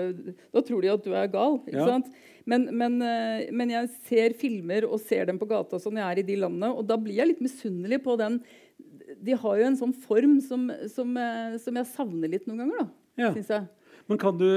Da 0.55 0.62
tror 0.70 0.87
de 0.87 0.94
at 0.94 1.05
du 1.05 1.12
er 1.18 1.27
gal. 1.35 1.59
ikke 1.66 1.77
Ja. 1.83 1.90
sant? 1.99 2.14
Men, 2.46 2.68
men, 2.73 2.96
eh, 3.05 3.51
men 3.53 3.75
jeg 3.75 3.90
ser 4.07 4.33
filmer 4.38 4.87
og 4.88 5.03
ser 5.03 5.27
dem 5.29 5.38
på 5.38 5.51
gata 5.51 5.77
og 5.77 5.83
sånn, 5.83 5.99
jeg 6.01 6.07
er 6.14 6.23
i 6.23 6.29
de 6.31 6.38
landene, 6.40 6.70
og 6.73 6.87
da 6.88 6.96
blir 6.96 7.18
jeg 7.18 7.35
litt 7.35 7.42
misunnelig 7.44 8.01
på 8.07 8.14
den 8.23 8.38
De 9.20 9.35
har 9.35 9.59
jo 9.59 9.66
en 9.66 9.77
sånn 9.77 9.92
form 10.07 10.38
som, 10.40 10.70
som, 10.88 11.11
eh, 11.18 11.59
som 11.61 11.75
jeg 11.77 11.90
savner 11.90 12.31
litt 12.33 12.46
noen 12.49 12.62
ganger, 12.64 12.85
da. 12.87 12.88
Ja. 13.20 13.30
syns 13.37 13.52
jeg. 13.52 13.68
Men 14.11 14.18
kan 14.18 14.38
du, 14.40 14.48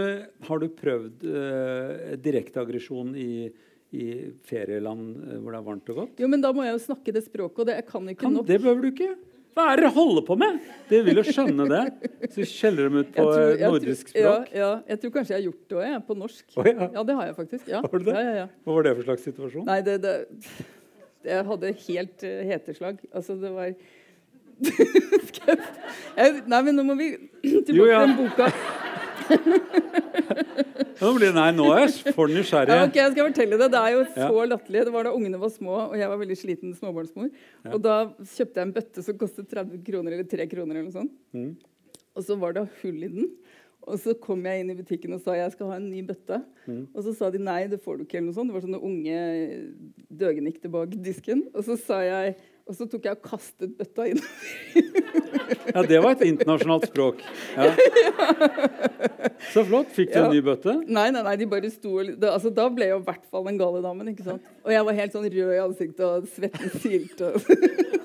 har 0.48 0.64
du 0.64 0.66
prøvd 0.74 1.28
uh, 1.30 2.16
direkte 2.24 2.58
aggresjon 2.64 3.12
i, 3.20 3.52
i 3.94 4.08
ferieland 4.50 5.20
eh, 5.28 5.36
hvor 5.38 5.54
det 5.54 5.60
er 5.60 5.68
varmt 5.68 5.92
og 5.94 6.00
godt? 6.00 6.16
Jo, 6.24 6.30
men 6.32 6.42
da 6.42 6.50
må 6.56 6.64
jeg 6.66 6.74
jo 6.74 6.82
snakke 6.88 7.14
det 7.14 7.22
språket, 7.28 7.60
og 7.62 7.70
det 7.70 7.76
jeg 7.78 7.86
kan 7.92 8.10
ikke 8.10 8.24
Kan, 8.26 8.34
nok. 8.40 8.48
det 8.50 8.58
behøver 8.64 8.82
du 8.82 8.90
ikke. 8.90 9.12
Hva 9.54 9.68
er 9.70 9.78
det 9.78 9.84
dere 9.86 9.94
holder 9.94 10.24
på 10.26 10.36
med? 10.42 10.56
Dere 10.90 11.06
vil 11.06 11.20
jo 11.22 11.24
skjønne 11.28 11.68
det. 11.70 11.82
Så 12.34 12.42
skjeller 12.50 12.88
dem 12.90 12.96
ut 13.04 13.12
på 13.14 13.22
Jeg 13.22 13.28
tror- 13.30 13.44
eh, 13.52 13.60
jeg 13.62 13.70
nordisk 13.76 14.08
tror- 14.10 14.18
Ja, 14.24 14.32
språk. 14.34 14.56
ja, 14.58 14.70
jeg 14.90 15.00
tror 15.04 15.12
kanskje 15.14 15.30
jeg 15.36 15.38
har 15.38 15.46
gjort 15.52 15.68
det 15.70 15.78
òg, 15.78 16.06
på 16.08 16.16
norsk. 16.18 16.46
Oh, 16.58 16.66
ja. 16.66 16.88
Ja, 16.96 17.04
det 17.04 17.16
har 17.20 17.26
jeg 17.30 17.36
faktisk. 17.38 17.68
Ja. 17.70 17.82
Du 17.86 17.98
det? 18.00 18.16
Ja, 18.16 18.22
ja, 18.24 18.34
ja. 18.40 18.48
Hva 18.66 18.74
var 18.80 18.88
det 18.88 18.96
for 18.98 19.04
slags 19.12 19.28
situasjon? 19.30 19.66
Nei, 19.70 19.82
det, 19.86 20.00
det 20.02 20.16
Jeg 21.30 21.46
hadde 21.46 21.72
helt 21.86 22.24
uh, 22.26 22.42
heteslag. 22.50 22.98
Altså, 23.14 23.38
det 23.40 23.52
var 23.54 23.76
Nei, 26.48 26.62
men 26.62 26.76
nå 26.78 26.84
må 26.88 26.96
vi 27.00 27.08
tilbake 27.68 27.78
Jo, 27.78 27.86
ja. 27.90 28.04
til 28.06 28.14
den 28.14 28.18
boka. 28.24 28.48
Nå 31.04 31.10
blir 31.18 31.30
det, 31.30 31.36
nei, 31.36 31.50
nå 31.56 31.66
er 31.74 31.82
jeg 31.88 32.14
for 32.16 32.32
nysgjerrig. 32.32 32.76
Ja, 32.76 32.86
ok, 32.88 32.96
jeg 33.00 33.12
skal 33.14 33.28
fortelle 33.28 33.58
Det 33.60 33.68
Det 33.74 33.80
er 33.80 33.92
jo 33.96 34.02
Ja. 34.04 34.28
så 34.30 34.44
latterlig. 34.48 34.84
Det 34.88 34.94
var 34.94 35.04
da 35.08 35.12
ungene 35.16 35.40
var 35.42 35.50
små, 35.52 35.76
og 35.90 35.96
jeg 36.00 36.08
var 36.12 36.20
veldig 36.22 36.38
sliten 36.40 36.76
småbarnsmor. 36.78 37.30
Og 37.74 37.80
da 37.84 37.96
kjøpte 38.20 38.60
jeg 38.62 38.68
en 38.68 38.74
bøtte 38.76 39.04
som 39.04 39.18
kostet 39.20 39.50
30 39.52 39.82
kroner 39.88 40.12
eller 40.16 40.28
3 40.30 40.48
kroner. 40.52 40.76
eller 40.76 40.88
noe 40.90 40.96
sånt. 40.96 41.12
Mm. 41.34 41.56
Og 42.16 42.24
så 42.28 42.38
var 42.40 42.54
det 42.54 42.68
hull 42.82 43.04
i 43.04 43.08
den. 43.16 43.30
Og 43.88 44.00
så 44.00 44.14
kom 44.16 44.44
jeg 44.48 44.62
inn 44.64 44.70
i 44.72 44.76
butikken 44.80 45.14
og 45.14 45.22
sa 45.26 45.34
jeg 45.36 45.52
skal 45.52 45.68
ha 45.74 45.76
en 45.76 45.90
ny 45.90 46.02
bøtte. 46.08 46.40
Mm. 46.68 46.88
Og 46.96 47.04
så 47.04 47.16
sa 47.18 47.30
de 47.34 47.38
nei, 47.44 47.68
det 47.68 47.82
får 47.84 47.98
du 47.98 48.04
ikke. 48.06 48.18
eller 48.22 48.30
noe 48.32 48.38
sånt. 48.38 48.48
Det 48.52 48.56
var 48.56 48.64
sånne 48.68 48.84
unge 48.84 49.18
døgenikter 50.10 50.70
bak 50.72 50.94
disken. 51.04 51.48
Og 51.54 51.64
så 51.68 51.76
sa 51.80 52.00
jeg 52.06 52.36
og 52.68 52.76
så 52.78 52.86
tok 52.90 53.04
jeg 53.10 53.18
og 53.18 53.24
kastet 53.28 53.74
bøtta 53.78 54.06
inn. 54.12 54.22
Ja, 55.74 55.82
det 55.88 56.00
var 56.04 56.14
et 56.16 56.22
internasjonalt 56.28 56.86
språk. 56.90 57.20
Ja. 57.58 57.70
Så 59.54 59.64
flott. 59.68 59.90
Fikk 59.96 60.12
du 60.14 60.18
Ja. 60.20 60.26
en 60.28 60.34
ny 60.36 60.42
bøtte? 60.46 60.74
Nei, 60.88 61.10
nei, 61.12 61.22
nei, 61.26 61.36
de 61.40 61.46
bare 61.50 61.70
sto 61.72 61.98
da, 62.16 62.34
altså, 62.38 62.52
Da 62.54 62.70
ble 62.70 62.88
jeg 62.88 62.94
jo 62.96 63.00
i 63.02 63.06
hvert 63.08 63.26
fall 63.32 63.44
den 63.50 63.58
gale 63.60 63.82
damen. 63.84 64.08
ikke 64.14 64.24
sant? 64.28 64.42
Og 64.64 64.72
jeg 64.72 64.86
var 64.88 64.94
helt 65.00 65.16
sånn 65.16 65.28
rød 65.28 65.54
i 65.56 65.62
ansiktet, 65.64 66.04
og 66.08 66.28
svetten 66.32 66.74
silte. 66.84 67.34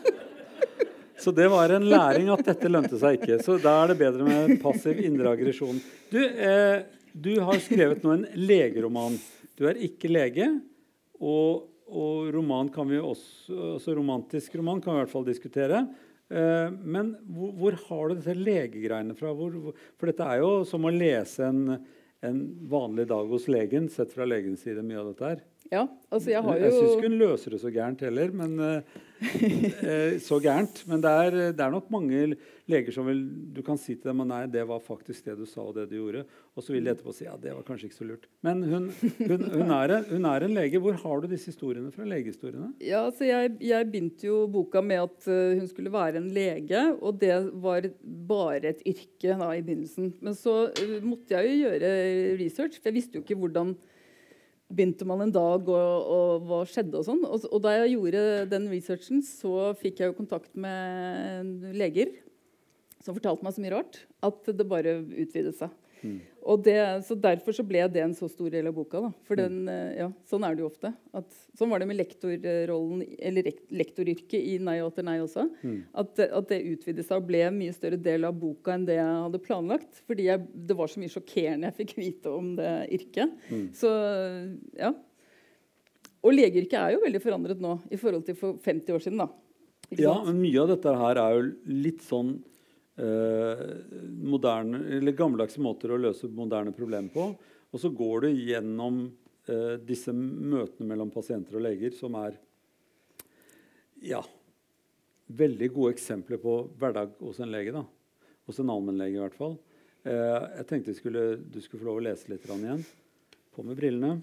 Så 1.18 1.32
det 1.34 1.48
var 1.50 1.72
en 1.74 1.82
læring 1.90 2.28
at 2.30 2.44
dette 2.46 2.68
lønte 2.70 2.98
seg 3.00 3.18
ikke. 3.18 3.40
Så 3.42 3.56
da 3.62 3.72
er 3.82 3.90
det 3.90 3.98
bedre 3.98 4.22
med 4.26 4.60
passiv 4.62 5.00
indre 5.02 5.32
aggresjon. 5.34 5.80
Du, 6.12 6.20
eh, 6.22 6.84
du 7.12 7.32
har 7.42 7.58
skrevet 7.64 8.04
nå 8.06 8.12
en 8.14 8.26
legeroman. 8.38 9.16
Du 9.58 9.64
er 9.66 9.80
ikke 9.82 10.06
lege. 10.12 10.46
Og, 11.18 11.64
og 11.88 12.28
roman 12.34 12.68
kan 12.72 12.88
vi 12.90 13.00
også, 13.00 13.54
altså 13.74 13.94
romantisk 13.96 14.58
roman 14.60 14.82
kan 14.84 14.92
vi 14.92 14.98
i 14.98 15.04
hvert 15.04 15.12
fall 15.14 15.26
diskutere. 15.28 15.82
Eh, 16.28 16.74
men 16.84 17.14
hvor, 17.32 17.54
hvor 17.56 17.78
har 17.86 18.08
du 18.08 18.18
disse 18.18 18.36
legegreiene 18.36 19.16
fra? 19.16 19.32
Hvor, 19.36 19.54
hvor, 19.56 19.78
for 19.96 20.10
dette 20.10 20.26
er 20.28 20.42
jo 20.42 20.50
som 20.68 20.84
å 20.84 20.92
lese 20.92 21.48
en, 21.48 21.78
en 22.24 22.42
vanlig 22.68 23.08
dag 23.08 23.32
hos 23.32 23.48
legen, 23.48 23.88
sett 23.92 24.12
fra 24.12 24.28
legens 24.28 24.66
side. 24.66 24.84
mye 24.84 25.00
av 25.00 25.12
dette 25.12 25.32
her. 25.32 25.44
Ja, 25.68 25.84
altså 26.08 26.32
jeg 26.32 26.40
har 26.44 26.56
jo 26.56 26.64
Jeg 26.64 26.72
syns 26.72 26.94
ikke 26.96 27.10
hun 27.10 27.20
løser 27.20 27.54
det 27.54 27.60
så 27.60 27.70
gærent 27.72 28.02
heller, 28.06 28.30
men 28.32 28.54
eh, 28.64 30.16
så 30.28 30.38
gærent. 30.40 30.80
Men 30.88 31.02
det 31.04 31.10
er, 31.10 31.36
det 31.52 31.64
er, 31.64 31.72
nok 31.74 31.90
mange 31.92 32.36
leger 32.70 32.94
som 32.94 33.08
vil 33.08 33.20
Du 33.54 33.60
kan 33.66 33.80
si 33.80 33.96
til 33.96 34.10
dem 34.10 34.22
at 34.24 34.30
nei, 34.30 34.40
det 34.52 34.62
var 34.68 34.80
faktisk 34.84 35.26
det 35.26 35.34
du 35.40 35.44
sa 35.48 35.66
og 35.66 35.74
det 35.76 35.88
du 35.90 35.98
gjorde. 35.98 36.22
Og 36.56 36.64
så 36.64 36.72
vil 36.72 36.86
de 36.86 36.92
etterpå 36.94 37.12
si 37.16 37.26
ja, 37.26 37.34
det 37.40 37.52
var 37.52 37.66
kanskje 37.66 37.90
ikke 37.90 37.98
så 37.98 38.08
lurt. 38.08 38.24
Men 38.46 38.62
hun, 38.64 38.88
hun, 39.18 39.44
hun, 39.58 39.74
er, 39.76 39.94
hun 40.08 40.30
er, 40.30 40.46
en, 40.46 40.56
lege. 40.56 40.80
Hvor 40.82 40.96
har 41.02 41.20
du 41.20 41.28
disse 41.34 41.52
historiene 41.52 41.92
fra? 41.92 42.08
Legehistoriene? 42.08 42.70
Ja, 42.80 43.04
altså 43.04 43.28
jeg, 43.28 43.58
jeg 43.64 43.90
begynte 43.92 44.30
jo 44.30 44.40
boka 44.52 44.80
med 44.84 45.04
at 45.04 45.28
uh, 45.28 45.58
hun 45.58 45.68
skulle 45.68 45.92
være 45.92 46.22
en 46.22 46.30
lege, 46.32 46.86
og 46.96 47.20
det 47.20 47.34
var 47.60 47.90
bare 48.30 48.72
et 48.72 48.80
yrke 48.88 49.36
da, 49.36 49.52
i 49.52 49.62
begynnelsen. 49.62 50.14
Men 50.24 50.38
så 50.38 50.70
måtte 51.04 51.36
jeg 51.36 51.52
jo 51.52 51.68
gjøre 51.68 51.94
research, 52.40 52.80
for 52.80 52.88
jeg 52.88 53.00
visste 53.02 53.20
jo 53.20 53.26
ikke 53.26 53.38
hvordan 53.38 53.76
begynte 54.68 55.06
man 55.08 55.24
en 55.24 55.32
dag, 55.32 55.68
og, 55.68 56.12
og 56.14 56.46
hva 56.48 56.62
skjedde 56.68 57.00
og 57.00 57.06
sånn. 57.06 57.22
Og, 57.24 57.44
og, 57.48 57.60
da 57.64 57.74
jeg 57.78 57.94
gjorde 57.94 58.22
den 58.52 58.68
researchen, 58.72 59.22
så 59.24 59.72
fikk 59.80 60.02
jeg 60.02 60.12
jo 60.12 60.18
kontakt 60.18 60.52
med 60.58 61.70
leger 61.76 62.12
som 63.04 63.16
fortalte 63.16 63.46
meg 63.46 63.54
så 63.54 63.62
mye 63.62 63.72
rart 63.76 64.00
at 64.26 64.50
det 64.58 64.66
bare 64.68 64.98
utvidet 65.06 65.54
seg. 65.56 65.72
Mm. 66.02 66.18
Og 66.48 66.62
det, 66.64 66.76
så 67.04 67.16
Derfor 67.18 67.56
så 67.56 67.64
ble 67.66 67.82
det 67.92 68.00
en 68.00 68.14
så 68.16 68.28
stor 68.30 68.48
del 68.52 68.70
av 68.70 68.76
boka. 68.76 69.00
Da. 69.04 69.10
For 69.28 69.36
mm. 69.36 69.42
den, 69.42 69.72
eh, 69.72 69.98
ja, 70.00 70.06
sånn 70.30 70.46
er 70.46 70.54
det 70.56 70.64
jo 70.64 70.70
ofte. 70.70 70.92
At, 71.16 71.34
sånn 71.58 71.72
var 71.72 71.82
det 71.82 71.88
med 71.90 71.98
lektorrollen, 71.98 73.02
eller 73.30 73.50
lektoryrket 73.80 74.38
i 74.38 74.56
Nei 74.64 74.78
og 74.82 74.92
atter 74.92 75.06
nei 75.08 75.18
også. 75.24 75.48
Mm. 75.60 75.80
At, 76.02 76.22
at, 76.24 76.48
det 76.52 76.62
utvidet 76.72 77.04
seg 77.08 77.20
og 77.20 77.28
ble 77.28 77.42
en 77.48 77.58
mye 77.58 77.74
større 77.76 78.00
del 78.00 78.24
av 78.28 78.38
boka 78.38 78.76
enn 78.76 78.86
det 78.88 78.96
jeg 78.96 79.18
hadde 79.26 79.42
planlagt. 79.44 80.00
Fordi 80.08 80.30
jeg, 80.30 80.46
det 80.70 80.78
var 80.78 80.92
så 80.92 81.02
mye 81.02 81.12
sjokkerende 81.12 81.72
jeg 81.72 81.78
fikk 81.82 81.98
vite 81.98 82.32
om 82.32 82.54
det 82.58 82.72
yrket. 82.96 83.36
Mm. 83.50 83.66
Så 83.76 83.92
ja. 84.78 84.94
Og 86.24 86.34
legeyrket 86.34 86.80
er 86.80 86.96
jo 86.96 87.04
veldig 87.04 87.20
forandret 87.22 87.60
nå 87.62 87.76
i 87.94 88.00
forhold 88.00 88.24
til 88.26 88.38
for 88.38 88.56
50 88.64 88.96
år 88.96 89.04
siden. 89.04 89.20
da. 89.22 89.28
Ja, 89.96 90.12
men 90.26 90.40
mye 90.42 90.60
av 90.60 90.68
dette 90.72 90.92
her 91.00 91.20
er 91.22 91.36
jo 91.38 91.44
litt 91.86 92.02
sånn 92.04 92.34
eh, 92.34 92.47
moderne, 92.98 94.80
eller 94.96 95.14
gammeldagse 95.14 95.62
måter 95.62 95.92
å 95.94 96.00
løse 96.00 96.26
moderne 96.34 96.72
problemer 96.74 97.12
på. 97.14 97.28
Og 97.70 97.82
så 97.82 97.90
går 97.92 98.24
du 98.24 98.28
gjennom 98.32 99.00
eh, 99.48 99.76
disse 99.84 100.14
møtene 100.14 100.88
mellom 100.88 101.12
pasienter 101.14 101.58
og 101.58 101.64
leger, 101.66 101.94
som 101.94 102.16
er 102.18 102.38
ja, 104.02 104.22
veldig 105.28 105.70
gode 105.74 105.96
eksempler 105.96 106.40
på 106.42 106.60
hverdag 106.80 107.16
hos 107.20 107.40
en 107.44 107.52
lege. 107.52 107.74
da. 107.76 107.84
Hos 108.48 108.60
en 108.62 108.72
allmennlege, 108.72 109.18
i 109.18 109.22
hvert 109.22 109.36
fall. 109.36 109.58
Eh, 110.08 110.44
jeg 110.60 110.68
tenkte 110.70 110.96
skulle, 110.96 111.24
du 111.36 111.60
skulle 111.60 111.82
få 111.82 111.90
lov 111.90 112.00
å 112.00 112.06
lese 112.08 112.32
litt 112.32 112.46
igjen. 112.48 112.84
På 113.52 113.64
med 113.66 113.76
brillene. 113.76 114.22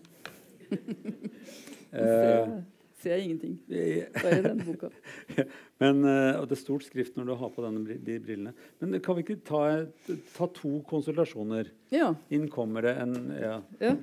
eh, 1.91 2.55
ser 3.05 3.15
jeg 3.15 3.29
ingenting. 3.29 3.53
Bare 4.17 4.41
den 4.43 4.63
boka. 4.65 4.89
Men, 5.83 6.01
uh, 6.03 6.41
og 6.41 6.49
det 6.49 6.57
er 6.57 6.63
stort 6.63 6.87
skrift 6.87 7.15
når 7.19 7.29
du 7.29 7.35
har 7.39 7.53
på 7.53 7.63
denne, 7.65 7.99
de 8.09 8.17
brillene. 8.23 8.55
Men 8.81 8.97
kan 9.05 9.17
vi 9.19 9.25
ikke 9.27 9.39
ta, 9.45 9.61
ta 10.35 10.49
to 10.57 10.79
konsultasjoner? 10.89 11.71
Ja. 11.93 12.11
Inn 12.33 12.49
kommer 12.51 12.89
det 12.89 12.97
en 13.05 13.15
Ja. 13.37 13.59
ja. 13.79 13.95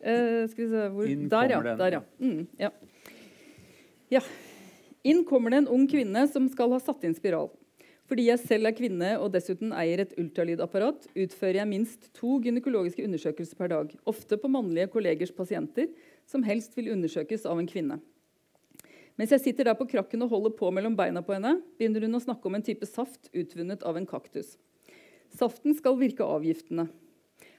Eh, 0.00 0.48
skal 0.50 0.64
vi 0.64 0.70
se 0.70 0.88
hvor 0.92 1.06
Der, 1.06 1.50
ja. 1.50 1.76
Der, 1.76 1.92
ja. 1.92 2.00
Mm, 2.20 2.46
ja. 2.60 2.70
ja. 4.12 4.20
Inn 5.06 5.24
kommer 5.24 5.50
det 5.50 5.62
en 5.62 5.70
ung 5.72 5.86
kvinne 5.88 6.26
som 6.28 6.48
skal 6.52 6.74
ha 6.74 6.80
satt 6.82 7.06
inn 7.06 7.16
spiral. 7.16 7.48
Fordi 8.06 8.28
jeg 8.28 8.38
selv 8.38 8.68
er 8.68 8.74
kvinne 8.76 9.08
og 9.18 9.32
dessuten 9.34 9.72
eier 9.74 10.04
et 10.04 10.12
ultralydapparat, 10.20 11.08
utfører 11.10 11.60
jeg 11.60 11.70
minst 11.70 12.10
to 12.14 12.36
gynekologiske 12.44 13.02
undersøkelser 13.02 13.58
per 13.58 13.72
dag, 13.72 13.96
ofte 14.06 14.38
på 14.38 14.50
mannlige 14.50 14.92
kollegers 14.92 15.34
pasienter, 15.34 15.88
som 16.26 16.44
helst 16.46 16.76
vil 16.78 16.92
undersøkes 16.94 17.48
av 17.50 17.58
en 17.58 17.66
kvinne. 17.70 17.98
Mens 19.16 19.32
jeg 19.32 19.42
sitter 19.42 19.70
der 19.70 19.76
på 19.78 19.86
krakken 19.88 20.22
og 20.26 20.32
holder 20.32 20.52
på 20.58 20.68
mellom 20.74 20.96
beina 20.96 21.22
på 21.24 21.32
henne, 21.36 21.56
begynner 21.80 22.04
hun 22.04 22.18
å 22.18 22.22
snakke 22.22 22.48
om 22.48 22.58
en 22.58 22.64
type 22.64 22.86
saft 22.88 23.30
utvunnet 23.32 23.84
av 23.88 23.96
en 23.96 24.08
kaktus. 24.08 24.56
Saften 25.32 25.74
skal 25.76 25.96
virke 26.00 26.24
avgiftende. 26.24 26.86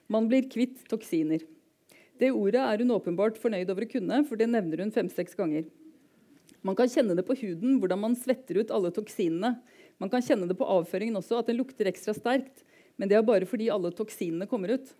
Man 0.07 0.29
blir 0.29 0.45
kvitt 0.49 0.85
toksiner. 0.89 1.41
Det 2.17 2.29
ordet 2.33 2.61
er 2.61 2.81
hun 2.81 2.93
åpenbart 2.93 3.41
fornøyd 3.41 3.69
over 3.73 3.85
å 3.85 3.89
kunne, 3.89 4.21
for 4.29 4.39
det 4.39 4.49
nevner 4.49 4.85
hun 4.85 4.93
fem-seks 4.93 5.37
ganger. 5.37 5.65
Man 6.65 6.77
kan 6.77 6.89
kjenne 6.89 7.17
det 7.17 7.25
på 7.27 7.35
huden 7.37 7.77
hvordan 7.81 8.01
man 8.01 8.15
svetter 8.17 8.61
ut 8.61 8.71
alle 8.73 8.93
toksinene. 8.93 9.55
Man 10.01 10.13
kan 10.13 10.23
kjenne 10.25 10.47
det 10.49 10.57
på 10.57 10.65
avføringen 10.77 11.19
også, 11.19 11.41
at 11.41 11.49
den 11.49 11.59
lukter 11.59 11.89
ekstra 11.89 12.15
sterkt. 12.17 12.63
Men 12.97 13.09
det 13.09 13.17
er 13.17 13.25
bare 13.25 13.49
fordi 13.49 13.69
alle 13.73 13.91
toksinene 13.93 14.49
kommer 14.49 14.73
ut. 14.77 14.93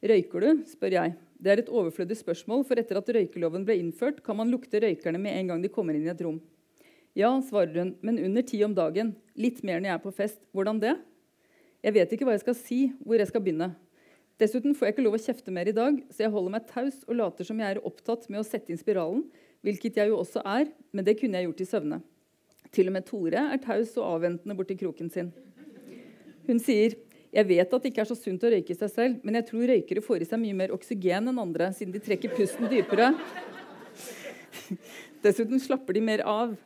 Røyker 0.00 0.44
du? 0.44 0.64
spør 0.68 0.96
jeg. 0.96 1.16
Det 1.40 1.48
er 1.48 1.62
et 1.62 1.70
overflødig 1.72 2.18
spørsmål, 2.20 2.66
for 2.68 2.80
etter 2.80 2.98
at 3.00 3.10
røykeloven 3.16 3.62
ble 3.64 3.78
innført, 3.80 4.20
kan 4.24 4.36
man 4.36 4.50
lukte 4.52 4.80
røykerne 4.82 5.20
med 5.20 5.38
en 5.38 5.52
gang 5.52 5.62
de 5.62 5.72
kommer 5.72 5.96
inn 5.96 6.04
i 6.04 6.12
et 6.12 6.20
rom. 6.24 6.36
Ja, 7.16 7.30
svarer 7.42 7.78
hun, 7.80 7.94
men 8.04 8.20
under 8.20 8.44
ti 8.46 8.60
om 8.62 8.74
dagen. 8.76 9.14
Litt 9.40 9.64
mer 9.64 9.80
når 9.80 9.88
jeg 9.88 9.96
er 9.96 10.02
på 10.04 10.12
fest. 10.14 10.42
Hvordan 10.52 10.82
det? 10.82 10.92
Jeg 11.80 11.96
vet 11.96 12.12
ikke 12.12 12.28
hva 12.28 12.36
jeg 12.36 12.44
skal 12.44 12.58
si, 12.58 12.80
hvor 13.00 13.16
jeg 13.16 13.30
skal 13.30 13.42
begynne. 13.42 13.72
Dessuten 14.40 14.76
får 14.76 14.88
jeg 14.88 14.94
ikke 14.94 15.04
lov 15.04 15.16
å 15.16 15.20
kjefte 15.20 15.52
mer 15.52 15.68
i 15.68 15.76
dag, 15.76 15.96
så 16.12 16.26
jeg 16.26 16.32
holder 16.32 16.54
meg 16.54 16.68
taus 16.68 17.02
og 17.06 17.16
later 17.16 17.48
som 17.48 17.58
jeg 17.60 17.74
er 17.74 17.82
opptatt 17.88 18.28
med 18.32 18.40
å 18.40 18.46
sette 18.46 18.72
inn 18.72 18.80
spiralen, 18.80 19.26
hvilket 19.64 19.98
jeg 20.00 20.12
jo 20.12 20.20
også 20.20 20.44
er, 20.48 20.70
men 20.96 21.04
det 21.04 21.18
kunne 21.20 21.40
jeg 21.40 21.48
gjort 21.48 21.60
i 21.60 21.68
søvne. 21.68 21.98
Til 22.72 22.88
og 22.88 22.94
med 22.94 23.08
Tore 23.08 23.42
er 23.52 23.60
taus 23.60 23.96
og 23.98 24.06
avventende 24.06 24.56
borti 24.56 24.76
kroken 24.80 25.10
sin. 25.12 25.32
Hun 26.46 26.60
sier 26.62 26.96
jeg 27.30 27.46
vet 27.46 27.74
at 27.74 27.84
det 27.84 27.92
ikke 27.92 28.02
er 28.02 28.08
så 28.10 28.16
sunt 28.18 28.42
å 28.42 28.50
røyke 28.50 28.74
i 28.74 28.78
seg 28.78 28.90
selv, 28.90 29.20
men 29.22 29.38
jeg 29.38 29.46
tror 29.50 29.70
røykere 29.70 30.02
får 30.02 30.24
i 30.24 30.26
seg 30.26 30.40
mye 30.42 30.56
mer 30.58 30.72
oksygen 30.74 31.30
enn 31.30 31.38
andre, 31.38 31.70
siden 31.76 31.94
de 31.94 32.02
trekker 32.02 32.32
pusten 32.34 32.66
dypere. 32.70 33.12
Dessuten 35.24 35.62
slapper 35.62 35.94
de 35.94 36.02
mer 36.02 36.24
av. 36.26 36.56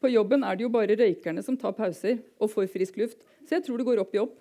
På 0.00 0.10
jobben 0.12 0.44
er 0.44 0.56
det 0.56 0.66
jo 0.66 0.72
bare 0.72 0.96
røykerne 0.96 1.44
som 1.44 1.56
tar 1.60 1.72
pauser 1.76 2.20
og 2.40 2.52
får 2.52 2.68
frisk 2.72 3.00
luft, 3.00 3.24
så 3.48 3.56
jeg 3.56 3.64
tror 3.64 3.80
det 3.80 3.88
går 3.88 4.02
opp 4.04 4.12
i 4.16 4.20
opp. 4.20 4.36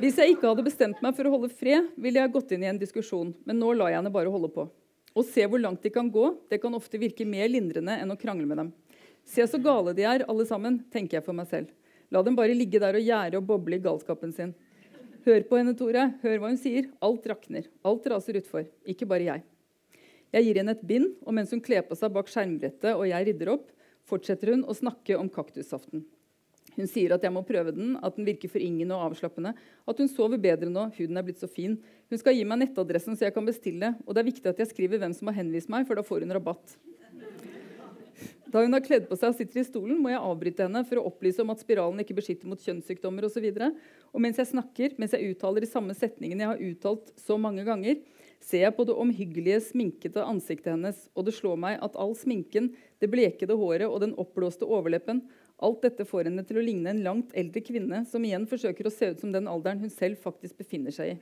Hvis 0.00 0.20
jeg 0.20 0.34
ikke 0.34 0.48
hadde 0.48 0.64
bestemt 0.64 1.00
meg 1.04 1.16
for 1.16 1.28
å 1.28 1.32
holde 1.34 1.52
fred, 1.52 1.90
ville 2.00 2.20
jeg 2.20 2.32
gått 2.32 2.52
inn 2.56 2.62
i 2.64 2.70
en 2.70 2.78
diskusjon, 2.80 3.34
men 3.44 3.60
nå 3.60 3.74
lar 3.76 3.92
jeg 3.92 4.00
henne 4.00 4.12
bare 4.12 4.32
holde 4.32 4.52
på. 4.52 4.68
Å 5.12 5.24
se 5.26 5.44
hvor 5.48 5.60
langt 5.60 5.82
de 5.84 5.92
kan 5.92 6.08
gå, 6.12 6.30
det 6.52 6.60
kan 6.62 6.76
ofte 6.76 7.00
virke 7.00 7.26
mer 7.28 7.48
lindrende 7.48 7.96
enn 8.00 8.12
å 8.12 8.16
krangle 8.20 8.48
med 8.48 8.60
dem. 8.60 8.70
Se 9.28 9.44
så 9.48 9.60
gale 9.60 9.92
de 9.96 10.04
er, 10.08 10.24
alle 10.28 10.46
sammen, 10.48 10.82
tenker 10.92 11.18
jeg 11.18 11.26
for 11.26 11.36
meg 11.36 11.48
selv. 11.50 11.72
La 12.10 12.22
dem 12.26 12.36
bare 12.38 12.56
ligge 12.56 12.80
der 12.82 12.98
og 12.98 13.06
gjære 13.06 13.38
og 13.38 13.46
boble 13.46 13.78
i 13.78 13.82
galskapen 13.84 14.34
sin. 14.34 14.52
Hør 15.26 15.42
på 15.46 15.58
henne, 15.60 15.76
Tore. 15.78 16.06
Hør 16.22 16.38
hva 16.40 16.50
hun 16.50 16.58
sier. 16.58 16.88
Alt 17.04 17.26
rakner. 17.30 17.68
Alt 17.86 18.06
raser 18.10 18.40
utfor. 18.40 18.64
Ikke 18.88 19.06
bare 19.08 19.26
jeg. 19.28 19.44
Jeg 20.30 20.46
gir 20.46 20.60
henne 20.60 20.74
et 20.76 20.86
bind, 20.86 21.12
og 21.26 21.34
mens 21.36 21.50
hun 21.54 21.62
kler 21.62 21.82
på 21.86 21.98
seg 21.98 22.12
bak 22.14 22.30
skjermbrettet 22.30 22.92
og 22.94 23.06
jeg 23.10 23.26
rydder 23.26 23.50
opp, 23.56 23.68
fortsetter 24.06 24.54
hun 24.54 24.62
å 24.62 24.76
snakke 24.78 25.18
om 25.18 25.30
kaktussaften. 25.30 26.04
Hun 26.76 26.86
sier 26.88 27.12
at 27.14 27.24
jeg 27.26 27.34
må 27.34 27.42
prøve 27.46 27.74
den, 27.74 27.96
at 27.98 28.14
den 28.16 28.28
virker 28.28 28.50
foryngende 28.52 28.94
og 28.94 29.10
avslappende. 29.10 29.52
At 29.90 29.98
hun 29.98 30.10
sover 30.10 30.38
bedre 30.40 30.70
nå, 30.70 30.86
huden 30.96 31.18
er 31.18 31.26
blitt 31.26 31.42
så 31.42 31.50
fin. 31.50 31.74
Hun 32.10 32.22
skal 32.22 32.38
gi 32.38 32.46
meg 32.46 32.62
nettadressen 32.62 33.18
så 33.18 33.26
jeg 33.26 33.34
kan 33.34 33.46
bestille. 33.46 33.92
Og 34.06 34.14
det 34.14 34.22
er 34.22 34.30
viktig 34.30 34.52
at 34.52 34.62
jeg 34.62 34.70
skriver 34.70 35.02
hvem 35.02 35.14
som 35.16 35.30
har 35.30 35.40
henvist 35.42 35.70
meg, 35.72 35.86
for 35.88 35.98
da 35.98 36.06
får 36.06 36.24
hun 36.24 36.38
rabatt. 36.38 36.78
Da 38.50 38.64
hun 38.64 38.74
har 38.74 38.82
kledd 38.82 39.04
på 39.06 39.14
seg 39.14 39.30
og 39.30 39.36
sitter 39.38 39.60
i 39.60 39.66
stolen, 39.66 39.98
må 40.02 40.10
jeg 40.10 40.22
avbryte 40.26 40.64
henne 40.66 40.82
for 40.86 40.98
å 40.98 41.04
opplyse 41.06 41.42
om 41.44 41.52
at 41.52 41.60
spiralen 41.62 42.02
ikke 42.02 42.16
beskytter 42.18 42.50
mot 42.50 42.58
kjønnssykdommer 42.58 43.28
osv. 43.28 43.44
Og, 43.46 43.60
så 43.60 43.68
og 44.10 44.24
mens 44.24 44.40
jeg 44.40 44.50
snakker, 44.50 44.96
mens 44.98 45.14
jeg 45.14 45.30
uttaler 45.30 45.62
de 45.62 45.70
samme 45.70 45.94
setningene 45.94 46.42
jeg 46.42 46.50
har 46.50 46.64
uttalt 46.70 47.12
så 47.20 47.36
mange 47.38 47.62
ganger, 47.68 48.00
ser 48.42 48.64
jeg 48.64 48.74
på 48.74 48.86
det 48.88 48.96
omhyggelige, 48.98 49.60
sminkete 49.68 50.24
ansiktet 50.24 50.72
hennes, 50.72 51.04
og 51.14 51.28
det 51.28 51.36
slår 51.36 51.60
meg 51.62 51.78
at 51.84 51.98
all 52.00 52.16
sminken, 52.18 52.72
det 52.98 53.10
blekede 53.12 53.54
håret 53.60 53.86
og 53.86 54.00
den 54.02 54.16
oppblåste 54.18 54.66
overleppen, 54.66 55.22
alt 55.60 55.84
dette 55.84 56.06
får 56.08 56.30
henne 56.30 56.42
til 56.48 56.58
å 56.58 56.64
ligne 56.64 56.90
en 56.90 57.04
langt 57.04 57.34
eldre 57.36 57.62
kvinne 57.62 58.02
som 58.08 58.24
igjen 58.24 58.48
forsøker 58.50 58.88
å 58.88 58.94
se 58.94 59.12
ut 59.12 59.22
som 59.22 59.30
den 59.34 59.46
alderen 59.50 59.82
hun 59.84 59.92
selv 59.92 60.18
faktisk 60.24 60.58
befinner 60.58 60.94
seg 60.96 61.14
i. 61.14 61.20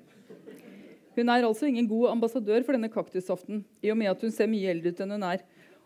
Hun 1.18 1.32
er 1.34 1.42
altså 1.42 1.66
ingen 1.66 1.88
god 1.90 2.12
ambassadør 2.12 2.62
for 2.62 2.78
denne 2.78 2.92
kaktussaften, 2.94 3.64
i 3.82 3.90
og 3.90 3.98
med 3.98 4.12
at 4.12 4.20
hun 4.22 4.32
ser 4.32 4.46
mye 4.48 4.70
eldre 4.70 4.94
ut 4.94 5.00
enn 5.02 5.16
hun 5.16 5.26
er. 5.26 5.42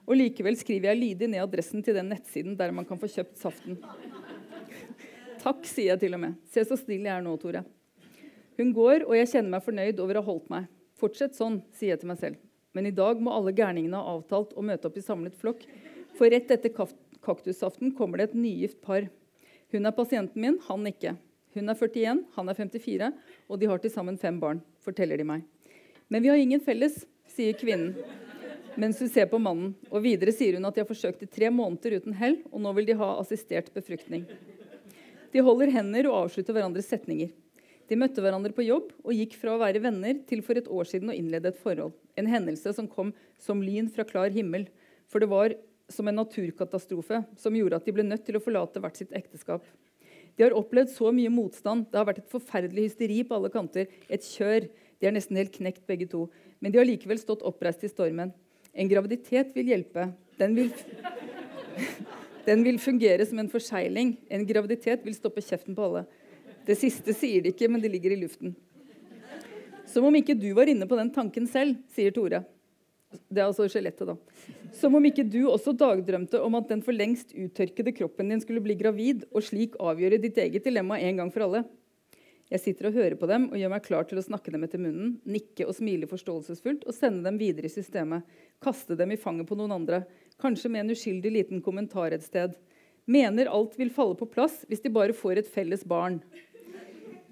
Og 0.08 0.18
likevel 0.18 0.56
skriver 0.58 0.90
jeg 0.90 1.00
lydig 1.00 1.28
ned 1.30 1.44
adressen 1.44 1.82
til 1.84 1.96
den 1.96 2.10
nettsiden 2.10 2.56
der 2.58 2.74
man 2.74 2.86
kan 2.88 2.98
få 2.98 3.10
kjøpt 3.10 3.38
saften. 3.38 3.78
Takk, 5.42 5.62
sier 5.66 5.92
jeg 5.92 6.02
til 6.02 6.16
og 6.16 6.22
med. 6.22 6.38
Se 6.50 6.64
så 6.66 6.78
snill 6.78 7.06
jeg 7.06 7.14
er 7.14 7.24
nå, 7.24 7.34
Tore. 7.42 7.64
Hun 8.58 8.72
går, 8.76 9.06
og 9.08 9.16
jeg 9.16 9.30
kjenner 9.32 9.54
meg 9.54 9.64
fornøyd 9.64 10.00
over 10.02 10.18
å 10.18 10.22
ha 10.22 10.28
holdt 10.28 10.50
meg. 10.52 10.68
Fortsett 10.98 11.38
sånn, 11.38 11.60
sier 11.74 11.94
jeg 11.94 12.02
til 12.02 12.12
meg 12.12 12.20
selv. 12.20 12.42
Men 12.76 12.88
i 12.88 12.94
dag 12.94 13.20
må 13.20 13.32
alle 13.34 13.54
gærningene 13.56 13.98
ha 13.98 14.14
avtalt 14.16 14.54
å 14.56 14.64
møte 14.64 14.88
opp 14.88 14.98
i 14.98 15.04
samlet 15.04 15.34
flokk. 15.38 15.64
For 16.18 16.30
rett 16.30 16.50
etter 16.54 16.72
kaktussaften 16.72 17.94
kommer 17.98 18.20
det 18.20 18.30
et 18.30 18.38
nygift 18.38 18.80
par. 18.84 19.08
Hun 19.72 19.88
er 19.88 19.96
pasienten 19.96 20.42
min, 20.44 20.58
han 20.68 20.88
ikke. 20.88 21.16
Hun 21.56 21.68
er 21.68 21.76
41, 21.76 22.22
han 22.36 22.48
er 22.48 22.58
54, 22.58 23.10
og 23.48 23.60
de 23.60 23.68
har 23.68 23.80
til 23.82 23.92
sammen 23.92 24.18
fem 24.20 24.38
barn, 24.40 24.62
forteller 24.84 25.20
de 25.20 25.26
meg. 25.28 25.42
Men 26.08 26.24
vi 26.24 26.30
har 26.32 26.40
ingen 26.40 26.62
felles, 26.64 27.02
sier 27.28 27.56
kvinnen 27.56 27.96
mens 28.80 29.00
hun 29.02 29.10
ser 29.12 29.28
på 29.30 29.40
mannen. 29.42 29.74
Og 29.90 30.04
videre 30.04 30.32
sier 30.34 30.56
hun 30.56 30.66
at 30.68 30.76
de 30.76 30.82
har 30.82 30.88
forsøkt 30.88 31.24
i 31.24 31.30
tre 31.30 31.50
måneder 31.52 31.98
uten 32.00 32.16
hell, 32.18 32.40
og 32.50 32.62
nå 32.64 32.72
vil 32.78 32.88
de 32.88 32.98
ha 33.00 33.12
assistert 33.20 33.72
befruktning. 33.74 34.26
De 35.32 35.44
holder 35.44 35.72
hender 35.72 36.08
og 36.10 36.26
avslutter 36.26 36.56
hverandres 36.56 36.90
setninger. 36.92 37.32
De 37.88 37.98
møtte 37.98 38.22
hverandre 38.24 38.54
på 38.56 38.64
jobb 38.64 38.92
og 39.02 39.16
gikk 39.16 39.34
fra 39.40 39.54
å 39.54 39.60
være 39.60 39.82
venner 39.84 40.22
til 40.28 40.40
for 40.44 40.56
et 40.56 40.68
år 40.70 40.88
siden 40.88 41.10
å 41.12 41.16
innlede 41.16 41.50
et 41.52 41.60
forhold. 41.60 41.92
En 42.16 42.28
hendelse 42.30 42.72
som 42.76 42.88
kom 42.88 43.10
som 43.40 43.62
lyn 43.64 43.90
fra 43.92 44.06
klar 44.08 44.32
himmel. 44.32 44.68
For 45.10 45.20
det 45.20 45.28
var 45.32 45.56
som 45.92 46.08
en 46.08 46.20
naturkatastrofe 46.20 47.22
som 47.40 47.56
gjorde 47.56 47.80
at 47.80 47.88
de 47.88 47.94
ble 47.96 48.06
nødt 48.06 48.24
til 48.24 48.38
å 48.38 48.44
forlate 48.44 48.80
hvert 48.80 49.00
sitt 49.00 49.12
ekteskap. 49.16 49.64
De 50.36 50.46
har 50.46 50.56
opplevd 50.56 50.92
så 50.94 51.10
mye 51.12 51.32
motstand. 51.32 51.90
Det 51.90 52.00
har 52.00 52.08
vært 52.08 52.22
et 52.22 52.32
forferdelig 52.32 52.86
hysteri 52.88 53.20
på 53.26 53.36
alle 53.36 53.52
kanter. 53.52 53.90
Et 54.08 54.24
kjør. 54.24 54.70
De 55.00 55.08
er 55.08 55.12
nesten 55.16 55.36
helt 55.36 55.52
knekt, 55.52 55.84
begge 55.88 56.08
to. 56.08 56.28
Men 56.62 56.72
de 56.72 56.80
har 56.80 56.88
likevel 56.88 57.20
stått 57.20 57.44
oppreist 57.44 57.84
i 57.84 57.90
stormen. 57.92 58.32
En 58.72 58.88
graviditet 58.88 59.52
vil 59.56 59.68
hjelpe. 59.74 60.08
Den 60.40 60.56
vil, 60.56 60.70
den 62.48 62.64
vil 62.64 62.80
fungere 62.80 63.26
som 63.28 63.42
en 63.42 63.50
forsegling. 63.52 64.16
En 64.32 64.46
graviditet 64.48 65.04
vil 65.04 65.16
stoppe 65.16 65.44
kjeften 65.44 65.76
på 65.76 65.88
alle. 65.88 66.06
Det 66.66 66.78
siste 66.78 67.14
sier 67.16 67.42
de 67.42 67.52
ikke, 67.52 67.68
men 67.68 67.82
det 67.82 67.90
ligger 67.92 68.14
i 68.14 68.20
luften. 68.22 68.54
Som 69.92 70.06
om 70.08 70.16
ikke 70.16 70.38
du 70.38 70.48
var 70.56 70.70
inne 70.70 70.86
på 70.88 70.96
den 70.96 71.10
tanken 71.12 71.46
selv, 71.50 71.76
sier 71.92 72.14
Tore. 72.16 72.44
Det 73.28 73.42
er 73.42 73.50
altså 73.50 73.66
skjelettet, 73.68 74.08
da. 74.08 74.16
Som 74.72 74.94
om 74.96 75.04
ikke 75.04 75.24
du 75.28 75.42
også 75.50 75.74
dagdrømte 75.76 76.40
om 76.40 76.54
at 76.56 76.70
den 76.70 76.80
for 76.84 76.96
lengst 76.96 77.34
uttørkede 77.36 77.92
kroppen 77.98 78.32
din 78.32 78.40
skulle 78.40 78.62
bli 78.64 78.78
gravid, 78.78 79.26
og 79.34 79.44
slik 79.44 79.76
avgjøre 79.76 80.20
ditt 80.22 80.38
eget 80.40 80.64
dilemma 80.64 80.96
en 80.96 81.20
gang 81.20 81.32
for 81.34 81.44
alle. 81.44 81.64
Jeg 82.52 82.60
sitter 82.60 82.90
og 82.90 82.96
hører 82.98 83.14
på 83.16 83.28
dem 83.30 83.46
og 83.48 83.56
gjør 83.56 83.70
meg 83.72 83.84
klar 83.86 84.04
til 84.04 84.18
å 84.20 84.24
snakke 84.24 84.52
dem 84.52 84.66
etter 84.66 84.80
munnen, 84.82 85.14
nikke 85.24 85.64
og 85.64 85.72
smile 85.72 86.08
forståelsesfullt 86.10 86.82
og 86.84 86.92
sende 86.92 87.24
dem 87.24 87.38
videre 87.40 87.64
i 87.64 87.72
systemet. 87.72 88.26
Kaste 88.60 88.96
dem 88.98 89.14
i 89.14 89.16
fanget 89.16 89.48
på 89.48 89.56
noen 89.56 89.72
andre. 89.72 90.02
Kanskje 90.42 90.68
med 90.68 90.84
en 90.84 90.92
uskyldig 90.92 91.32
liten 91.32 91.62
kommentar 91.64 92.12
et 92.12 92.26
sted. 92.26 92.52
Mener 93.08 93.48
alt 93.48 93.78
vil 93.80 93.92
falle 93.94 94.18
på 94.20 94.28
plass 94.34 94.66
hvis 94.68 94.84
de 94.84 94.92
bare 94.92 95.16
får 95.16 95.40
et 95.40 95.48
felles 95.48 95.86
barn. 95.88 96.20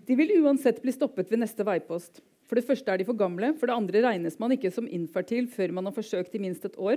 De 0.08 0.16
vil 0.16 0.32
uansett 0.40 0.80
bli 0.80 0.96
stoppet 0.96 1.28
ved 1.28 1.44
neste 1.44 1.68
veipost. 1.68 2.24
For 2.48 2.56
det 2.56 2.64
første 2.66 2.88
er 2.88 2.98
de 2.98 3.06
for 3.06 3.20
gamle, 3.20 3.52
for 3.60 3.68
det 3.68 3.76
andre 3.76 4.06
regnes 4.08 4.40
man 4.40 4.56
ikke 4.56 4.72
som 4.72 4.88
infertil 4.88 5.52
før 5.52 5.76
man 5.76 5.90
har 5.90 5.94
forsøkt 6.00 6.32
i 6.34 6.40
minst 6.42 6.64
et 6.64 6.80
år. 6.80 6.96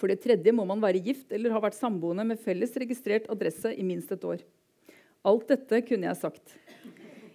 For 0.00 0.08
det 0.08 0.22
tredje 0.24 0.56
må 0.56 0.64
man 0.64 0.80
være 0.82 1.04
gift 1.04 1.28
eller 1.28 1.52
ha 1.52 1.60
vært 1.62 1.76
samboende 1.76 2.24
med 2.24 2.40
felles 2.40 2.72
registrert 2.80 3.28
adresse 3.30 3.76
i 3.76 3.84
minst 3.84 4.16
et 4.16 4.24
år. 4.24 4.40
Alt 5.28 5.52
dette 5.52 5.84
kunne 5.84 6.08
jeg 6.08 6.22
sagt. 6.24 6.56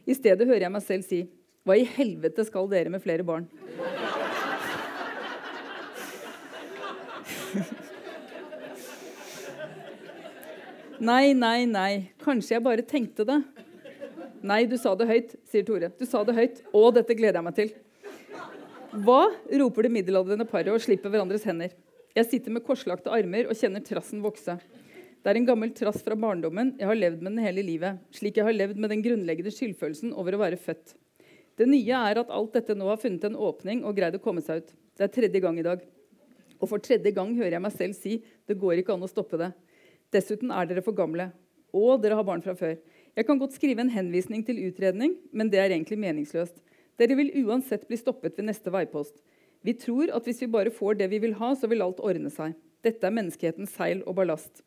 I 0.10 0.16
stedet 0.18 0.47
hører 0.47 0.66
jeg 0.66 0.74
meg 0.74 0.86
selv 0.86 1.05
si 1.05 1.20
Hva 1.68 1.76
i 1.78 1.86
helvete 1.86 2.45
skal 2.47 2.70
dere 2.72 2.89
med 2.93 3.03
flere 3.03 3.26
barn? 3.28 3.49
Nei, 10.99 11.32
nei, 11.32 11.64
nei. 11.64 12.12
Kanskje 12.20 12.57
jeg 12.57 12.64
bare 12.66 12.84
tenkte 12.84 13.24
det. 13.24 13.38
Nei, 14.43 14.66
du 14.68 14.74
sa 14.76 14.91
det 14.99 15.05
høyt, 15.07 15.30
sier 15.47 15.64
Tore. 15.64 15.88
Du 15.95 16.03
sa 16.03 16.26
det 16.28 16.36
høyt. 16.36 16.57
Å, 16.76 16.82
dette 16.91 17.16
gleder 17.16 17.39
jeg 17.39 17.45
meg 17.45 17.55
til. 17.55 17.72
Hva? 19.05 19.22
roper 19.62 19.88
det 19.88 19.93
middelaldrende 19.95 20.43
paret 20.49 20.74
og 20.74 20.84
slipper 20.84 21.14
hverandres 21.14 21.45
hender. 21.47 21.72
Jeg 22.18 22.28
sitter 22.28 22.51
med 22.51 22.66
korslagte 22.68 23.14
armer 23.16 23.47
og 23.47 23.55
kjenner 23.55 23.86
trassen 23.86 24.20
vokse. 24.26 24.57
Det 25.20 25.34
er 25.34 25.36
en 25.36 25.47
gammel 25.49 25.72
trass 25.76 25.99
fra 26.05 26.15
barndommen. 26.15 26.78
Jeg 26.80 26.88
har 26.88 26.95
levd 26.95 27.24
med 27.26 27.34
den 27.34 27.43
hele 27.43 27.63
livet. 27.67 27.99
Slik 28.15 28.38
jeg 28.39 28.47
har 28.47 28.55
levd 28.55 28.78
med 28.80 28.93
den 28.93 29.01
grunnleggende 29.03 29.51
skyldfølelsen 29.51 30.13
over 30.15 30.38
å 30.38 30.39
være 30.39 30.59
født. 30.59 30.93
Det 31.59 31.67
nye 31.67 32.03
er 32.07 32.22
at 32.22 32.30
alt 32.32 32.53
dette 32.55 32.76
nå 32.78 32.88
har 32.88 33.01
funnet 33.01 33.26
en 33.28 33.36
åpning 33.36 33.82
og 33.84 33.97
greid 33.97 34.15
å 34.15 34.22
komme 34.24 34.39
seg 34.45 34.61
ut. 34.61 34.70
Det 34.95 35.03
er 35.03 35.11
tredje 35.11 35.41
gang 35.43 35.59
i 35.59 35.65
dag. 35.65 35.84
Og 36.59 36.72
for 36.72 36.80
tredje 36.84 37.11
gang 37.15 37.34
hører 37.36 37.57
jeg 37.57 37.65
meg 37.65 37.76
selv 37.76 37.97
si 37.97 38.13
det 38.47 38.55
går 38.61 38.80
ikke 38.80 38.95
an 38.95 39.03
å 39.03 39.11
stoppe 39.11 39.39
det. 39.41 39.49
Dessuten 40.15 40.53
er 40.55 40.70
dere 40.70 40.86
for 40.86 40.95
gamle. 40.95 41.28
Og 41.76 41.99
dere 42.01 42.15
har 42.15 42.28
barn 42.28 42.45
fra 42.45 42.55
før. 42.55 42.78
Jeg 43.11 43.28
kan 43.28 43.41
godt 43.41 43.57
skrive 43.59 43.84
en 43.84 43.91
henvisning 43.91 44.45
til 44.47 44.61
utredning, 44.70 45.17
men 45.36 45.51
det 45.51 45.59
er 45.59 45.76
egentlig 45.76 45.99
meningsløst. 45.99 46.63
Dere 46.99 47.20
vil 47.20 47.36
uansett 47.43 47.84
bli 47.91 47.99
stoppet 47.99 48.39
ved 48.39 48.47
neste 48.47 48.72
veipost. 48.72 49.20
Vi 49.67 49.76
tror 49.76 50.15
at 50.15 50.24
hvis 50.24 50.39
vi 50.45 50.51
bare 50.51 50.72
får 50.72 51.01
det 51.03 51.11
vi 51.11 51.20
vil 51.28 51.36
ha, 51.41 51.51
så 51.59 51.67
vil 51.67 51.84
alt 51.84 51.99
ordne 51.99 52.32
seg. 52.32 52.55
Dette 52.88 53.03
er 53.03 53.15
menneskehetens 53.20 53.76
seil 53.76 54.05
og 54.07 54.15
ballast. 54.15 54.63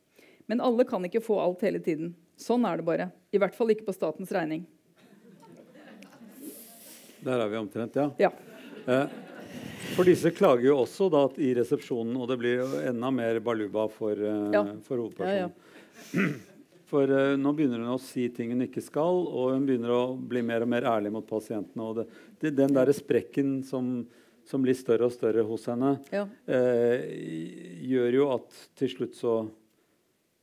Men 0.51 0.61
alle 0.61 0.85
kan 0.89 1.05
ikke 1.07 1.23
få 1.23 1.39
alt 1.41 1.61
hele 1.63 1.79
tiden. 1.81 2.15
Sånn 2.41 2.65
er 2.67 2.81
det 2.81 2.85
bare. 2.87 3.11
I 3.33 3.39
hvert 3.39 3.55
fall 3.55 3.71
ikke 3.75 3.87
på 3.87 3.95
statens 3.95 4.33
regning. 4.35 4.65
Der 7.23 7.39
er 7.45 7.49
vi 7.53 7.57
omtrent, 7.61 7.95
ja. 7.95 8.09
Ja. 8.19 8.31
Eh, 8.91 9.07
for 9.95 10.09
disse 10.09 10.33
klager 10.35 10.67
jo 10.73 10.79
også 10.83 11.07
da, 11.13 11.21
i 11.39 11.53
resepsjonen, 11.55 12.17
og 12.19 12.27
det 12.33 12.39
blir 12.41 12.57
jo 12.65 12.81
enda 12.91 13.11
mer 13.15 13.39
baluba 13.45 13.85
for, 13.93 14.13
eh, 14.19 14.51
Ja. 14.57 14.65
for 14.83 14.97
hovedpersonen. 15.05 15.37
Ja, 15.37 15.51
ja. 16.17 16.31
For 16.93 17.09
eh, 17.09 17.37
nå 17.41 17.55
begynner 17.57 17.79
hun 17.81 17.95
å 17.95 18.01
si 18.05 18.27
ting 18.29 18.51
hun 18.53 18.61
ikke 18.67 18.83
skal, 18.85 19.23
og 19.25 19.55
hun 19.55 19.63
begynner 19.65 19.89
å 19.97 20.01
bli 20.29 20.43
mer 20.45 20.61
og 20.61 20.69
mer 20.69 20.83
ærlig 20.85 21.09
mot 21.15 21.25
pasientene. 21.25 21.81
Og 21.89 21.95
det, 21.97 22.05
det, 22.43 22.51
den 22.59 22.75
der 22.77 22.91
sprekken 22.93 23.63
som, 23.65 24.03
som 24.45 24.61
blir 24.61 24.77
større 24.77 25.07
og 25.09 25.13
større 25.15 25.41
hos 25.49 25.65
henne, 25.71 25.95
Ja. 26.13 26.27
eh, 26.45 27.07
gjør 27.89 28.13
jo 28.19 28.27
at 28.35 28.59
til 28.77 28.89
slutt 28.93 29.17
så, 29.17 29.39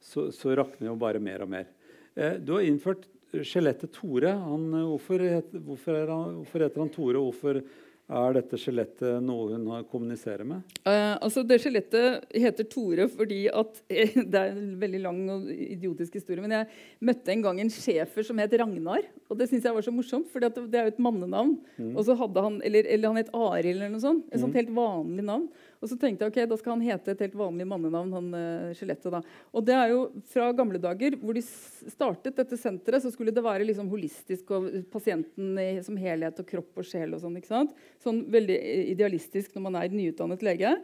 så, 0.02 0.30
så 0.36 0.56
rakner 0.58 0.91
jo 0.91 0.97
bare 1.00 1.22
mer 1.24 1.45
og 1.45 1.52
mer. 1.52 1.70
Eh, 2.16 2.39
du 2.39 2.56
har 2.58 2.66
innført 2.68 3.08
skjelettet 3.34 3.93
Tore. 3.93 4.32
Han, 4.32 4.72
eh, 4.74 4.88
hvorfor, 4.93 5.28
het, 5.38 5.54
hvorfor, 5.54 6.00
er 6.00 6.10
han, 6.14 6.41
hvorfor 6.41 6.66
heter 6.66 6.84
han 6.86 6.91
Tore? 6.93 7.20
og 7.20 7.32
Hvorfor 7.32 7.62
er 8.10 8.34
dette 8.39 8.58
skjelettet 8.58 9.22
noe 9.22 9.52
hun 9.54 9.68
kommuniserer 9.91 10.47
med? 10.47 10.64
Eh, 10.82 11.14
altså 11.22 11.43
det 11.45 11.60
Skjelettet 11.62 12.26
heter 12.34 12.66
Tore 12.72 13.06
fordi 13.12 13.43
at 13.54 13.84
Det 14.34 14.39
er 14.39 14.56
en 14.56 14.72
veldig 14.82 15.02
lang 15.04 15.20
og 15.36 15.45
idiotisk 15.54 16.18
historie. 16.18 16.41
Men 16.41 16.58
jeg 16.58 17.06
møtte 17.12 17.36
en 17.36 17.45
gang 17.45 17.62
en 17.62 17.72
schæfer 17.74 18.26
som 18.26 18.41
het 18.41 18.56
Ragnar. 18.58 19.06
Og 19.30 19.38
det 19.38 19.52
synes 19.52 19.68
jeg 19.68 19.78
var 19.78 19.86
så 19.86 19.93
morsomt, 19.93 20.30
for 20.34 20.41
det 20.41 20.80
er 20.80 20.89
jo 20.89 20.95
et 20.95 21.04
mannenavn. 21.06 21.58
Og 21.93 22.02
så 22.08 22.18
hadde 22.18 22.45
han, 22.47 22.58
eller, 22.66 22.89
eller 22.89 23.14
han 23.14 23.22
het 23.22 23.34
Arild 23.36 23.76
eller 23.78 23.93
noe 23.93 24.02
sånt. 24.04 24.26
Et 24.34 24.41
sånt 24.41 24.58
helt 24.58 24.74
vanlig 24.74 25.28
navn. 25.30 25.45
Og 25.80 25.88
så 25.88 25.95
tenkte 25.95 26.25
jeg 26.25 26.34
ok, 26.34 26.39
da 26.51 26.57
skal 26.59 26.73
han 26.75 26.84
hete 26.84 27.13
et 27.13 27.21
helt 27.23 27.36
vanlig 27.39 27.65
mannenavn. 27.69 28.15
han 28.17 28.30
uh, 28.36 28.71
skjelettet 28.75 29.13
da. 29.15 29.21
Og 29.55 29.63
det 29.63 29.75
er 29.77 29.93
jo 29.93 29.99
fra 30.27 30.49
gamle 30.55 30.82
dager, 30.82 31.15
hvor 31.21 31.38
de 31.38 31.43
startet 31.43 32.36
dette 32.36 32.59
senteret, 32.59 33.03
så 33.03 33.11
skulle 33.13 33.34
det 33.36 33.43
være 33.45 33.67
liksom 33.67 33.91
holistisk 33.91 34.51
og 34.57 34.67
pasienten 34.91 35.53
i, 35.61 35.69
som 35.86 35.99
helhet 35.99 36.41
og 36.43 36.49
kropp 36.49 36.82
og 36.84 36.88
sjel 36.88 37.15
og 37.15 37.23
sånn. 37.23 37.38
ikke 37.39 37.51
sant? 37.53 37.77
Sånn 38.03 38.25
veldig 38.32 38.57
eh, 38.59 38.89
idealistisk 38.91 39.55
når 39.55 39.69
man 39.69 39.80
er 39.80 39.95
nyutdannet 39.95 40.43
lege. 40.43 40.75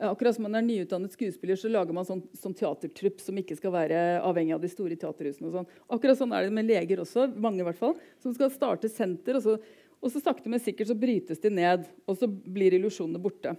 Eh, 0.00 0.08
Akkurat 0.10 0.34
som 0.34 0.48
man 0.48 0.58
er 0.58 0.66
nyutdannet 0.66 1.14
skuespiller, 1.14 1.54
så 1.54 1.70
lager 1.70 1.94
man 1.94 2.10
sånn, 2.10 2.26
sånn 2.34 2.58
teatertrupp 2.58 3.22
som 3.22 3.38
ikke 3.38 3.58
skal 3.60 3.76
være 3.78 4.02
avhengig 4.18 4.58
av 4.58 4.66
de 4.66 4.74
store 4.74 4.98
teaterhusene. 4.98 5.46
og 5.46 5.60
sånn. 5.60 5.72
Akkurat 5.94 6.18
sånn 6.18 6.34
er 6.34 6.48
det 6.48 6.58
med 6.58 6.66
leger 6.66 7.06
også, 7.06 7.30
mange 7.38 7.62
i 7.62 7.70
hvert 7.70 7.78
fall, 7.78 7.94
som 8.18 8.34
skal 8.34 8.50
starte 8.50 8.90
senter. 8.90 9.38
Og 9.38 9.46
så, 9.46 9.58
og 10.02 10.10
så 10.10 10.26
sakte, 10.26 10.50
men 10.50 10.58
sikkert 10.58 10.90
så 10.90 10.98
brytes 10.98 11.38
de 11.38 11.54
ned, 11.54 11.86
og 12.10 12.18
så 12.18 12.26
blir 12.26 12.74
illusjonene 12.74 13.22
borte. 13.22 13.54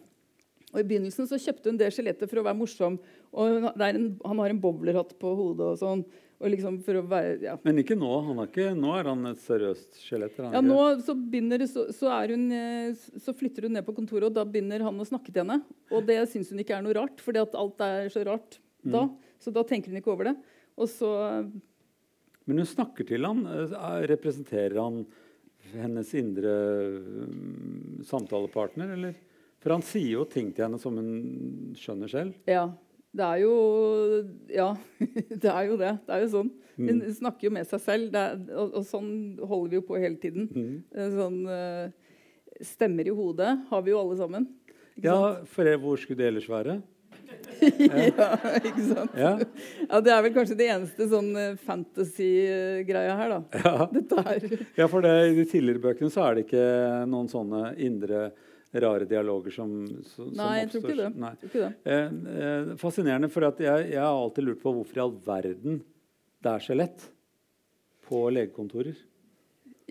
Og 0.71 0.79
I 0.79 0.87
begynnelsen 0.87 1.27
så 1.27 1.35
kjøpte 1.41 1.67
hun 1.71 1.77
det 1.79 1.89
skjelettet 1.91 2.29
for 2.31 2.39
å 2.39 2.43
være 2.47 2.57
morsom. 2.57 2.97
og 3.33 3.63
en, 3.81 4.17
Han 4.25 4.39
har 4.39 4.49
en 4.53 4.59
bowlerhatt 4.63 5.17
på 5.19 5.33
hodet 5.35 5.67
og 5.73 5.79
sånn. 5.81 6.05
og 6.41 6.49
liksom 6.49 6.79
for 6.81 6.97
å 6.97 7.01
være, 7.05 7.35
ja. 7.43 7.55
Men 7.63 7.77
ikke 7.83 7.93
nå. 7.99 8.09
Han 8.25 8.39
er 8.41 8.47
ikke, 8.47 8.71
nå 8.73 8.93
er 8.97 9.03
han 9.11 9.25
et 9.29 9.37
seriøst 9.43 9.99
skjelett. 10.01 10.39
Ja, 10.41 10.61
nå 10.65 10.77
så, 11.05 11.13
begynner, 11.13 11.59
det- 11.61 11.69
så, 11.69 11.83
så, 11.93 12.09
er 12.09 12.29
hun, 12.33 12.47
eh, 12.51 12.93
så 13.21 13.29
flytter 13.37 13.67
hun 13.67 13.73
ned 13.73 13.85
på 13.85 13.93
kontoret, 13.93 14.25
og 14.25 14.33
da 14.33 14.43
begynner 14.43 14.81
han 14.81 14.97
å 14.97 15.05
snakke 15.05 15.29
til 15.31 15.43
henne. 15.43 15.59
Og 15.91 16.03
det 16.07 16.17
syns 16.31 16.49
hun 16.49 16.57
ikke 16.63 16.73
er 16.79 16.81
noe 16.81 16.95
rart, 16.97 17.21
fordi 17.21 17.43
at 17.43 17.53
alt 17.53 17.79
er 17.85 18.09
så 18.09 18.25
rart 18.25 18.57
da. 18.83 19.03
Så 19.39 19.53
da 19.53 19.61
tenker 19.63 19.91
hun 19.93 20.01
ikke 20.01 20.11
over 20.15 20.31
det. 20.31 20.35
Og 20.79 20.87
så 20.89 21.11
Men 22.47 22.57
hun 22.57 22.65
snakker 22.65 23.05
til 23.05 23.23
han. 23.23 23.45
eh, 23.45 24.07
Representerer 24.09 24.81
han 24.81 25.05
hennes 25.75 26.09
indre 26.17 26.55
mm, 27.29 28.01
samtalepartner, 28.03 28.95
eller? 28.97 29.13
For 29.61 29.75
han 29.75 29.83
sier 29.85 30.15
jo 30.17 30.25
ting 30.29 30.49
til 30.55 30.65
henne 30.65 30.79
som 30.81 30.95
hun 30.97 31.75
skjønner 31.77 32.11
selv. 32.11 32.37
Ja. 32.49 32.69
Det 33.11 33.25
er 33.27 33.41
jo 33.43 33.53
Ja, 34.55 34.69
det 35.43 35.51
er 35.51 35.65
jo 35.67 35.77
det. 35.79 35.95
Det 36.07 36.15
er 36.15 36.21
jo 36.25 36.29
sånn. 36.37 36.51
Hun 36.81 37.01
snakker 37.13 37.49
jo 37.49 37.51
med 37.53 37.67
seg 37.69 37.81
selv, 37.83 38.07
det 38.13 38.21
er, 38.21 38.39
og, 38.57 38.71
og 38.79 38.85
sånn 38.87 39.11
holder 39.43 39.73
vi 39.73 39.77
jo 39.77 39.83
på 39.85 39.99
hele 40.01 40.17
tiden. 40.21 40.47
Mm. 40.49 41.11
Sånn 41.17 41.41
eh, 41.51 41.91
Stemmer 42.65 43.07
i 43.09 43.13
hodet 43.15 43.51
har 43.69 43.83
vi 43.85 43.91
jo 43.93 43.99
alle 43.99 44.15
sammen. 44.19 44.47
Ja, 45.01 45.13
sant? 45.17 45.51
for 45.51 45.69
hvor 45.81 45.99
skulle 46.01 46.21
det 46.21 46.27
ellers 46.31 46.49
være? 46.49 46.79
ja, 47.61 48.27
ikke 48.59 48.83
sant? 48.85 49.13
Ja, 49.17 49.31
Ja, 49.87 49.99
Det 50.03 50.13
er 50.13 50.23
vel 50.25 50.33
kanskje 50.35 50.57
det 50.59 50.67
eneste 50.73 51.07
sånn 51.11 51.29
eh, 51.39 51.57
fantasy-greia 51.67 53.15
her, 53.17 53.35
da. 53.35 53.41
ja. 53.65 54.55
Ja 54.79 54.87
for 54.91 55.03
det, 55.05 55.13
i 55.31 55.35
de 55.37 55.45
tidligere 55.49 55.83
bøkene 55.83 56.11
så 56.13 56.25
er 56.27 56.37
det 56.37 56.45
ikke 56.47 56.65
noen 57.11 57.29
sånne 57.31 57.73
indre, 57.81 58.29
rare 58.71 59.05
dialoger 59.05 59.51
som, 59.51 59.71
som 60.07 60.29
Nei, 60.35 60.51
jeg 60.61 60.71
tror 60.71 60.83
ikke 60.85 60.97
det. 61.01 61.09
Nei. 61.19 61.31
Tror 61.41 61.49
ikke 61.49 61.63
det. 61.63 61.93
Eh, 61.93 62.35
eh, 62.35 62.73
fascinerende, 62.79 63.29
for 63.33 63.47
at 63.47 63.59
jeg, 63.59 63.87
jeg 63.91 63.99
har 64.01 64.15
alltid 64.15 64.47
lurt 64.47 64.61
på 64.63 64.75
hvorfor 64.75 64.99
i 64.99 65.03
all 65.03 65.15
verden 65.25 65.81
det 66.41 66.53
er 66.53 66.63
skjelett 66.63 67.07
på 68.07 68.23
legekontorer. 68.33 68.95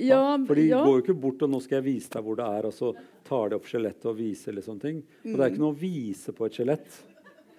Ja, 0.00 0.38
For 0.46 0.56
de 0.56 0.64
ja. 0.64 0.80
går 0.80 0.96
jo 0.96 1.02
ikke 1.04 1.18
bort 1.20 1.42
og 1.44 1.50
nå 1.52 1.60
skal 1.60 1.80
jeg 1.80 1.88
vise 1.90 2.12
deg 2.14 2.24
hvor 2.24 2.38
det 2.38 2.46
er, 2.48 2.66
og 2.70 2.72
så 2.72 2.92
tar 3.26 3.50
de 3.52 3.58
opp 3.58 3.68
skjelettet 3.68 4.08
og 4.08 4.16
viser 4.16 4.54
eller 4.54 4.64
sånne 4.64 4.84
ting. 4.86 5.00
Og 5.26 5.34
det 5.34 5.44
er 5.44 5.52
ikke 5.52 5.62
noe 5.62 5.74
å 5.74 5.80
vise 5.80 6.34
på 6.36 6.46
et 6.46 6.56
skjelett. 6.56 7.00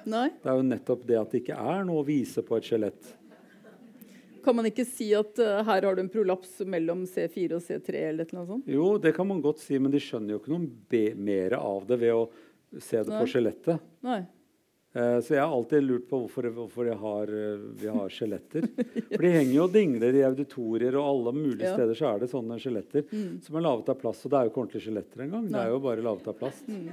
Nei. 0.10 0.28
Det 0.42 0.50
er 0.50 0.58
jo 0.58 0.66
nettopp 0.66 1.04
det 1.06 1.20
at 1.20 1.34
det 1.34 1.44
ikke 1.44 1.60
er 1.62 1.84
noe 1.86 2.02
å 2.02 2.08
vise 2.08 2.42
på 2.46 2.58
et 2.58 2.66
skjelett. 2.66 3.12
Kan 4.44 4.56
man 4.58 4.66
ikke 4.70 4.86
si 4.88 5.10
at 5.18 5.38
uh, 5.40 5.62
her 5.68 5.86
har 5.88 5.96
du 5.96 6.02
en 6.04 6.10
prolaps 6.12 6.60
mellom 6.66 7.04
C4 7.10 7.56
og 7.58 7.62
C3? 7.66 7.96
eller 8.10 8.26
noe 8.34 8.46
sånt? 8.50 8.68
Jo, 8.68 8.98
det 9.02 9.14
kan 9.16 9.28
man 9.30 9.42
godt 9.44 9.60
si, 9.64 9.78
men 9.80 9.92
de 9.94 10.00
skjønner 10.02 10.36
jo 10.36 10.42
ikke 10.42 10.54
noe 10.56 11.16
mer 11.22 11.58
av 11.60 11.86
det 11.90 12.00
ved 12.02 12.14
å 12.18 12.30
se 12.80 13.02
det 13.04 13.10
Nei. 13.12 13.20
på 13.24 13.28
skjelettet. 13.34 13.82
Nei. 14.08 14.22
Uh, 14.92 15.22
så 15.24 15.38
jeg 15.38 15.40
har 15.40 15.54
alltid 15.56 15.86
lurt 15.88 16.08
på 16.10 16.18
hvorfor, 16.20 16.50
hvorfor 16.52 16.90
har, 17.00 17.30
uh, 17.32 17.62
vi 17.80 17.88
har 17.88 18.10
skjeletter. 18.12 18.66
For 19.14 19.24
de 19.24 19.30
henger 19.38 19.54
jo 19.56 19.64
og 19.70 19.72
dingler 19.78 20.18
i 20.20 20.24
auditorier, 20.28 20.98
og 21.00 21.06
alle 21.14 21.32
mulige 21.38 21.70
Ja. 21.70 21.78
steder 21.78 21.96
så 21.96 22.10
er 22.10 22.20
det 22.26 22.32
sånne 22.34 22.58
skjeletter 22.60 23.06
Mm. 23.08 23.38
som 23.46 23.56
er 23.56 23.64
laget 23.70 23.88
av 23.94 24.02
plast. 24.02 24.26
Og 24.28 24.32
det 24.34 24.40
er 24.42 24.44
jo 24.50 24.52
ikke 24.52 24.64
ordentlige 24.66 24.86
skjeletter 24.90 25.24
engang. 25.28 25.48
Det 25.48 25.62
er 25.62 25.70
jo 25.72 25.80
bare 25.80 26.04
laget 26.04 26.28
av 26.28 26.36
plast. 26.42 26.68
Mm. 26.68 26.90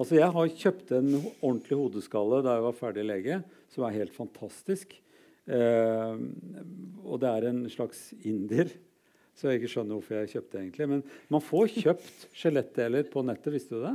Altså, 0.00 0.16
jeg 0.16 0.30
har 0.32 0.52
kjøpt 0.64 0.92
en 0.96 1.08
ordentlig 1.44 1.76
hodeskalle 1.80 2.42
da 2.44 2.54
jeg 2.58 2.62
var 2.68 2.76
ferdig 2.76 3.06
lege, 3.08 3.40
som 3.72 3.84
er 3.88 3.96
helt 3.98 4.12
fantastisk. 4.16 4.94
Eh, 5.48 6.20
og 7.06 7.20
det 7.22 7.30
er 7.32 7.48
en 7.50 7.64
slags 7.72 8.10
indier. 8.26 8.70
Så 9.34 9.48
jeg 9.48 9.60
ikke 9.62 9.70
skjønner 9.72 9.96
hvorfor 9.96 10.18
jeg 10.20 10.32
kjøpte 10.34 10.56
det 10.58 10.62
egentlig. 10.66 10.88
Men 10.90 11.02
man 11.32 11.40
får 11.44 11.70
kjøpt 11.78 12.26
skjelettdeler 12.36 13.06
på 13.12 13.22
nettet, 13.24 13.52
visste 13.56 13.78
du 13.78 13.84
det? 13.86 13.94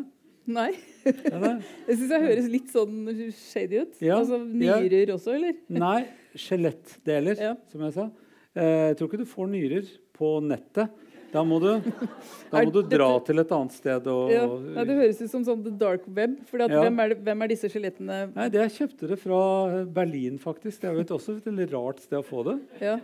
Nei. 0.56 0.72
Jeg 1.10 1.96
syns 1.98 2.12
jeg 2.14 2.22
høres 2.22 2.48
litt 2.54 2.68
sånn 2.70 2.98
shady 3.34 3.80
ut. 3.82 3.96
Ja, 4.06 4.20
Altså 4.20 4.38
ja. 4.62 4.76
Nyrer 4.78 5.12
også, 5.16 5.34
eller? 5.34 5.56
Nei, 5.86 6.04
skjelettdeler, 6.38 7.40
Ja. 7.42 7.54
som 7.72 7.82
jeg 7.82 7.96
sa. 7.96 8.06
Eh, 8.54 8.84
jeg 8.92 8.98
tror 9.00 9.10
ikke 9.10 9.22
du 9.24 9.30
får 9.32 9.50
nyrer 9.50 9.90
på 10.16 10.30
nettet. 10.46 10.94
Da 11.36 11.42
må 11.44 11.58
du, 11.60 11.68
da 12.52 12.62
må 12.64 12.72
du 12.72 12.80
dette- 12.82 12.96
dra 12.96 13.10
til 13.28 13.42
et 13.44 13.52
annet 13.58 13.76
sted 13.76 14.08
og 14.12 14.32
Ja. 14.32 14.46
Nei, 14.48 14.86
det 14.88 14.96
høres 15.02 15.20
ut 15.22 15.30
som 15.34 15.44
sånn 15.44 15.64
the 15.66 15.74
dark 15.76 16.06
web. 16.08 16.38
Ja. 16.56 16.68
hvem, 16.70 17.00
er 17.04 17.10
det- 17.12 17.20
hvem 17.28 17.44
er 17.44 17.52
disse 17.52 17.68
skjelettene? 17.74 18.20
Nei, 18.36 18.48
det 18.54 18.62
Jeg 18.64 18.72
kjøpte 18.80 19.10
det 19.12 19.20
fra 19.20 19.42
Berlin, 19.86 20.40
faktisk. 20.40 20.80
Det 20.82 20.90
er 20.90 20.96
jo 21.04 21.04
også 21.18 21.38
et 21.42 21.52
litt 21.54 21.74
rart 21.76 22.00
sted 22.00 22.20
å 22.22 22.26
få 22.26 22.46
det. 22.48 22.58
Ja. 22.82 22.98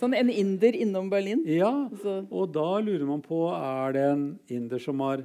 Sånn 0.00 0.12
en 0.18 0.28
inder 0.28 0.74
innom 0.76 1.08
Berlin? 1.08 1.40
Ja, 1.48 1.88
Så. 2.02 2.26
Og 2.30 2.50
da 2.52 2.66
lurer 2.84 3.06
man 3.08 3.22
på 3.24 3.38
er 3.54 3.92
det 3.96 4.02
en 4.10 4.26
inder 4.50 4.78
som 4.82 4.98
har, 5.00 5.22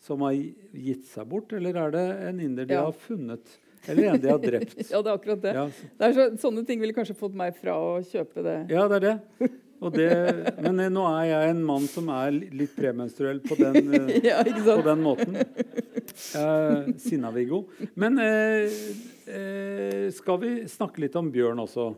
som 0.00 0.22
har 0.24 0.32
gitt 0.32 1.04
seg 1.10 1.28
bort, 1.28 1.52
eller 1.52 1.76
er 1.76 1.90
det 1.90 2.06
en 2.30 2.40
inder 2.40 2.64
de 2.64 2.74
Ja. 2.78 2.84
har 2.86 2.92
funnet? 2.96 3.58
Eller 3.88 4.14
en 4.14 4.20
de 4.20 4.28
har 4.30 4.38
drept? 4.40 4.78
ja, 4.90 5.02
det 5.02 5.10
er 5.12 5.18
akkurat 5.18 5.42
det. 5.42 5.52
Ja, 5.54 5.66
det 5.98 6.06
er 6.08 6.12
så, 6.16 6.24
sånne 6.48 6.64
ting 6.66 6.80
ville 6.80 6.94
kanskje 6.96 7.14
fått 7.18 7.34
meg 7.34 7.54
fra 7.60 7.74
å 7.76 8.00
kjøpe 8.02 8.42
det. 8.42 8.56
ja, 8.72 8.88
det 8.88 9.02
er 9.02 9.04
det. 9.40 9.50
Det. 9.80 10.54
Men 10.64 10.80
eh, 10.80 10.90
nå 10.92 11.02
er 11.10 11.26
jeg 11.30 11.50
en 11.52 11.62
mann 11.68 11.84
som 11.90 12.08
er 12.14 12.32
litt 12.32 12.72
premenstruell 12.76 13.42
på 13.44 13.58
den, 13.60 13.92
eh, 13.98 14.24
Ja, 14.24 14.40
på 14.42 14.82
den 14.86 15.02
måten. 15.04 15.36
Eh, 15.36 16.92
Sinna-Viggo. 17.02 17.64
Men 17.94 18.18
eh, 18.22 18.76
eh, 19.28 20.06
skal 20.16 20.40
vi 20.42 20.52
snakke 20.70 21.04
litt 21.04 21.16
om 21.20 21.28
Bjørn 21.34 21.60
også? 21.66 21.90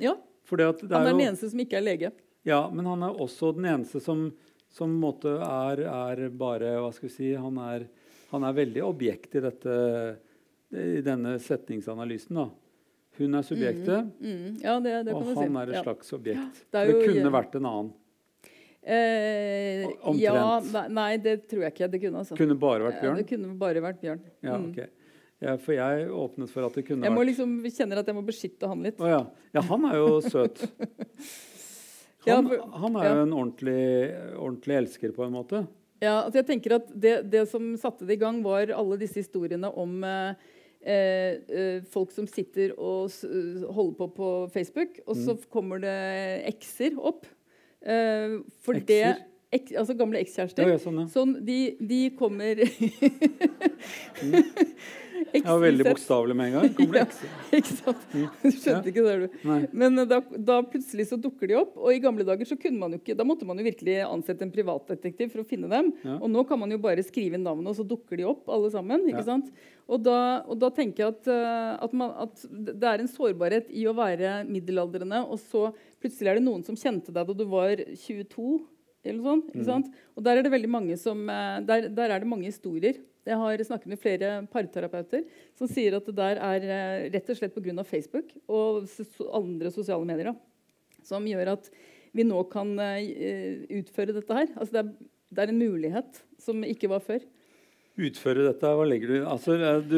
Ja, 0.00 0.14
Han 0.48 0.94
er 0.94 1.10
den 1.10 1.24
eneste 1.26 1.50
som 1.50 1.60
ikke 1.60 1.80
er 1.80 1.84
lege. 1.84 2.12
ja, 2.46 2.62
men 2.72 2.86
han 2.86 3.02
er 3.04 3.18
også 3.20 3.50
den 3.56 3.66
eneste 3.74 4.00
som 4.04 4.28
som 4.68 4.92
måte 5.00 5.32
er, 5.40 5.80
er 5.88 6.28
bare 6.28 6.74
Hva 6.76 6.90
skal 6.92 7.08
vi 7.08 7.14
si 7.14 7.28
Han 7.34 7.56
er, 7.62 7.86
han 8.32 8.44
er 8.44 8.56
veldig 8.56 8.82
objekt 8.84 9.38
i 9.38 9.44
dette 9.44 9.76
i 10.68 11.00
denne 11.00 11.38
setningsanalysen. 11.40 12.36
da. 12.36 12.50
Hun 13.18 13.34
er 13.34 13.42
subjektet, 13.42 14.10
Mm, 14.20 14.60
ja, 14.62 14.78
det, 14.80 14.92
det 15.06 15.12
kan 15.12 15.16
og 15.16 15.24
du 15.24 15.32
si. 15.34 15.40
han 15.42 15.56
er 15.56 15.68
et 15.72 15.74
ja. 15.74 15.82
slags 15.82 16.12
objekt. 16.14 16.60
det 16.70 16.84
det, 16.86 16.92
jo- 16.94 17.06
kunne 17.12 17.32
vært 17.34 17.54
en 17.58 17.66
annen. 17.66 17.92
Eh, 18.88 19.86
Omtrent. 20.00 20.20
ja, 20.22 20.86
nei, 20.88 21.16
det 21.20 21.48
tror 21.50 21.62
jeg 21.66 21.74
ikke 21.74 21.90
det 21.92 22.00
kunne. 22.00 22.18
Altså. 22.22 22.36
Kunne 22.38 22.54
bare 22.58 22.80
vært 22.86 22.94
Ja, 22.94 23.00
Bjørn. 23.02 23.16
det 23.16 23.26
kunne 23.28 23.58
bare 23.58 23.82
vært 23.84 24.00
Bjørn. 24.00 24.20
Ja, 24.42 24.56
Mm. 24.56 24.70
ok. 24.70 24.88
Ja, 25.40 25.56
for 25.56 25.72
jeg 25.72 26.08
åpnet 26.08 26.48
for 26.50 26.64
at 26.66 26.72
det 26.74 26.86
kunne 26.86 27.02
Jeg 27.04 27.12
vært 27.12 27.18
vært 27.18 27.26
liksom, 27.26 27.62
kjenner 27.76 27.98
at 27.98 28.06
jeg 28.06 28.14
må 28.16 28.24
beskytte 28.26 28.66
han 28.68 28.82
litt. 28.82 29.00
Oh, 29.00 29.06
ja. 29.06 29.26
ja, 29.54 29.60
han 29.60 29.84
er 29.84 29.94
jo 29.96 30.20
søt. 30.20 30.66
Ja, 32.26 32.34
Han, 32.42 32.46
han 32.50 32.96
er 32.96 33.04
ja. 33.04 33.14
jo 33.14 33.22
en 33.22 33.32
ordentlig, 33.32 34.36
ordentlig 34.36 34.74
elsker, 34.76 35.12
på 35.14 35.24
en 35.24 35.32
måte. 35.32 35.66
Ja, 36.02 36.24
altså 36.24 36.42
jeg 36.42 36.46
tenker 36.46 36.74
at 36.76 36.88
det, 37.00 37.30
det 37.30 37.48
som 37.48 37.70
satte 37.76 38.04
det 38.06 38.16
i 38.18 38.20
gang, 38.20 38.42
var 38.42 38.66
alle 38.74 38.98
disse 38.98 39.14
historiene 39.22 39.70
om 39.74 40.02
eh, 40.04 40.34
eh, 40.84 41.38
eh, 41.48 41.80
folk 41.90 42.10
som 42.14 42.26
sitter 42.26 42.72
og 42.78 43.10
s 43.10 43.22
holder 43.24 43.96
på 43.98 44.08
på 44.14 44.28
Facebook, 44.52 45.00
og 45.06 45.16
så 45.16 45.34
Mm. 45.34 45.42
kommer 45.50 45.78
det 45.80 46.44
ekser 46.54 46.98
opp. 46.98 47.26
Eh, 47.82 48.38
for 48.62 48.72
det 48.74 48.88
Ekser? 48.88 49.24
ek, 49.52 49.72
Altså 49.78 49.94
gamle 49.96 50.18
Ja, 50.18 50.24
ekskjærester. 50.24 50.68
ja, 50.68 50.76
sånn, 50.78 50.98
ja. 51.00 51.06
Sånn, 51.06 51.44
de, 51.44 51.76
de 51.80 52.10
kommer 52.10 52.54
Jeg 55.32 55.44
var 55.46 55.60
veldig 55.62 55.86
bokstavelig 55.88 56.36
med 56.38 56.48
en 56.48 56.54
gang. 56.56 56.74
Kommer 56.78 56.98
det 56.98 57.02
ekser? 57.06 57.32
Ikke 57.58 57.76
sant? 57.78 58.04
Du 58.42 58.48
skjønte 58.54 58.90
ikke 58.92 59.04
det, 59.06 59.14
du. 59.22 59.38
Nei. 59.48 59.58
Men 59.82 60.02
eh, 60.02 60.08
da, 60.10 60.20
da 60.50 60.58
plutselig 60.66 61.08
så 61.10 61.18
dukker 61.20 61.50
de 61.50 61.56
opp. 61.58 61.74
Og 61.80 61.92
i 61.94 62.00
gamle 62.02 62.26
dager 62.28 62.48
så 62.48 62.58
kunne 62.60 62.78
man 62.80 62.94
jo 62.94 63.00
ikke 63.02 63.16
Da 63.18 63.26
måtte 63.28 63.48
man 63.48 63.58
jo 63.60 63.66
virkelig 63.66 63.98
ansette 64.06 64.46
en 64.46 64.54
privatdetektiv 64.54 65.32
for 65.34 65.42
å 65.42 65.48
finne 65.48 65.70
dem. 65.72 65.90
Ja. 66.04 66.16
Og 66.20 66.30
nå 66.32 66.44
kan 66.48 66.60
man 66.62 66.72
jo 66.74 66.80
bare 66.82 67.04
skrive 67.06 67.38
inn 67.38 67.46
navnet, 67.46 67.70
og 67.72 67.78
så 67.80 67.86
dukker 67.88 68.20
de 68.20 68.28
opp 68.30 68.48
alle 68.52 68.70
sammen. 68.74 69.06
ikke 69.10 69.24
Ja. 69.24 69.28
sant? 69.32 69.52
Og 69.88 70.02
da, 70.04 70.16
og 70.44 70.58
da 70.60 70.68
tenker 70.76 71.04
jeg 71.06 71.14
at, 71.16 71.28
eh, 71.32 71.76
at, 71.88 71.92
man, 71.96 72.10
at 72.26 72.42
det 72.52 72.88
er 72.90 73.00
en 73.04 73.08
sårbarhet 73.08 73.70
i 73.72 73.86
å 73.88 73.94
være 73.96 74.42
middelaldrende, 74.48 75.22
og 75.24 75.40
så 75.40 75.70
plutselig 76.02 76.28
er 76.34 76.40
det 76.40 76.44
noen 76.44 76.64
som 76.66 76.76
kjente 76.76 77.14
deg 77.14 77.30
da 77.30 77.36
du 77.38 77.46
var 77.48 77.80
22. 77.96 78.58
Eller 79.08 79.22
sånt, 79.22 79.46
ikke 79.54 79.64
Mm. 79.64 79.84
Og 80.18 80.24
der 80.26 80.36
er 80.36 80.42
det 80.42 80.50
veldig 80.52 80.68
mange 80.68 80.96
som, 80.98 81.20
eh, 81.30 81.60
der, 81.64 81.88
der 81.88 82.10
er 82.10 82.18
det 82.20 82.28
mange 82.28 82.50
historier. 82.50 82.98
Jeg 83.28 83.36
har 83.36 83.62
snakket 83.66 83.92
med 83.92 84.00
flere 84.00 84.32
parterapeuter 84.48 85.26
som 85.58 85.68
sier 85.68 85.98
at 85.98 86.06
det 86.08 86.16
der 86.16 86.40
er 86.40 86.64
eh, 86.64 87.08
rett 87.12 87.28
og 87.28 87.38
slett 87.38 87.56
pga. 87.56 87.84
Facebook 87.84 88.32
og 88.48 88.88
andre 89.36 89.72
sosiale 89.74 90.08
medier 90.08 90.30
da, 90.30 90.34
som 91.04 91.26
gjør 91.28 91.52
at 91.58 91.68
vi 92.16 92.24
nå 92.24 92.40
kan 92.52 92.72
eh, 92.80 93.66
utføre 93.80 94.16
dette 94.16 94.38
her. 94.38 94.48
Altså 94.56 94.78
det, 94.78 94.84
er, 94.84 95.10
det 95.34 95.44
er 95.44 95.52
en 95.52 95.60
mulighet 95.60 96.22
som 96.40 96.64
ikke 96.64 96.90
var 96.90 97.04
før. 97.04 97.20
Utføre 97.98 98.44
dette, 98.46 98.70
hva 98.78 98.84
legger 98.86 99.10
du 99.10 99.16
Altså, 99.26 99.56
eh, 99.58 99.80
du 99.82 99.96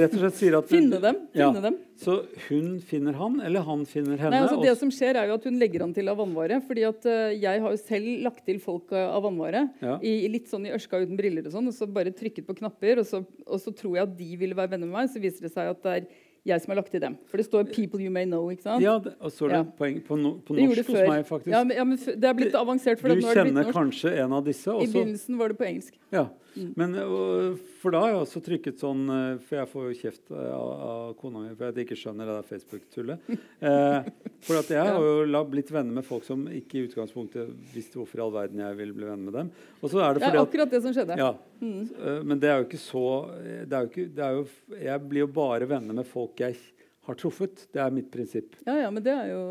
rett 0.00 0.14
og 0.16 0.22
slett 0.22 0.38
sier 0.38 0.56
at 0.56 0.70
Finne 0.70 1.00
dem. 1.02 1.18
Ja. 1.36 1.50
dem. 1.52 1.76
Så 2.00 2.14
hun 2.48 2.78
finner 2.80 3.12
han, 3.18 3.36
eller 3.44 3.66
han 3.66 3.84
finner 3.86 4.16
henne? 4.16 4.32
Nei, 4.32 4.40
altså 4.46 4.62
det 4.64 4.72
som 4.80 4.90
skjer 4.94 5.20
er 5.20 5.28
jo 5.28 5.36
at 5.36 5.44
Hun 5.44 5.60
legger 5.60 5.84
han 5.84 5.92
til 5.92 6.08
av 6.08 6.16
vannvare. 6.22 6.62
fordi 6.64 6.86
at 6.88 7.04
eh, 7.04 7.36
Jeg 7.42 7.60
har 7.60 7.76
jo 7.76 7.82
selv 7.82 8.24
lagt 8.24 8.44
til 8.48 8.58
folk 8.62 8.90
eh, 8.96 9.04
av 9.04 9.22
vannvare. 9.28 9.66
Ja. 9.84 9.98
I, 10.00 10.28
litt 10.32 10.48
sånn 10.48 10.64
i 10.66 10.72
ørska 10.72 11.04
uten 11.04 11.18
briller 11.20 11.44
og 11.46 11.52
sånn. 11.52 11.68
Og 11.68 11.76
så 11.76 11.86
bare 11.92 12.14
trykket 12.16 12.48
på 12.48 12.56
knapper, 12.62 13.04
og 13.04 13.06
så, 13.06 13.22
og 13.46 13.60
så 13.60 13.74
tror 13.76 13.98
jeg 14.00 14.08
at 14.08 14.16
de 14.16 14.36
ville 14.40 14.56
være 14.56 14.72
venner 14.74 14.88
med 14.88 15.02
meg. 15.02 15.12
Så 15.12 15.20
viser 15.20 15.44
det 15.44 15.52
seg 15.52 15.68
at 15.76 15.84
det 15.84 15.96
er 16.00 16.12
jeg 16.42 16.58
som 16.62 16.72
har 16.72 16.80
lagt 16.80 16.90
til 16.90 17.00
dem. 17.02 17.14
For 17.30 17.38
det 17.38 17.46
står 17.46 17.68
'people 17.70 18.00
you 18.02 18.10
may 18.10 18.24
know'. 18.24 18.50
ikke 18.50 18.62
sant? 18.62 18.82
Ja, 18.82 18.98
det, 18.98 19.14
og 19.20 19.30
så 19.30 19.44
er 19.46 19.48
det 19.48 19.56
Ja. 19.58 19.64
poeng 19.78 20.00
på, 20.02 20.16
no, 20.18 20.40
på 20.42 20.56
norsk 20.56 20.76
det 20.76 20.86
hos 20.86 21.08
meg, 21.08 21.26
faktisk. 21.26 21.52
Ja, 21.52 21.62
men, 21.64 21.76
ja, 21.76 21.84
men 21.84 21.96
Det 21.96 22.24
er 22.24 22.34
blitt 22.34 22.54
avansert. 22.54 23.00
du 23.00 23.06
er 23.08 23.14
blitt 23.14 23.36
kjenner 23.36 23.72
kanskje 23.72 24.18
en 24.18 24.32
av 24.32 24.44
disse 24.44 24.66
I 24.66 24.86
begynnelsen 24.86 25.38
var 25.38 25.48
det 25.48 25.58
på 25.58 25.66
engelsk. 25.66 25.94
Ja. 26.10 26.28
Mm. 26.52 26.72
Men, 26.76 26.96
og, 27.00 27.60
for 27.80 27.94
da 27.94 28.02
har 28.02 28.10
jeg 28.12 28.18
også 28.22 28.40
trykket 28.44 28.80
sånn 28.82 29.06
eh, 29.08 29.38
For 29.40 29.56
jeg 29.56 29.68
får 29.70 29.86
jo 29.86 29.94
kjeft 30.02 30.32
eh, 30.34 30.50
av, 30.52 30.72
av 30.86 31.14
kona 31.16 31.44
mi 31.46 31.54
for 31.56 31.70
at 31.70 31.78
jeg 31.80 31.86
ikke 31.86 31.96
skjønner 32.02 32.28
det 32.28 32.34
der 32.40 32.48
Facebook-tullet. 32.50 33.30
Eh, 33.62 34.08
for 34.42 34.58
at 34.58 34.70
jeg 34.74 34.82
har 34.82 35.04
jo 35.06 35.40
blitt 35.46 35.68
venner 35.70 35.94
med 36.00 36.04
folk 36.04 36.24
som 36.26 36.40
ikke 36.50 36.80
i 36.80 36.84
utgangspunktet 36.88 37.52
visste 37.72 38.00
hvorfor 38.00 38.18
i 38.18 38.24
all 38.24 38.32
verden 38.34 38.58
jeg 38.58 38.78
ville 38.80 38.96
bli 38.96 39.06
venner 39.06 39.28
med 39.28 39.36
dem. 39.38 39.50
Og 39.80 39.92
så 39.92 40.02
er 40.02 40.16
det 40.16 40.22
Det 40.22 40.26
fordi 40.26 40.40
er 40.40 40.42
at 40.42 40.48
akkurat 40.48 40.74
det 40.74 40.80
som 40.82 40.96
skjedde. 40.96 41.18
Ja. 41.20 41.30
Mm. 41.62 41.82
Eh, 41.94 42.20
Men 42.26 42.42
det 42.42 42.50
er 42.50 42.58
jo 42.60 42.66
ikke 42.66 42.82
så 42.82 43.04
det 43.30 43.76
er 43.76 43.86
jo 43.86 43.92
ikke, 43.92 44.06
det 44.16 44.24
er 44.26 44.38
jo, 44.40 44.46
Jeg 44.82 45.04
blir 45.12 45.24
jo 45.24 45.30
bare 45.38 45.68
venner 45.70 46.00
med 46.02 46.08
folk 46.10 46.42
jeg 46.42 46.58
har 47.06 47.18
truffet. 47.18 47.64
Det 47.74 47.80
er 47.82 47.94
mitt 47.94 48.10
prinsipp. 48.14 48.58
Ja, 48.66 48.76
ja, 48.84 48.90
men 48.94 49.02
det 49.02 49.14
er 49.14 49.32
jo 49.32 49.42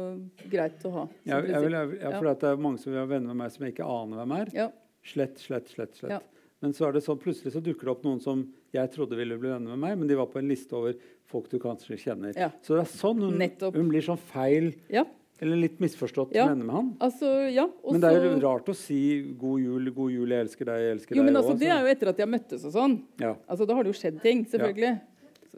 greit 0.51 0.83
å 0.87 0.91
ha. 0.95 1.07
som 1.07 1.31
Jeg, 1.31 1.49
jeg 1.51 1.71
jeg, 1.71 1.97
Ja. 2.03 2.11
for 2.17 2.29
det 2.31 2.51
er 2.51 2.61
mange 2.67 2.79
som 2.83 2.91
vil 2.91 3.01
være 3.01 3.13
venner 3.15 3.33
med 3.33 3.41
meg 3.43 3.55
som 3.55 3.65
jeg 3.65 3.75
ikke 3.75 3.89
aner 3.95 4.21
hvem 4.21 4.35
er. 4.37 4.53
Ja. 4.55 4.67
Slett, 5.03 5.39
slett, 5.41 5.67
slett. 5.71 5.95
slett. 5.97 6.11
Ja. 6.13 6.19
Men 6.61 6.73
så 6.77 6.87
er 6.87 6.93
det 6.93 7.01
sånn, 7.05 7.17
plutselig 7.21 7.53
så 7.55 7.61
dukker 7.63 7.87
det 7.89 7.93
opp 7.95 8.03
noen 8.05 8.19
som 8.21 8.43
jeg 8.73 8.91
trodde 8.93 9.17
ville 9.17 9.37
bli 9.41 9.49
venner 9.49 9.73
med 9.73 9.79
meg, 9.81 9.97
men 9.97 10.07
de 10.07 10.15
var 10.19 10.27
på 10.29 10.37
en 10.39 10.47
liste 10.51 10.75
over 10.77 10.93
folk 11.31 11.49
du 11.49 11.57
kanskje 11.59 11.97
kjenner. 11.97 12.35
Ja. 12.37 12.51
Så 12.61 12.75
det 12.77 12.83
er 12.85 12.91
sånn 12.91 13.19
hun, 13.23 13.41
hun 13.73 13.89
blir 13.89 14.05
sånn 14.05 14.19
feil, 14.29 14.71
ja. 14.93 15.03
eller 15.41 15.57
litt 15.57 15.79
misforstått 15.81 16.35
Ja. 16.37 16.45
med 16.53 16.69
han. 16.69 16.91
Altså, 17.01 17.49
ja. 17.49 17.65
Også, 17.65 17.91
Men 17.97 18.01
det 18.01 18.11
er 18.13 18.27
jo 18.29 18.39
rart 18.45 18.69
å 18.69 18.75
si 18.77 18.99
'god 19.33 19.59
jul, 19.59 19.91
god 19.91 20.11
jul, 20.11 20.29
jeg 20.29 20.45
elsker 20.45 20.65
deg, 20.69 20.77
jeg 20.85 20.91
elsker 20.97 21.15
Jo, 21.15 21.21
deg' 21.23 21.25
men 21.25 21.35
altså, 21.35 21.53
også. 21.55 21.59
Det 21.59 21.69
er 21.69 21.81
jo 21.81 21.87
etter 21.95 22.07
at 22.09 22.17
de 22.17 22.21
har 22.21 22.29
møttes 22.29 22.65
og 22.65 22.71
sånn. 22.77 23.03
ja. 23.19 23.35
Altså, 23.49 23.65
Da 23.67 23.73
har 23.73 23.83
det 23.83 23.93
jo 23.95 23.99
skjedd 23.99 24.21
ting, 24.21 24.45
selvfølgelig. 24.45 25.01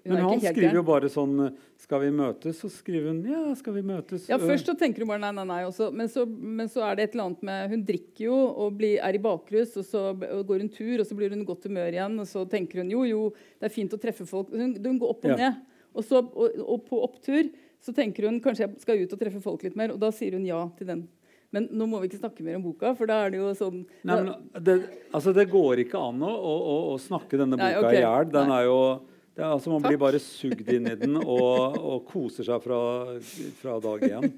Men 0.04 0.18
han 0.26 0.42
skriver 0.42 0.76
jo 0.80 0.84
bare 0.84 1.10
sånn 1.12 1.54
'Skal 1.80 2.02
vi 2.02 2.10
møtes?' 2.12 2.60
Så 2.60 2.70
skriver 2.72 3.08
hun 3.12 3.24
'Ja, 3.24 3.54
skal 3.56 3.74
vi 3.74 3.82
møtes?' 3.82 4.28
Ja, 4.28 4.38
Først 4.38 4.66
så 4.66 4.78
tenker 4.78 5.00
hun 5.00 5.08
bare 5.08 5.22
nei, 5.22 5.32
nei, 5.32 5.46
nei. 5.46 5.64
Også. 5.64 5.94
Men, 5.94 6.08
så, 6.08 6.26
men 6.26 6.68
så 6.68 6.82
er 6.84 6.96
det 6.96 7.04
et 7.04 7.16
eller 7.16 7.26
annet 7.30 7.44
med 7.44 7.70
Hun 7.70 7.86
drikker 7.86 8.26
jo 8.26 8.36
og 8.36 8.78
blir, 8.78 9.00
er 9.00 9.14
i 9.14 9.22
bakrus, 9.22 9.78
og 9.78 9.86
så 9.86 10.02
og 10.12 10.48
går 10.48 10.60
hun 10.60 10.70
tur, 10.70 11.00
og 11.00 11.06
så 11.06 11.16
blir 11.16 11.30
hun 11.30 11.42
i 11.42 11.46
godt 11.46 11.64
humør 11.70 11.92
igjen. 11.94 12.20
Og 12.20 12.28
så 12.28 12.50
tenker 12.50 12.82
hun 12.82 12.90
jo, 12.92 13.04
jo, 13.04 13.30
det 13.60 13.70
er 13.70 13.76
fint 13.76 13.94
å 13.94 14.02
treffe 14.02 14.26
folk. 14.26 14.50
Hun, 14.52 14.76
hun 14.76 15.00
går 15.00 15.10
opp 15.10 15.26
og 15.26 15.30
Ja. 15.32 15.38
ned. 15.38 15.56
Og, 15.94 16.04
så, 16.04 16.18
og, 16.18 16.58
og 16.58 16.86
på 16.88 17.00
opptur 17.04 17.52
så 17.84 17.94
tenker 17.94 18.26
hun 18.26 18.42
kanskje 18.42 18.66
jeg 18.66 18.82
skal 18.82 18.98
ut 18.98 19.14
og 19.14 19.20
treffe 19.20 19.42
folk 19.44 19.64
litt 19.64 19.76
mer, 19.76 19.92
og 19.92 20.00
da 20.00 20.10
sier 20.10 20.34
hun 20.34 20.46
ja 20.46 20.70
til 20.78 20.88
den. 20.88 21.08
Men 21.54 21.68
nå 21.70 21.86
må 21.86 22.00
vi 22.02 22.10
ikke 22.10 22.24
snakke 22.24 22.44
mer 22.46 22.58
om 22.58 22.64
boka, 22.66 22.96
for 22.98 23.06
da 23.06 23.20
er 23.26 23.34
det 23.34 23.38
jo 23.38 23.52
sånn 23.54 23.84
Nei, 24.02 24.16
men 24.24 24.64
det, 24.66 24.78
altså, 25.14 25.36
det 25.36 25.52
går 25.52 25.84
ikke 25.84 26.02
an 26.02 26.24
å, 26.26 26.32
å, 26.34 26.78
å, 26.94 26.96
snakke 26.98 27.38
denne 27.38 27.60
boka 27.60 27.76
i 27.76 27.84
okay. 27.84 28.00
hjel. 28.02 28.32
Den 28.34 28.50
Nei. 28.50 28.62
er 28.64 28.70
jo 28.72 28.80
det 29.34 29.42
er, 29.42 29.50
altså, 29.50 29.72
Man 29.74 29.82
blir 29.82 29.98
bare 30.02 30.22
sugd 30.22 30.68
inn 30.70 30.88
i 30.92 30.96
den 31.00 31.18
og, 31.18 31.78
og 31.80 32.06
koser 32.06 32.46
seg 32.46 32.64
fra, 32.64 32.80
fra 33.60 33.78
dag 33.82 34.08
én. 34.10 34.32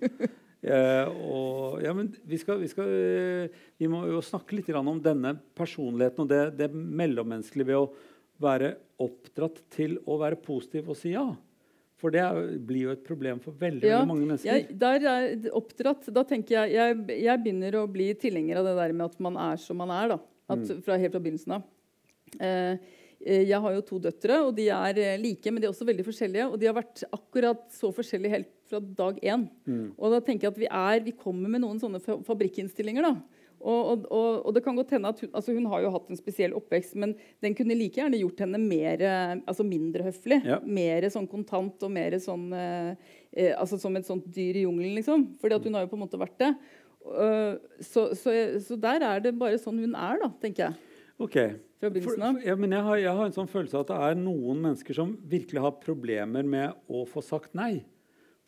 Eh, 0.66 1.10
og, 1.30 1.82
ja, 1.84 1.92
men 1.94 2.08
vi, 2.26 2.40
skal, 2.42 2.58
vi, 2.58 2.70
skal, 2.72 2.88
eh, 2.90 3.58
vi 3.78 3.90
må 3.92 4.00
jo 4.10 4.18
snakke 4.26 4.56
litt 4.58 4.72
om 4.74 4.98
denne 5.04 5.36
personligheten 5.54 6.24
og 6.24 6.32
det, 6.32 6.40
det 6.58 6.72
mellommenneskelige 6.74 7.70
ved 7.70 7.82
å 7.84 7.90
være 8.42 8.72
oppdratt 9.04 9.62
til 9.76 10.00
å 10.10 10.18
være 10.24 10.40
positiv 10.42 10.90
og 10.90 10.98
si 10.98 11.14
ja. 11.14 11.28
For 12.02 12.12
det 12.12 12.24
er, 12.26 12.40
blir 12.66 12.90
jo 12.90 12.96
et 12.96 13.06
problem 13.06 13.40
for 13.44 13.56
veldig, 13.60 13.88
ja, 13.88 14.02
mange 14.08 14.26
mennesker. 14.26 14.50
Jeg, 14.52 14.80
der 14.82 15.06
er 15.12 15.46
oppdratt, 15.56 16.10
da 16.16 16.26
tenker 16.28 16.58
jeg, 16.58 16.74
jeg, 16.76 17.22
jeg 17.24 17.44
begynner 17.44 17.78
å 17.80 17.86
bli 17.92 18.10
tilhenger 18.20 18.60
av 18.60 18.68
det 18.68 18.76
der 18.82 18.96
med 18.98 19.06
at 19.08 19.22
man 19.24 19.40
er 19.46 19.62
som 19.62 19.80
man 19.80 19.94
er. 19.96 20.16
da, 20.16 20.20
at, 20.50 20.66
mm. 20.66 20.82
fra 20.88 20.98
Helt 21.00 21.16
fra 21.16 21.22
begynnelsen 21.24 21.56
av. 21.60 21.70
Eh, 22.42 22.96
jeg 23.26 23.62
har 23.62 23.74
jo 23.74 23.86
to 23.86 24.00
døtre, 24.02 24.42
og 24.46 24.52
de 24.58 24.68
er 24.74 25.00
eh, 25.02 25.16
like, 25.22 25.50
men 25.50 25.62
de 25.62 25.70
er 25.70 25.74
også 25.74 25.88
veldig 25.88 26.06
forskjellige. 26.06 26.50
Og 26.52 26.60
de 26.62 26.70
har 26.70 26.78
vært 26.78 27.06
akkurat 27.10 27.64
så 27.74 27.90
forskjellige 27.96 28.36
helt 28.36 28.52
fra 28.70 28.82
dag 28.82 29.18
én. 29.22 29.48
Mm. 29.66 29.88
Og 29.98 30.14
da 30.14 30.22
tenker 30.26 30.48
jeg 30.48 30.54
at 30.54 30.62
vi, 30.62 30.70
er, 30.70 31.02
vi 31.06 31.16
kommer 31.18 31.52
med 31.52 31.64
noen 31.66 31.82
sånne 31.82 32.02
fabrikkinnstillinger. 32.02 33.08
da. 33.08 33.42
Og, 33.66 34.06
og, 34.12 34.46
og, 34.46 34.52
det 34.54 34.62
kan 34.66 34.78
godt 34.78 34.92
hende 34.94 35.10
at 35.10 35.22
hun, 35.24 35.30
altså 35.34 35.56
hun 35.56 35.66
har 35.72 35.82
jo 35.82 35.92
hatt 35.96 36.10
en 36.12 36.20
spesiell 36.20 36.54
oppvekst, 36.58 36.98
men 37.02 37.16
den 37.42 37.56
kunne 37.58 37.78
like 37.78 37.98
gjerne 37.98 38.20
gjort 38.20 38.44
henne 38.44 38.60
mer, 38.62 39.02
altså 39.48 39.66
mindre 39.66 40.06
høflig. 40.06 40.42
Ja. 40.46 40.60
Mer 40.62 41.08
sånn 41.14 41.30
kontant 41.32 41.82
og 41.86 41.94
mer 41.96 42.18
sånn 42.22 42.52
eh, 42.54 43.14
eh, 43.34 43.54
altså 43.58 43.80
Som 43.82 43.98
et 43.98 44.06
sånt 44.06 44.28
dyr 44.36 44.60
i 44.60 44.66
jungelen, 44.68 44.94
liksom. 45.00 45.32
Fordi 45.42 45.58
at 45.58 45.66
hun 45.66 45.78
har 45.78 45.86
jo 45.86 45.94
på 45.94 45.98
en 45.98 46.06
måte 46.06 46.22
vært 46.22 46.38
det. 46.44 46.52
Uh, 47.06 47.62
så, 47.86 48.08
så, 48.18 48.32
så, 48.66 48.78
der 48.82 49.04
er 49.06 49.20
det 49.22 49.36
bare 49.38 49.60
sånn 49.62 49.78
hun 49.84 49.94
er, 49.94 50.18
da, 50.24 50.30
tenker 50.42 50.68
jeg. 50.68 50.95
Ok. 51.22 51.36
Fra 51.80 51.90
begynnelsen 51.90 52.24
av. 52.28 52.40
Ja, 52.44 52.56
men 52.60 52.74
jeg 52.76 52.84
har, 52.88 52.98
jeg 53.00 53.18
har, 53.18 53.28
en 53.28 53.36
sånn 53.36 53.52
følelse 53.52 53.78
av 53.78 53.86
at 53.86 53.92
det 53.92 54.00
er 54.08 54.18
noen 54.20 54.64
mennesker 54.64 54.98
som 54.98 55.14
virkelig 55.32 55.64
har 55.64 55.78
problemer 55.84 56.48
med 56.48 56.76
å 56.92 57.06
få 57.08 57.24
sagt 57.24 57.56
nei. 57.56 57.86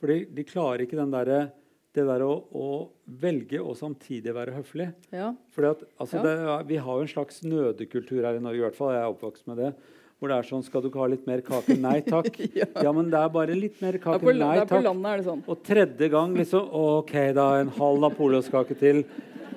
Fordi 0.01 0.25
de 0.35 0.45
klarer 0.45 0.83
ikke 0.83 0.99
den 0.99 1.13
der, 1.13 1.51
det 1.95 2.05
der 2.09 2.23
å, 2.25 2.33
å, 2.51 2.67
velge 3.07 3.61
og 3.63 3.77
samtidig 3.79 4.33
være 4.35 4.57
høflig. 4.57 4.89
Ja. 5.15 5.31
Fordi 5.55 5.71
at, 5.73 5.85
altså, 5.97 6.19
ja. 6.19 6.25
det, 6.25 6.57
Vi 6.73 6.81
har 6.83 6.99
jo 6.99 7.05
en 7.05 7.13
slags 7.13 7.39
nødekultur 7.45 8.19
her 8.19 8.35
i 8.37 8.43
Norge, 8.43 8.59
i 8.59 8.65
hvert 8.67 8.77
fall. 8.77 8.91
Jeg 8.95 9.05
er 9.05 9.15
oppvokst 9.15 9.47
med 9.49 9.63
det. 9.63 9.71
Hvor 10.17 10.31
det 10.31 10.37
er 10.41 10.47
sånn 10.49 10.63
Skal 10.65 10.81
du 10.81 10.87
ikke 10.89 11.01
ha 11.03 11.07
litt 11.13 11.25
mer 11.29 11.41
kake? 11.45 11.77
Nei 11.79 12.01
takk. 12.05 12.35
ja. 12.59 12.67
ja. 12.67 12.91
men 12.91 13.09
det 13.13 13.21
er 13.21 13.31
bare 13.33 13.55
litt 13.57 13.79
mer 13.85 13.99
kake. 14.01 14.19
På, 14.25 14.35
Nei 14.35 14.59
takk. 14.65 14.83
Landet, 14.83 15.21
det 15.21 15.29
sånn. 15.29 15.41
Og 15.47 15.63
tredje 15.65 16.11
gang 16.13 16.35
liksom 16.35 16.69
OK, 16.83 17.15
da. 17.37 17.47
En 17.61 17.73
halv 17.79 18.03
Napoleonskake 18.03 18.77
til. 18.81 19.03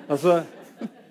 Altså 0.07 0.39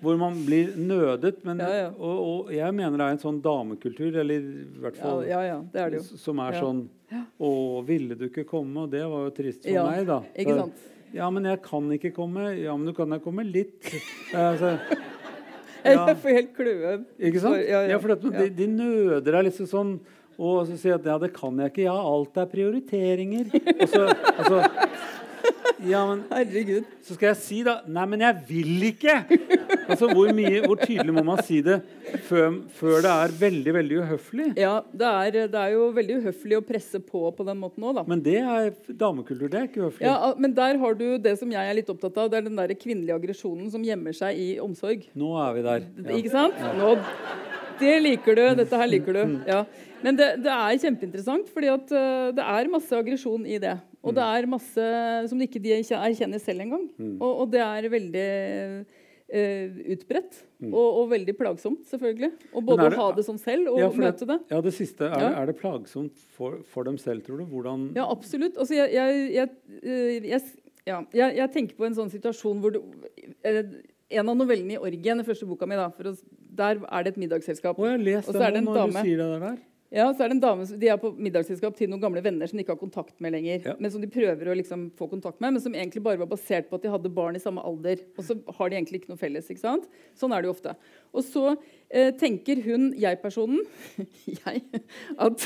hvor 0.01 0.17
man 0.17 0.37
blir 0.45 0.73
nødet. 0.77 1.37
Men, 1.45 1.61
ja, 1.61 1.73
ja. 1.83 1.89
Og, 1.95 2.21
og, 2.25 2.53
jeg 2.55 2.77
mener 2.77 2.97
det 2.97 3.07
er 3.07 3.17
en 3.17 3.21
sånn 3.21 3.41
damekultur, 3.43 4.09
eller 4.23 4.41
i 4.41 4.81
hvert 4.81 4.97
fall 5.01 5.25
ja, 5.29 5.59
det 5.73 5.87
det 5.95 6.01
som 6.21 6.41
er 6.43 6.57
sånn 6.61 6.85
Å, 7.11 7.51
ville 7.87 8.17
du 8.17 8.27
ikke 8.29 8.47
komme? 8.47 8.85
Og 8.85 8.91
det 8.93 9.03
var 9.03 9.27
jo 9.27 9.35
trist 9.35 9.67
for 9.67 9.91
meg, 9.91 10.07
da. 10.09 10.21
Ikke 10.35 10.57
sant? 10.63 10.87
Ja, 11.11 11.27
men 11.33 11.47
jeg 11.47 11.59
kan 11.65 11.89
ikke 11.91 12.13
komme. 12.15 12.53
Ja, 12.55 12.75
men 12.77 12.87
du 12.87 12.95
kan 12.95 13.11
da 13.11 13.19
komme 13.21 13.43
litt. 13.43 13.83
altså, 14.37 14.77
jeg 15.83 16.17
får 16.23 16.37
helt 16.37 16.55
kløe. 16.55 16.95
Ikke 17.19 17.43
sant? 17.43 17.59
Ja, 17.67 17.99
for 18.01 18.15
de, 18.15 18.47
de, 18.55 18.67
nøder 18.71 19.27
deg 19.27 19.49
liksom 19.49 19.69
sånn. 19.69 19.93
Og 20.41 20.63
så 20.65 20.77
sier 20.79 20.95
jeg 20.95 21.01
at 21.01 21.09
ja, 21.11 21.17
det 21.21 21.33
kan 21.35 21.59
jeg 21.59 21.73
ikke. 21.73 21.83
Ja, 21.85 21.97
alt 21.99 22.39
er 22.39 22.47
prioriteringer. 22.49 23.51
Og 23.51 23.83
så, 23.91 24.05
altså, 24.31 24.61
ja, 25.87 26.01
men, 26.09 26.23
Herregud. 26.29 26.87
Så 27.05 27.15
skal 27.15 27.31
jeg 27.31 27.39
si, 27.41 27.59
da 27.65 27.79
Nei, 27.89 28.05
men 28.11 28.23
jeg 28.25 28.41
vil 28.47 28.87
ikke! 28.91 29.15
Altså, 29.91 30.07
Hvor, 30.11 30.29
mye, 30.35 30.61
hvor 30.65 30.77
tydelig 30.79 31.13
må 31.15 31.23
man 31.25 31.41
si 31.45 31.59
det 31.65 31.79
før, 32.27 32.61
før, 32.77 33.01
det 33.03 33.11
er 33.11 33.33
veldig 33.41 33.73
veldig 33.75 33.97
uhøflig? 34.03 34.47
Ja, 34.59 34.77
det 34.93 35.09
er, 35.09 35.37
det 35.51 35.59
er, 35.59 35.73
jo 35.75 35.89
veldig 35.95 36.19
uhøflig 36.21 36.59
å 36.59 36.63
presse 36.65 37.01
på 37.03 37.23
på 37.35 37.47
den 37.47 37.59
måten 37.59 37.87
òg, 37.87 37.97
da. 37.99 38.05
Men 38.07 38.23
det 38.23 38.37
er 38.39 38.71
damekultur. 38.87 39.49
Det 39.51 39.59
er 39.59 39.69
ikke 39.69 39.83
uhøflig. 39.85 40.07
Ja, 40.07 40.33
men 40.37 40.55
der 40.57 40.79
har 40.81 40.97
du 40.97 41.05
det 41.21 41.35
som 41.41 41.51
jeg 41.51 41.71
er 41.71 41.77
litt 41.77 41.91
opptatt 41.91 42.19
av. 42.23 42.31
Det 42.31 42.39
er 42.39 42.47
den 42.47 42.59
der 42.59 42.75
kvinnelige 42.77 43.17
aggresjonen 43.17 43.71
som 43.73 43.83
gjemmer 43.85 44.15
seg 44.15 44.39
i 44.39 44.49
omsorg. 44.63 45.07
Nå 45.17 45.35
er 45.43 45.55
vi 45.57 45.67
der. 45.67 45.87
Ja. 45.99 46.17
Ikke 46.21 46.33
sant? 46.33 46.65
Nå, 46.79 46.95
det 47.81 47.95
liker 48.05 48.37
du. 48.37 48.43
Dette 48.61 48.81
her 48.83 48.91
liker 48.91 49.17
du. 49.17 49.23
Mm. 49.33 49.39
Ja. 49.49 49.63
Men 50.01 50.17
det, 50.17 50.33
det 50.45 50.51
er 50.53 50.81
kjempeinteressant, 50.81 51.49
fordi 51.53 51.69
at 51.71 51.93
uh, 51.93 52.29
det 52.35 52.45
er 52.45 52.69
masse 52.73 52.95
aggresjon 52.97 53.45
i 53.45 53.59
det. 53.61 53.75
Og 54.01 54.15
det 54.17 54.25
er 54.25 54.49
masse 54.49 54.87
som 55.29 55.41
ikke 55.45 55.61
de 55.61 55.75
erkjenner 55.77 56.41
selv 56.41 56.65
engang. 56.65 56.87
Mm. 56.97 57.15
Og, 57.19 57.43
og 57.43 57.51
det 57.53 57.61
er 57.61 57.87
veldig 57.93 58.25
uh, 58.81 59.77
utbredt. 59.95 60.39
Mm. 60.57 60.71
Og, 60.71 60.87
og, 60.87 61.05
veldig 61.11 61.35
plagsomt, 61.37 61.83
selvfølgelig. 61.91 62.31
Og 62.53 62.65
både 62.65 62.87
det, 62.87 62.95
å 62.95 63.03
ha 63.03 63.07
det 63.17 63.27
sånn 63.27 63.39
selv 63.41 63.71
og 63.73 63.79
ja, 63.81 63.91
møte 63.93 64.27
det. 64.29 64.39
Ja, 64.53 64.63
det 64.65 64.73
siste. 64.77 65.07
Er, 65.09 65.27
ja. 65.27 65.31
er 65.43 65.51
det 65.51 65.57
plagsomt 65.61 66.25
for, 66.33 66.59
for, 66.73 66.87
dem 66.89 66.97
selv, 67.01 67.23
tror 67.27 67.43
du? 67.43 67.47
Hvordan 67.51 67.91
Ja, 67.97 68.09
absolutt. 68.09 68.57
Altså, 68.57 68.77
jeg, 68.79 68.89
jeg, 69.37 69.53
jeg, 70.25 70.43
eh, 70.89 71.07
jeg, 71.21 71.49
tenker 71.53 71.77
på 71.77 71.89
en 71.89 71.97
sånn 71.97 72.13
situasjon 72.13 72.61
hvor 72.63 72.73
du 72.73 72.81
en 74.11 74.27
av 74.27 74.35
novellene 74.35 74.75
i 74.75 74.79
Orgien, 74.81 75.19
den 75.19 75.27
første 75.27 75.47
boka 75.47 75.67
mi, 75.69 75.77
da, 75.79 75.87
å, 75.87 76.15
der 76.57 76.81
er 76.83 77.05
det 77.05 77.13
et 77.13 77.19
middagsselskap. 77.21 77.77
Og 77.79 77.87
jeg 77.87 77.95
har 77.95 78.07
lest 78.07 78.33
den 78.35 78.65
når 78.67 78.89
du 78.91 78.97
sier 78.97 79.21
det 79.21 79.27
der. 79.45 79.59
Ja, 79.91 80.05
så 80.15 80.23
er 80.23 80.31
det 80.31 80.37
en 80.37 80.43
dame, 80.43 80.65
De 80.79 80.87
er 80.87 80.99
på 80.99 81.09
middagsselskap 81.19 81.75
til 81.75 81.89
noen 81.91 81.99
gamle 81.99 82.21
venner 82.23 82.47
som 82.47 82.55
de 82.55 82.63
ikke 82.63 82.77
har 82.77 82.79
kontakt 82.79 83.17
med 83.19 83.33
lenger. 83.35 83.65
Ja. 83.67 83.73
Men 83.75 83.91
som 83.91 84.03
de 84.03 84.07
prøver 84.11 84.47
å 84.47 84.55
liksom 84.55 84.85
få 84.95 85.09
kontakt 85.11 85.41
med, 85.43 85.57
men 85.57 85.63
som 85.63 85.75
egentlig 85.75 86.03
bare 86.05 86.21
var 86.21 86.29
basert 86.31 86.69
på 86.69 86.79
at 86.79 86.85
de 86.85 86.93
hadde 86.93 87.11
barn 87.11 87.35
i 87.35 87.41
samme 87.43 87.63
alder. 87.67 87.99
Og 88.15 88.23
så 88.23 88.37
har 88.39 88.71
de 88.71 88.77
egentlig 88.79 89.01
ikke 89.01 89.11
noe 89.11 89.19
felles. 89.19 89.49
ikke 89.51 89.65
sant? 89.65 89.89
Sånn 90.15 90.31
er 90.31 90.39
det 90.39 90.47
jo 90.47 90.55
ofte. 90.55 90.77
Og 91.11 91.27
så 91.27 91.57
tenker 91.91 92.61
hun, 92.63 92.91
jeg-personen, 92.99 93.65
jeg, 94.39 94.61
at, 95.19 95.45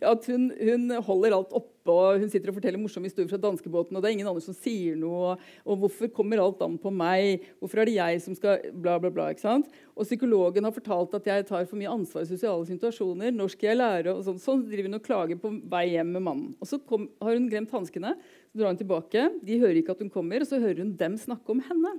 at 0.00 0.26
hun, 0.30 0.48
hun, 0.56 0.90
holder 1.04 1.36
alt 1.36 1.52
oppe. 1.52 1.70
og 1.92 2.22
Hun 2.22 2.30
sitter 2.32 2.48
og 2.48 2.56
forteller 2.56 2.80
morsomme 2.80 3.10
historier 3.10 3.28
fra 3.28 3.40
danskebåten, 3.40 3.96
og 3.96 4.00
det 4.00 4.08
er 4.08 4.14
ingen 4.16 4.30
andre 4.30 4.40
som 4.40 4.56
sier 4.56 4.96
noe. 4.96 5.34
Og 5.68 5.82
hvorfor 5.82 6.08
kommer 6.16 6.40
alt 6.40 6.62
an 6.64 6.78
på 6.80 6.92
meg? 6.94 7.44
Hvorfor 7.60 7.82
er 7.82 7.90
det 7.90 7.98
jeg 7.98 8.22
som 8.24 8.38
skal 8.38 8.64
Bla, 8.72 8.96
bla, 9.02 9.10
bla. 9.12 9.28
ikke 9.32 9.44
sant? 9.44 9.68
Og 9.92 10.08
psykologen 10.08 10.64
har 10.64 10.74
fortalt 10.74 11.18
at 11.18 11.28
jeg 11.28 11.46
tar 11.50 11.68
for 11.68 11.80
mye 11.80 11.92
ansvar 11.92 12.24
i 12.24 12.30
sosiale 12.32 12.64
situasjoner. 12.70 13.34
Når 13.36 13.52
skal 13.52 13.72
jeg 13.74 13.80
lære? 13.82 14.16
Og 14.16 14.24
sånn, 14.24 14.40
sånn 14.40 14.64
driver 14.70 14.88
hun 14.88 15.00
og 15.00 15.04
klager 15.04 15.42
på 15.42 15.52
vei 15.76 15.84
hjem 15.92 16.16
med 16.16 16.24
mannen. 16.30 16.56
Og 16.64 16.70
så 16.70 16.80
kom, 16.80 17.10
har 17.20 17.36
hun 17.36 17.50
glemt 17.52 17.76
hanskene. 17.76 18.16
Så 18.48 18.62
drar 18.62 18.72
hun 18.72 18.80
tilbake. 18.80 19.28
De 19.44 19.60
hører 19.60 19.82
ikke 19.82 19.98
at 19.98 20.02
hun 20.04 20.12
kommer, 20.16 20.40
og 20.40 20.48
så 20.48 20.62
hører 20.62 20.80
hun 20.86 20.96
dem 20.96 21.20
snakke 21.20 21.52
om 21.52 21.60
henne. 21.68 21.98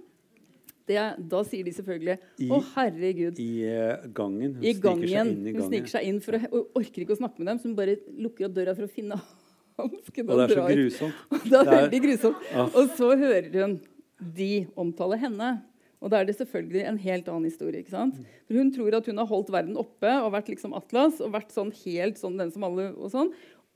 Det, 0.86 0.98
da 1.32 1.42
sier 1.48 1.66
de 1.66 1.74
selvfølgelig 1.74 2.16
I, 2.16 2.48
'Å, 2.50 2.60
herregud'. 2.76 3.40
I 3.42 3.52
uh, 3.66 4.06
gangen. 4.14 4.54
Hun 4.58 4.64
I 4.64 4.74
gangen. 4.78 5.08
Seg 5.08 5.16
inn 5.18 5.48
i 5.48 5.54
gangen. 5.54 5.62
Hun 5.62 5.72
sniker 5.72 5.94
seg 5.96 6.10
inn 6.12 6.20
for 6.22 6.38
å, 6.38 6.42
og 6.52 6.80
orker 6.82 7.06
ikke 7.06 7.16
å 7.18 7.22
snakke 7.24 7.42
med 7.42 7.50
dem, 7.50 7.62
så 7.62 7.70
hun 7.70 7.78
bare 7.80 7.98
lukker 8.14 8.50
opp 8.50 8.58
døra 8.58 8.76
for 8.78 8.86
å 8.86 8.92
finne 8.92 9.18
hansken. 9.82 10.30
Og 10.30 10.42
det 10.42 10.46
er 10.46 10.54
så 10.60 10.68
grusomt. 10.70 11.24
det 11.52 11.62
er 11.62 11.72
veldig 11.72 12.02
grusomt. 12.06 12.52
Ja. 12.52 12.68
Og 12.68 12.94
så 13.00 13.10
hører 13.18 13.50
hun 13.64 13.80
de 14.38 14.52
omtale 14.80 15.18
henne. 15.22 15.56
Og 16.04 16.12
da 16.14 16.20
er 16.22 16.28
det 16.28 16.36
selvfølgelig 16.38 16.84
en 16.86 17.02
helt 17.02 17.30
annen 17.32 17.50
historie. 17.50 17.82
ikke 17.82 17.96
sant? 17.96 18.18
For 18.46 18.60
Hun 18.60 18.70
tror 18.76 18.98
at 19.00 19.08
hun 19.10 19.18
har 19.18 19.30
holdt 19.30 19.50
verden 19.50 19.78
oppe 19.82 20.12
og 20.22 20.34
vært 20.36 20.52
liksom 20.54 20.76
Atlas 20.78 21.22
og 21.24 21.34
vært 21.34 21.56
sånn 21.56 21.72
helt 21.82 22.20
sånn 22.22 22.38
den 22.38 22.52
som 22.54 22.68
alle 22.68 22.92
og 22.94 23.10
sånn. 23.14 23.32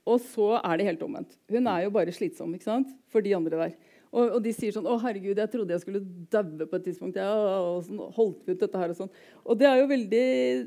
Og 0.08 0.20
så 0.22 0.52
er 0.60 0.78
det 0.78 0.86
helt 0.86 1.02
omvendt. 1.04 1.34
Hun 1.50 1.66
er 1.70 1.84
jo 1.84 1.94
bare 1.94 2.14
slitsom 2.14 2.54
ikke 2.54 2.68
sant? 2.68 2.92
for 3.10 3.24
de 3.24 3.34
andre 3.34 3.64
der. 3.64 3.74
Og, 4.10 4.24
og, 4.36 4.38
de 4.42 4.50
sier 4.50 4.74
sånn 4.74 4.88
'Å, 4.90 4.96
herregud, 5.04 5.38
jeg 5.38 5.50
trodde 5.52 5.74
jeg 5.76 5.82
skulle 5.84 6.00
daue 6.32 6.66
på 6.66 6.78
et 6.78 6.86
tidspunkt.' 6.88 7.18
Ja, 7.20 7.30
og 7.30 7.84
sånn, 7.86 8.00
holdt 8.16 8.48
ut 8.48 8.58
dette 8.58 8.80
her 8.80 8.90
Og 8.90 8.98
sånn. 8.98 9.12
Og 9.44 9.58
det 9.60 9.68
er 9.70 9.76
jo 9.78 9.90
veldig, 9.90 10.24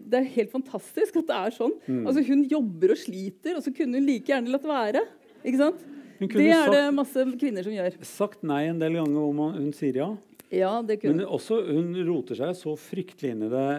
det 0.08 0.20
er 0.20 0.30
helt 0.38 0.54
fantastisk 0.54 1.20
at 1.20 1.28
det 1.28 1.40
er 1.40 1.58
sånn. 1.58 1.74
Mm. 1.88 2.06
Altså 2.08 2.24
Hun 2.24 2.46
jobber 2.48 2.96
og 2.96 3.02
sliter, 3.02 3.58
og 3.58 3.66
så 3.66 3.76
kunne 3.76 4.00
hun 4.00 4.08
like 4.08 4.32
gjerne 4.32 4.54
latt 4.54 4.68
være. 4.68 5.04
Ikke 5.44 5.60
sant? 5.60 5.84
Det 6.24 6.52
er 6.56 6.72
det 6.72 6.84
masse 6.96 7.26
kvinner 7.36 7.66
som 7.66 7.74
gjør. 7.76 7.98
Sagt 8.08 8.46
nei 8.48 8.64
en 8.70 8.80
del 8.80 8.96
ganger 8.96 9.20
hvor 9.28 9.58
hun 9.58 9.74
sier 9.76 10.00
ja. 10.00 10.14
Ja, 10.54 10.74
det 10.86 11.00
kunne. 11.02 11.18
Men 11.18 11.32
også, 11.34 11.58
hun 11.66 11.96
roter 12.06 12.38
seg 12.38 12.54
så 12.58 12.76
fryktelig 12.78 13.32
inn 13.34 13.48
i 13.48 13.50
det. 13.50 13.70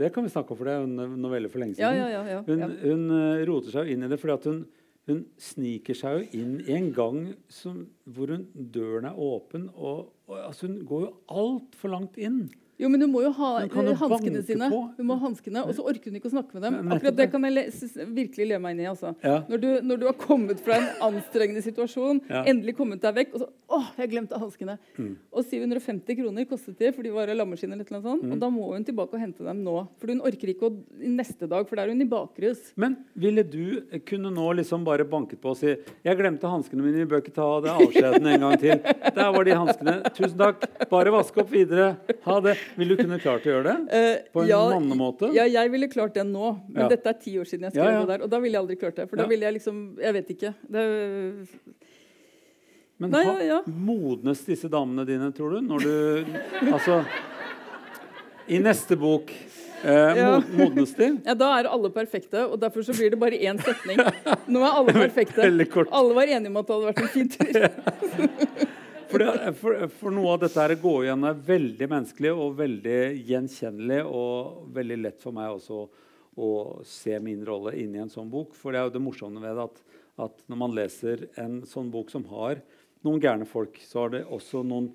Det 0.00 0.08
kan 0.14 0.24
vi 0.24 0.32
snakke 0.32 0.54
om, 0.54 0.58
for 0.58 0.70
det 0.70 0.76
er 0.78 0.86
en 0.86 1.20
novelle 1.20 1.50
for 1.52 1.60
lenge 1.60 1.76
siden. 1.76 1.98
Ja, 2.00 2.08
ja, 2.08 2.22
ja, 2.32 2.40
hun, 2.46 2.64
hun, 2.80 3.04
eh, 3.18 3.44
roter 3.50 3.74
seg 3.74 3.92
inn 3.92 4.06
i 4.06 4.08
det 4.10 4.18
fordi 4.22 4.36
at 4.38 4.48
hun 4.48 4.62
hun 5.08 5.24
sniker 5.40 5.96
seg 5.98 6.16
jo 6.16 6.40
inn 6.40 6.52
i 6.64 6.74
en 6.78 6.90
gang 6.96 7.18
som, 7.52 7.82
hvor 8.04 8.32
hun, 8.32 8.46
døren 8.54 9.08
er 9.10 9.18
åpen. 9.20 9.68
og, 9.74 10.14
og 10.26 10.38
altså 10.40 10.66
Hun 10.70 10.84
går 10.88 11.00
jo 11.06 11.10
altfor 11.28 11.92
langt 11.92 12.16
inn. 12.16 12.46
Jo, 12.80 12.88
men 12.90 13.04
hun 13.04 13.10
må 13.12 13.22
jo 13.22 13.30
ha 13.36 13.50
hanskene 13.62 14.42
sine. 14.46 14.68
Hun 14.70 15.06
må 15.06 15.16
ha 15.16 15.28
hanskene, 15.28 15.62
Og 15.62 15.76
så 15.76 15.84
orker 15.86 16.10
hun 16.10 16.18
ikke 16.18 16.30
å 16.30 16.34
snakke 16.34 16.56
med 16.56 16.64
dem. 16.66 16.78
Akkurat 16.96 17.18
Det 17.20 17.28
kan 17.30 17.46
jeg 17.46 17.54
le 17.54 17.64
virkelig 18.16 18.48
leve 18.50 18.62
meg 18.64 18.74
inn 18.74 18.82
i. 18.82 18.88
Altså. 18.90 19.14
Ja. 19.22 19.36
Når, 19.48 19.62
du, 19.62 19.68
når, 19.86 20.00
du, 20.02 20.06
har 20.10 20.16
kommet 20.18 20.62
fra 20.64 20.78
en 20.80 20.88
anstrengende 21.08 21.62
situasjon, 21.64 22.22
ja. 22.30 22.42
endelig 22.50 22.74
kommet 22.78 23.02
deg 23.04 23.14
vekk, 23.20 23.36
og 23.36 23.44
så 23.44 23.50
åh, 23.74 23.90
jeg 24.00 24.10
glemte 24.12 24.38
hanskene. 24.40 24.76
Mm. 24.98 25.12
Og 25.34 25.46
750 25.46 26.18
kroner 26.18 26.48
kostet 26.50 26.78
de, 26.80 26.90
for 26.96 27.06
de 27.06 27.14
var 27.14 27.30
av 27.30 27.38
lammeskinn. 27.38 27.72
eller 27.74 27.86
noe 27.94 28.02
sånt. 28.04 28.26
Mm. 28.26 28.34
Og 28.34 28.42
da 28.42 28.50
må 28.52 28.66
hun 28.72 28.86
tilbake 28.86 29.16
og 29.16 29.22
hente 29.22 29.46
dem 29.46 29.62
nå. 29.66 29.76
For 30.02 30.10
hun 30.10 30.24
orker 30.26 30.52
ikke 30.54 30.70
å 30.70 30.74
neste 31.14 31.48
dag, 31.50 31.68
for 31.68 31.78
da 31.78 31.86
er 31.86 31.94
hun 31.94 32.02
i 32.02 32.10
bakrus. 32.10 32.72
Men 32.80 32.98
ville 33.14 33.46
du 33.46 33.84
kunne 34.08 34.34
nå 34.34 34.50
liksom 34.60 34.84
bare 34.86 35.06
banket 35.06 35.40
på 35.42 35.54
og 35.54 35.60
si 35.60 35.70
jeg 35.74 36.18
glemte 36.18 36.50
hanskene 36.50 36.82
mine, 36.82 37.04
vi 37.04 37.08
bør 37.08 37.22
ikke 37.22 37.34
ta 37.36 37.46
det 37.62 37.72
avskjeden 37.74 38.28
en 38.32 38.46
gang 38.46 38.58
til. 38.60 38.76
Der 39.14 39.32
var 39.36 39.46
de 39.46 39.56
hanskene. 39.56 39.96
Tusen 40.16 40.38
takk. 40.40 40.66
Bare 40.90 41.12
vaske 41.14 41.42
opp 41.42 41.52
videre. 41.52 41.94
Ha 42.26 42.40
det. 42.44 42.56
Ville 42.74 42.94
du 42.94 43.00
kunne 43.02 43.18
klart 43.22 43.46
å 43.46 43.52
gjøre 43.52 43.72
det? 43.72 43.76
Uh, 43.94 44.30
på 44.34 44.44
en 44.44 44.50
ja, 44.50 44.60
mannemåte? 44.72 45.30
Ja, 45.36 45.46
jeg 45.50 45.72
ville 45.72 45.88
klart 45.92 46.14
det 46.16 46.26
nå. 46.28 46.52
Men 46.68 46.86
ja. 46.86 46.90
dette 46.92 47.12
er 47.12 47.18
ti 47.22 47.36
år 47.40 47.48
siden 47.48 47.68
jeg 47.68 47.76
skrev 47.76 47.90
ja, 47.90 48.02
det 48.02 48.10
der. 48.14 48.24
Og 48.26 48.32
da 48.32 48.40
ville 48.42 48.56
jeg 48.56 48.64
aldri 48.64 48.78
klart 48.80 49.00
det. 49.00 49.08
For 49.10 49.20
da 49.20 49.28
ville 49.30 49.46
jeg 49.48 49.58
liksom 49.58 49.80
Jeg 50.02 50.16
vet 50.18 50.32
ikke. 50.34 50.52
Det, 50.76 50.84
Men 53.02 53.14
Nei, 53.14 53.24
ha, 53.50 53.60
modnes 53.66 54.44
disse 54.46 54.70
damene 54.72 55.06
dine, 55.08 55.30
tror 55.36 55.56
du? 55.56 55.64
Når 55.66 55.86
du 55.86 56.72
Altså 56.72 57.00
I 58.50 58.60
neste 58.62 58.98
bok 59.00 59.32
eh, 59.32 60.20
Ja. 60.20 60.36
modnes 60.58 60.94
de? 60.98 61.10
Ja, 61.28 61.34
Da 61.38 61.50
er 61.58 61.70
alle 61.70 61.90
perfekte, 61.94 62.46
og 62.46 62.60
derfor 62.62 62.86
så 62.86 62.94
blir 62.96 63.14
det 63.14 63.20
bare 63.20 63.38
én 63.38 63.60
setning. 63.62 64.00
Nå 64.52 64.62
er 64.62 64.78
alle 64.80 64.94
perfekte. 64.96 65.44
Alle 65.44 66.16
var 66.16 66.30
enige 66.30 66.52
om 66.52 66.62
at 66.62 66.70
det 66.70 66.78
hadde 66.78 66.92
vært 66.92 67.04
en 67.04 67.12
fin 67.18 67.34
tur. 67.34 68.70
For, 69.14 69.52
for, 69.54 69.82
for 69.94 70.14
noe 70.14 70.32
av 70.34 70.40
dette 70.42 70.58
her 70.58 70.74
går 70.82 71.04
igjen 71.04 71.26
er 71.28 71.42
veldig 71.46 71.86
menneskelig 71.92 72.32
og 72.34 72.56
veldig 72.58 72.98
gjenkjennelig. 73.28 74.00
Og 74.10 74.64
veldig 74.74 74.96
lett 75.04 75.20
for 75.22 75.36
meg 75.36 75.52
også 75.54 75.84
å 76.34 76.50
se 76.88 77.18
min 77.22 77.44
rolle 77.46 77.76
inni 77.78 78.00
en 78.02 78.10
sånn 78.10 78.30
bok. 78.32 78.56
For 78.58 78.74
det 78.74 78.80
er 78.80 78.88
jo 78.88 78.96
det 78.96 79.04
morsomme 79.04 79.42
ved 79.44 79.60
at, 79.62 79.78
at 80.26 80.42
når 80.50 80.60
man 80.64 80.74
leser 80.74 81.28
en 81.40 81.60
sånn 81.68 81.92
bok 81.94 82.10
som 82.10 82.26
har 82.32 82.62
noen 83.04 83.22
gærne 83.22 83.46
folk, 83.46 83.78
så 83.84 84.04
har 84.04 84.14
det 84.16 84.24
også 84.32 84.64
noen 84.66 84.90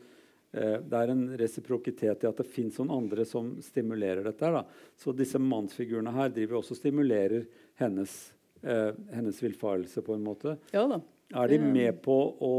eh, 0.52 0.80
Det 0.82 1.00
er 1.00 1.14
en 1.14 1.24
resiprokitet 1.40 2.26
i 2.26 2.30
at 2.30 2.42
det 2.42 2.48
fins 2.50 2.80
noen 2.82 2.96
andre 2.98 3.26
som 3.30 3.54
stimulerer 3.64 4.26
dette. 4.26 4.44
her 4.46 4.60
da. 4.60 4.66
Så 5.00 5.14
disse 5.16 5.40
mannsfigurene 5.40 6.14
her 6.16 6.34
driver 6.34 6.60
også 6.60 6.76
og 6.76 6.82
stimulerer 6.82 7.48
hennes, 7.80 8.20
eh, 8.64 8.92
hennes 9.14 9.44
villfarelse 9.46 10.04
på 10.04 10.18
en 10.18 10.28
måte. 10.28 10.58
Ja 10.76 10.88
da. 10.90 11.00
Er 11.38 11.52
de 11.52 11.60
med 11.62 12.02
på 12.02 12.16
å, 12.42 12.56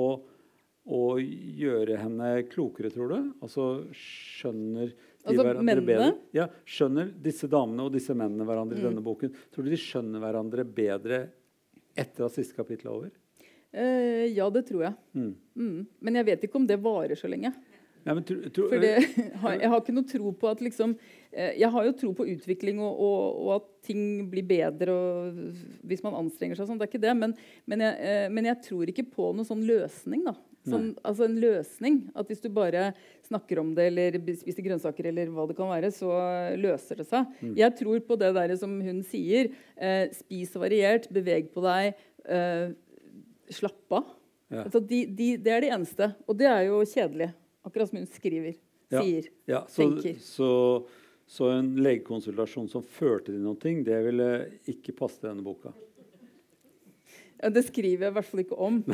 å 0.88 1.18
gjøre 1.20 1.98
henne 2.00 2.30
klokere, 2.50 2.90
tror 2.92 3.08
du? 3.12 3.32
Altså 3.44 3.66
skjønner 3.94 4.90
de 4.90 4.96
Altså, 5.28 5.42
hverandre 5.44 5.64
mennene? 5.66 5.86
bedre? 5.86 6.12
Ja, 6.32 6.46
Skjønner 6.64 7.10
disse 7.22 7.48
damene 7.52 7.84
og 7.84 7.92
disse 7.92 8.14
mennene 8.16 8.46
hverandre 8.48 8.78
Mm. 8.78 8.80
i 8.80 8.86
denne 8.88 9.02
boken? 9.04 9.34
Tror 9.52 9.64
du 9.64 9.70
de 9.70 9.76
skjønner 9.76 10.18
hverandre 10.22 10.64
bedre 10.64 11.18
etter 11.96 12.24
at 12.24 12.32
siste 12.32 12.56
kapittel 12.56 12.86
er 12.88 12.94
over? 12.94 13.10
Uh, 13.76 14.24
ja, 14.32 14.48
det 14.50 14.64
tror 14.66 14.82
jeg. 14.88 14.94
Mm. 15.14 15.34
Mm. 15.56 15.86
Men 16.00 16.14
jeg 16.16 16.26
vet 16.26 16.42
ikke 16.48 16.56
om 16.56 16.66
det 16.66 16.80
varer 16.82 17.14
så 17.20 17.28
lenge. 17.28 17.52
Ja, 18.06 18.14
men 18.16 18.24
tro- 18.24 18.40
tro- 18.48 18.68
For 18.72 18.80
det, 18.80 18.94
jeg 19.60 19.68
har 19.68 19.80
ikke 19.82 19.92
noe 19.94 20.08
tro 20.08 20.32
på 20.32 20.48
at 20.48 20.62
liksom 20.64 20.94
eh, 21.30 21.52
Jeg 21.60 21.68
har 21.70 21.84
jo 21.84 21.92
tro 21.92 22.14
på 22.16 22.24
utvikling 22.32 22.80
og, 22.80 22.96
og, 22.96 23.36
og 23.44 23.50
at 23.58 23.66
ting 23.84 24.30
blir 24.32 24.42
bedre 24.48 24.88
og 24.90 25.36
hvis 25.84 26.02
man 26.02 26.16
anstrenger 26.16 26.56
seg. 26.56 26.66
Sånn, 26.66 26.80
det 26.80 26.88
er 26.88 26.92
ikke 26.94 27.04
det, 27.04 27.12
men, 27.20 27.36
men, 27.68 27.84
jeg, 27.84 28.00
eh, 28.00 28.28
men 28.32 28.48
jeg 28.48 28.62
tror 28.64 28.88
ikke 28.88 29.04
på 29.12 29.34
noen 29.36 29.44
sånn 29.46 29.66
løsning. 29.68 30.24
da. 30.24 30.32
Sånn, 30.68 30.90
altså 31.06 31.24
en 31.24 31.38
løsning. 31.40 31.98
At 32.18 32.28
hvis 32.28 32.42
du 32.44 32.50
bare 32.52 32.90
snakker 33.24 33.62
om 33.62 33.72
det 33.76 33.86
eller 33.90 34.18
spiser 34.36 34.64
grønnsaker 34.66 35.08
eller 35.08 35.32
hva 35.32 35.46
det 35.48 35.56
kan 35.58 35.70
være, 35.72 35.90
så 35.94 36.10
løser 36.60 37.00
det 37.00 37.08
seg. 37.08 37.28
Mm. 37.40 37.54
Jeg 37.62 37.76
tror 37.80 38.04
på 38.04 38.18
det 38.20 38.30
der 38.36 38.54
som 38.60 38.76
hun 38.84 39.02
sier. 39.08 39.52
Eh, 39.80 40.06
spis 40.16 40.52
variert, 40.60 41.08
beveg 41.14 41.48
på 41.54 41.64
deg, 41.64 42.00
eh, 42.28 42.72
slapp 43.56 44.00
av. 44.00 44.16
Ja. 44.50 44.64
Altså 44.66 44.82
de, 44.82 45.04
de, 45.06 45.34
det 45.40 45.54
er 45.54 45.64
det 45.64 45.74
eneste. 45.76 46.12
Og 46.28 46.36
det 46.38 46.50
er 46.50 46.64
jo 46.68 46.82
kjedelig. 46.84 47.30
Akkurat 47.66 47.92
som 47.92 48.00
hun 48.02 48.10
skriver. 48.10 48.58
Ja. 48.90 49.04
Sier. 49.04 49.28
ja, 49.46 49.60
så, 49.70 49.84
tenker. 49.84 50.16
så, 50.18 50.50
så 51.30 51.52
en 51.54 51.76
legekonsultasjon 51.78 52.66
som 52.72 52.82
førte 52.82 53.30
til 53.30 53.38
noe, 53.44 53.74
det 53.86 54.00
ville 54.02 54.30
ikke 54.72 54.96
passe 54.98 55.20
til 55.20 55.30
denne 55.30 55.46
boka? 55.46 55.70
Ja, 57.40 57.48
det 57.48 57.62
skriver 57.66 58.04
jeg 58.06 58.12
i 58.12 58.16
hvert 58.18 58.28
fall 58.28 58.42
ikke 58.42 58.58
om. 58.60 58.80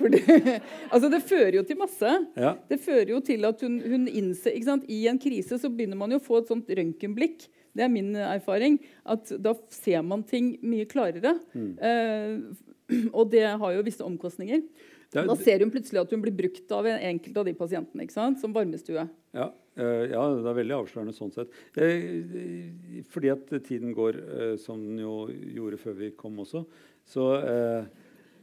Det, 0.00 0.54
altså 0.90 1.10
det 1.12 1.20
fører 1.28 1.58
jo 1.58 1.62
til 1.68 1.76
masse. 1.80 2.12
Ja. 2.40 2.54
Det 2.70 2.78
fører 2.80 3.10
jo 3.12 3.20
til 3.24 3.44
at 3.44 3.60
hun, 3.66 3.74
hun 3.84 4.06
innser? 4.08 4.54
I 4.88 5.00
en 5.10 5.18
krise 5.20 5.58
så 5.60 5.68
begynner 5.68 5.98
man 6.00 6.14
jo 6.14 6.20
å 6.20 6.24
få 6.24 6.40
et 6.40 6.48
sånt 6.48 6.70
røntgenblikk. 6.70 7.44
Det 7.76 7.84
er 7.84 7.92
min 7.92 8.14
erfaring. 8.16 8.78
At 9.04 9.28
da 9.38 9.52
ser 9.74 10.00
man 10.06 10.24
ting 10.26 10.54
mye 10.64 10.88
klarere. 10.90 11.36
Mm. 11.52 11.70
Eh, 11.76 13.04
og 13.18 13.28
det 13.36 13.44
har 13.60 13.76
jo 13.76 13.84
visse 13.86 14.02
omkostninger. 14.06 14.64
Er- 15.10 15.26
Da 15.26 15.34
ser 15.36 15.58
hun 15.64 15.72
plutselig 15.74 16.00
at 16.04 16.12
hun 16.14 16.22
blir 16.22 16.34
brukt 16.38 16.70
av 16.72 16.86
en 16.86 17.00
enkelt 17.12 17.36
av 17.36 17.44
de 17.48 17.54
pasientene 17.58 18.06
som 18.40 18.52
varmestue. 18.54 19.08
Ja, 19.34 19.50
ja, 19.78 20.22
det 20.34 20.50
er 20.50 20.56
veldig 20.58 20.76
avslørende 20.76 21.14
sånn 21.16 21.30
sett. 21.34 21.52
Eh, 21.78 23.04
fordi 23.12 23.30
at 23.32 23.52
tiden 23.66 23.94
går 23.96 24.18
eh, 24.20 24.54
som 24.60 24.80
den 24.82 24.98
jo 25.02 25.28
gjorde 25.30 25.78
før 25.80 25.94
vi 26.00 26.10
kom 26.18 26.38
også, 26.42 26.64
så, 27.06 27.26
eh, 27.38 27.84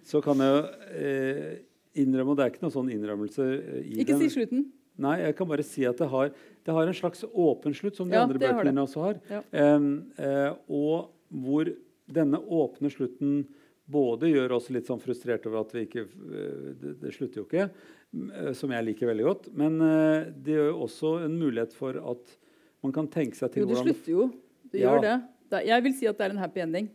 så 0.08 0.22
kan 0.24 0.40
jeg 0.44 0.56
jo 0.56 0.64
eh, 1.02 1.52
innrømme 1.98 2.32
Og 2.34 2.38
det 2.38 2.46
er 2.46 2.52
ikke 2.54 2.64
noen 2.64 2.76
sånn 2.78 2.92
innrømmelse 2.94 3.46
eh, 3.58 3.82
i 3.84 4.00
Ikke 4.02 4.16
den. 4.16 4.24
si 4.24 4.30
slutten. 4.38 4.66
Nei, 4.98 5.20
jeg 5.22 5.36
kan 5.38 5.50
bare 5.50 5.66
si 5.68 5.84
at 5.86 6.00
det 6.02 6.08
har, 6.10 6.32
det 6.66 6.74
har 6.74 6.90
en 6.90 6.98
slags 6.98 7.22
åpen 7.30 7.76
slutt, 7.78 7.96
som 8.00 8.10
de 8.10 8.16
Ja, 8.18 8.24
andre 8.26 8.40
bøkene 8.42 8.74
har 8.74 8.88
også 8.88 9.04
har. 9.04 9.20
Ja. 9.30 9.44
Eh, 9.54 10.56
og 10.74 11.12
hvor 11.30 11.70
denne 12.08 12.40
åpne 12.40 12.90
slutten 12.90 13.42
både 13.88 14.30
gjør 14.34 14.58
oss 14.58 14.68
litt 14.76 14.88
sånn 14.90 15.00
frustrert 15.00 15.46
over 15.48 15.62
at 15.64 15.72
vi 15.76 15.86
ikke 15.88 16.04
eh, 16.04 16.74
det, 16.82 16.96
det 17.04 17.14
slutter 17.16 17.42
jo 17.42 17.46
ikke, 17.48 17.70
eh, 17.70 18.52
som 18.58 18.74
jeg 18.76 18.88
liker 18.90 19.08
veldig 19.12 19.26
godt. 19.30 19.50
Men 19.56 19.80
eh, 19.82 20.28
det 20.44 20.58
gjør 20.60 20.82
også 20.88 21.14
en 21.26 21.38
mulighet 21.40 21.74
for 21.78 21.98
at 22.14 22.38
man 22.84 22.94
kan 22.96 23.08
tenke 23.12 23.40
seg 23.40 23.54
til 23.56 23.64
Jo, 23.66 23.72
det 23.72 23.82
slutter 23.86 24.12
jo. 24.14 24.30
Det 24.72 24.82
Ja. 24.84 24.92
gjør 24.92 25.02
det. 25.08 25.16
det. 25.56 25.66
Jeg 25.72 25.84
vil 25.88 25.94
si 25.98 26.08
at 26.12 26.18
det 26.20 26.26
er 26.28 26.36
en 26.36 26.44
happy 26.44 26.60
ending. 26.66 26.90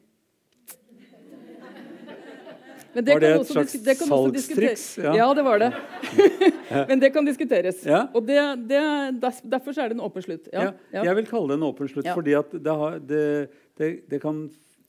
Men 2.93 3.07
Var 3.09 3.21
det 3.25 3.29
et 3.33 3.47
slags 3.49 3.73
salgstriks? 4.05 4.83
Ja. 5.01 5.15
Ja. 5.17 5.27
det 5.35 5.43
var 5.47 5.59
det. 5.63 5.71
Men 6.91 7.01
det 7.01 7.09
kan 7.15 7.25
diskuteres. 7.25 7.79
Ja. 7.89 8.03
Og 8.13 8.27
det, 8.29 8.37
det, 8.69 8.83
derfor 9.49 9.73
så 9.73 9.87
er 9.87 9.93
det 9.93 9.97
en 9.97 10.05
åpen 10.05 10.25
slutt. 10.27 10.51
Ja, 10.53 10.67
Ja, 10.67 10.73
ja. 10.99 11.05
Jeg 11.09 11.17
vil 11.23 11.31
kalle 11.31 11.55
det 11.55 11.57
en 11.57 11.65
åpen 11.71 11.89
slutt, 11.89 12.05
Ja. 12.05 12.13
fordi 12.19 12.37
det, 12.53 12.75
har, 12.83 12.99
det, 13.01 13.23
det, 13.81 13.89
det 14.13 14.21
kan 14.21 14.43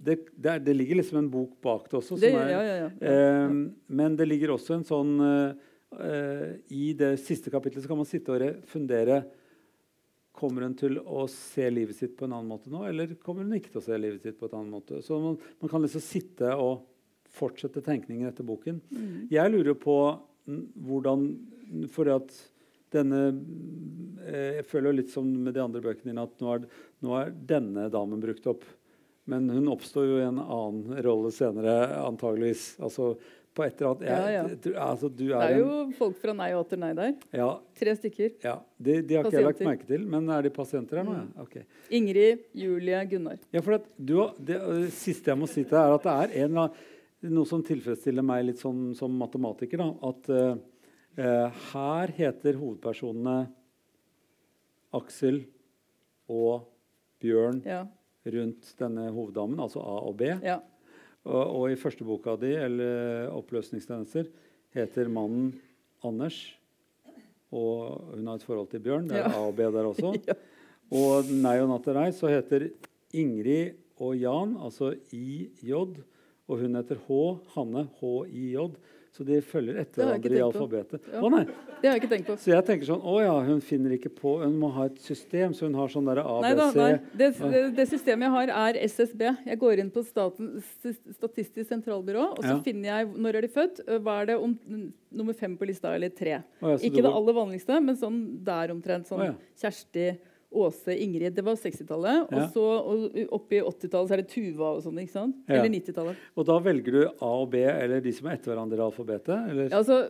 det, 0.03 0.17
det, 0.35 0.57
det 0.65 0.73
ligger 0.75 0.99
liksom 0.99 1.17
en 1.21 1.29
bok 1.31 1.53
bak 1.63 1.85
det 1.91 1.97
også. 2.01 2.17
Det- 2.19 2.33
er, 2.35 2.49
ja, 2.51 2.61
ja, 2.67 2.75
ja. 2.83 2.89
Eh, 3.13 3.53
men 3.87 4.17
det 4.19 4.27
ligger 4.27 4.53
også 4.57 4.75
en 4.77 4.83
sånn 4.87 5.13
eh, 5.23 5.69
eh, 6.07 6.49
I 6.75 6.91
det 6.99 7.13
siste 7.23 7.51
kapitlet 7.53 7.83
så 7.85 7.91
kan 7.91 7.99
man 8.01 8.09
sitte 8.09 8.33
og 8.35 8.41
re- 8.43 8.57
fundere 8.67 9.21
Kommer 10.33 10.63
hun 10.65 10.73
til 10.73 10.95
å 10.97 11.27
se 11.29 11.67
livet 11.69 11.93
sitt 11.95 12.15
på 12.17 12.25
en 12.25 12.33
annen 12.33 12.49
måte 12.49 12.71
nå, 12.73 12.79
eller 12.89 13.11
kommer 13.21 13.45
hun 13.45 13.53
ikke 13.53 13.69
til 13.75 13.81
å 13.83 13.85
se 13.85 13.97
livet 14.01 14.23
sitt 14.25 14.39
på 14.39 14.47
en 14.49 14.55
annen 14.63 14.71
måte? 14.73 14.97
Så 15.05 15.19
man, 15.21 15.35
man 15.61 15.69
kan 15.69 15.83
liksom 15.85 16.01
sitte 16.01 16.49
og 16.57 16.87
fortsette 17.37 17.83
tenkningen 17.85 18.25
etter 18.31 18.45
boken. 18.45 18.79
Mm. 18.89 19.27
Jeg 19.29 19.51
lurer 19.53 19.77
på 19.77 19.93
hvordan 20.89 21.27
For 21.93 22.09
at 22.11 22.33
denne 22.93 23.21
eh, 24.25 24.57
Jeg 24.59 24.65
føler 24.73 24.97
litt 24.97 25.13
som 25.13 25.29
med 25.45 25.53
de 25.55 25.61
andre 25.63 25.81
bøkene 25.85 26.11
dine 26.11 26.25
at 26.27 26.41
nå 26.43 26.49
er, 26.57 26.65
nå 27.05 27.13
er 27.21 27.31
denne 27.53 27.85
damen 27.93 28.19
brukt 28.21 28.49
opp. 28.51 28.65
Men 29.25 29.47
hun 29.49 29.69
oppstår 29.71 30.05
jo 30.09 30.17
i 30.19 30.25
en 30.27 30.41
annen 30.43 30.97
rolle 31.05 31.29
senere, 31.31 31.77
antageligvis. 32.03 32.73
Altså 32.83 33.13
på 33.53 33.63
et 33.63 33.77
eller 33.79 33.91
annet 33.93 34.07
jeg, 34.07 34.17
Ja, 34.17 34.29
ja. 34.33 34.55
du- 34.65 34.73
Altså, 34.81 35.09
du 35.09 35.27
Det 35.27 35.35
er, 35.37 35.53
er 35.53 35.59
jo 35.59 35.81
en 35.83 35.93
folk 35.93 36.15
fra 36.17 36.33
Nei 36.33 36.49
og 36.53 36.65
atter 36.65 36.77
nei 36.81 36.93
der. 36.97 37.13
Ja. 37.31 37.59
Tre 37.77 37.93
stykker. 37.95 38.31
ja 38.43 38.55
de, 38.81 39.01
de 39.01 39.15
har 39.15 39.23
ikke 39.23 39.37
jeg 39.37 39.45
lagt 39.45 39.59
merke 39.61 39.87
til, 39.87 40.07
men 40.09 40.27
er 40.29 40.41
de 40.41 40.49
pasienter 40.49 40.97
her 40.97 41.03
nå? 41.05 41.13
Mm. 41.13 41.29
Ja. 41.35 41.41
Okay. 41.43 41.63
Ingrid, 41.91 42.39
Julie, 42.53 43.05
Gunnar. 43.05 43.37
Ja, 43.53 43.61
for 43.61 43.77
du, 43.97 44.15
det, 44.39 44.57
det 44.59 44.91
siste 44.91 45.29
jeg 45.31 45.37
må 45.39 45.47
si 45.47 45.63
til 45.63 45.69
deg, 45.77 45.79
er 45.85 45.93
at 45.93 46.03
det 46.03 46.15
er 46.41 46.45
en, 46.47 46.59
noe 47.37 47.45
som 47.45 47.61
tilfredsstiller 47.63 48.25
meg 48.25 48.43
litt 48.49 48.57
sånn, 48.59 48.95
som 48.97 49.13
matematiker. 49.15 49.77
Da, 49.77 49.91
at 50.09 50.29
uh, 50.33 51.63
her 51.71 52.07
heter 52.17 52.57
hovedpersonene 52.59 53.47
Aksel 54.93 55.43
og 56.29 56.65
Bjørn 57.21 57.61
Ja. 57.65 57.83
Rundt 58.25 58.73
denne 58.79 59.09
hoveddammen, 59.11 59.59
altså 59.59 59.79
A 59.83 59.97
og 60.07 60.17
B. 60.17 60.33
ja. 60.43 60.59
Og, 61.23 61.43
og 61.55 61.71
i 61.71 61.75
første 61.79 62.03
boka 62.03 62.35
di, 62.35 62.49
eller 62.51 63.29
'Oppløsningstjenester', 63.31 64.27
heter 64.75 65.07
mannen 65.07 65.53
Anders. 66.03 66.35
Og 67.49 68.09
hun 68.15 68.27
har 68.27 68.35
et 68.35 68.43
forhold 68.43 68.67
til 68.67 68.81
Bjørn. 68.83 69.07
Det 69.07 69.15
er 69.21 69.29
Ja. 69.29 69.37
A 69.37 69.47
og 69.47 69.55
B 69.55 69.59
der 69.71 69.87
også. 69.87 70.11
Ja. 70.27 70.33
Og 70.91 71.23
'Nei 71.23 71.61
og 71.61 71.69
natt 71.69 71.83
til 71.85 71.93
deg' 71.95 72.11
så 72.13 72.27
heter 72.27 72.69
Ingrid 73.13 73.77
og 73.97 74.17
Jan, 74.17 74.57
altså 74.59 74.93
IJ. 75.13 75.73
Og 75.73 76.59
hun 76.59 76.75
heter 76.75 76.97
H. 77.07 77.39
Hanne 77.55 77.87
HIJ. 78.01 78.57
Så 79.13 79.21
de 79.23 79.35
følger 79.45 79.75
etter 79.77 80.01
hverandre 80.07 80.33
i 80.33 80.41
alfabetet. 80.41 81.01
Ja. 81.13 81.19
Å 81.21 81.29
nei, 81.29 81.43
Det 81.45 81.85
har 81.89 81.93
jeg 81.93 82.01
ikke 82.01 82.09
tenkt 82.15 82.25
på. 82.31 82.35
Så 82.41 82.49
jeg 82.49 82.65
tenker 82.65 82.87
sånn 82.87 83.03
Å 83.05 83.15
ja, 83.21 83.33
hun 83.45 83.59
finner 83.61 83.91
ikke 83.93 84.09
på 84.09 84.31
Hun 84.41 84.55
må 84.57 84.71
ha 84.73 84.85
et 84.89 84.97
system, 85.03 85.53
så 85.53 85.67
hun 85.67 85.75
har 85.77 85.87
sånn 85.93 86.07
derre 86.09 86.23
Nei 86.41 86.53
da, 86.57 86.65
ABC. 86.71 86.75
nei. 86.79 86.99
Det, 87.13 87.27
det, 87.37 87.61
det 87.77 87.85
systemet 87.91 88.25
jeg 88.25 88.33
har, 88.33 88.53
er 88.71 88.79
SSB. 88.87 89.21
Jeg 89.45 89.59
går 89.61 89.83
inn 89.83 89.91
på 89.93 90.01
staten, 90.07 90.63
Statistisk 91.13 91.69
sentralbyrå, 91.69 92.25
og 92.37 92.41
så 92.41 92.55
Ja. 92.55 92.59
finner 92.65 92.89
jeg 92.89 93.13
når 93.21 93.35
er 93.35 93.41
de 93.41 93.47
født. 93.53 93.83
Hva 94.01 94.21
er 94.21 94.25
det 94.31 94.37
om 94.41 94.57
nummer 95.13 95.33
fem 95.37 95.55
på 95.57 95.67
lista, 95.69 95.93
eller 95.93 96.09
tre? 96.09 96.41
Å 96.61 96.73
ja, 96.73 96.77
Ikke 96.77 96.95
det 97.01 97.03
går- 97.05 97.15
aller 97.15 97.33
vanligste, 97.33 97.83
men 97.83 97.95
sånn 97.95 98.43
der 98.43 98.69
omtrent. 98.73 99.05
Sånn 99.07 99.19
Å. 99.29 99.35
Kjersti, 99.61 100.17
Åse, 100.53 100.95
Ingrid. 101.05 101.33
Det 101.35 101.43
var 101.45 101.57
60-tallet. 101.59 102.31
Ja. 102.31 102.43
Og 102.45 102.53
så 102.53 102.63
og 102.63 103.19
oppe 103.39 103.57
i 103.57 103.61
80-tallet 103.61 104.09
så 104.09 104.15
er 104.17 104.23
det 104.23 104.29
Tuva 104.31 104.71
og 104.77 104.81
sånn. 104.85 104.99
ikke 105.01 105.15
sant? 105.15 105.37
Ja. 105.47 105.59
Eller 105.59 105.73
90-tallet. 105.73 106.25
Og 106.37 106.47
da 106.49 106.57
velger 106.63 106.97
du 106.97 107.01
A 107.09 107.31
og 107.41 107.49
B, 107.53 107.63
eller 107.67 108.03
de 108.03 108.13
som 108.15 108.29
er 108.29 108.37
etter 108.37 108.53
hverandre 108.53 108.79
i 108.79 108.85
alfabetet? 108.87 109.49
Eller? 109.53 109.71
Ja, 109.71 109.81
altså, 109.81 110.01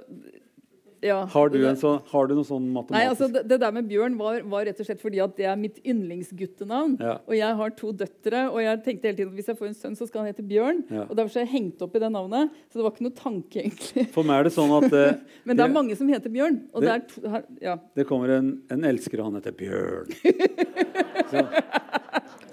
Ja, 1.04 1.20
Har 1.34 1.50
du, 1.52 1.58
det- 1.60 1.70
en 1.70 1.76
sånn, 1.80 2.00
har 2.12 2.28
du 2.30 2.34
noe 2.38 2.48
sånn 2.48 2.66
matematisk 2.72 2.96
Nei, 2.96 3.08
altså 3.12 3.28
det, 3.34 3.42
det 3.52 3.58
der 3.60 3.72
med 3.76 3.88
Bjørn 3.90 4.16
var, 4.20 4.38
var 4.48 4.64
rett 4.70 4.80
og 4.80 4.88
slett 4.88 5.02
fordi 5.04 5.20
at 5.24 5.36
det 5.36 5.46
er 5.52 5.58
mitt 5.60 5.80
yndlingsguttenavn. 5.84 6.96
Ja. 7.04 7.18
Og 7.28 7.36
jeg 7.38 7.58
har 7.60 7.74
to 7.80 7.92
døtre, 7.92 8.46
og 8.50 8.62
jeg 8.64 8.82
tenkte 8.86 9.10
hele 9.10 9.18
tiden 9.20 9.34
at 9.34 9.38
hvis 9.42 9.50
jeg 9.52 9.60
får 9.60 9.68
en 9.72 9.78
sønn, 9.82 9.98
så 10.00 10.08
skal 10.08 10.24
han 10.24 10.32
hete 10.32 10.46
Bjørn. 10.48 10.84
Ja. 10.90 11.04
Og 11.10 11.16
Derfor 11.20 11.34
så 11.36 11.42
har 11.42 11.48
jeg 11.48 11.54
hengt 11.58 11.82
opp 11.86 11.96
i 11.96 12.04
det 12.04 12.12
navnet. 12.16 12.56
Så 12.72 12.80
det 12.80 12.86
var 12.88 12.96
ikke 12.96 13.08
noe 13.10 13.18
tanke, 13.20 13.64
egentlig. 13.66 14.08
For 14.16 14.24
meg 14.28 14.40
er 14.40 14.50
det 14.50 14.56
sånn 14.56 14.74
at 14.80 14.94
eh, 15.04 15.20
Men 15.46 15.60
det 15.60 15.68
er 15.68 15.76
mange 15.76 15.98
som 16.00 16.08
heter 16.14 16.32
Bjørn. 16.34 16.62
Og 16.74 16.82
Det- 16.88 16.96
er 16.96 17.06
to, 17.12 17.28
her, 17.36 17.44
ja. 17.62 17.76
det 18.00 18.08
kommer 18.08 18.30
en, 18.40 18.54
en 18.72 18.84
elsker, 18.94 19.20
og 19.20 19.32
han 19.32 19.42
heter 19.42 19.52
Bjørn. 19.60 20.08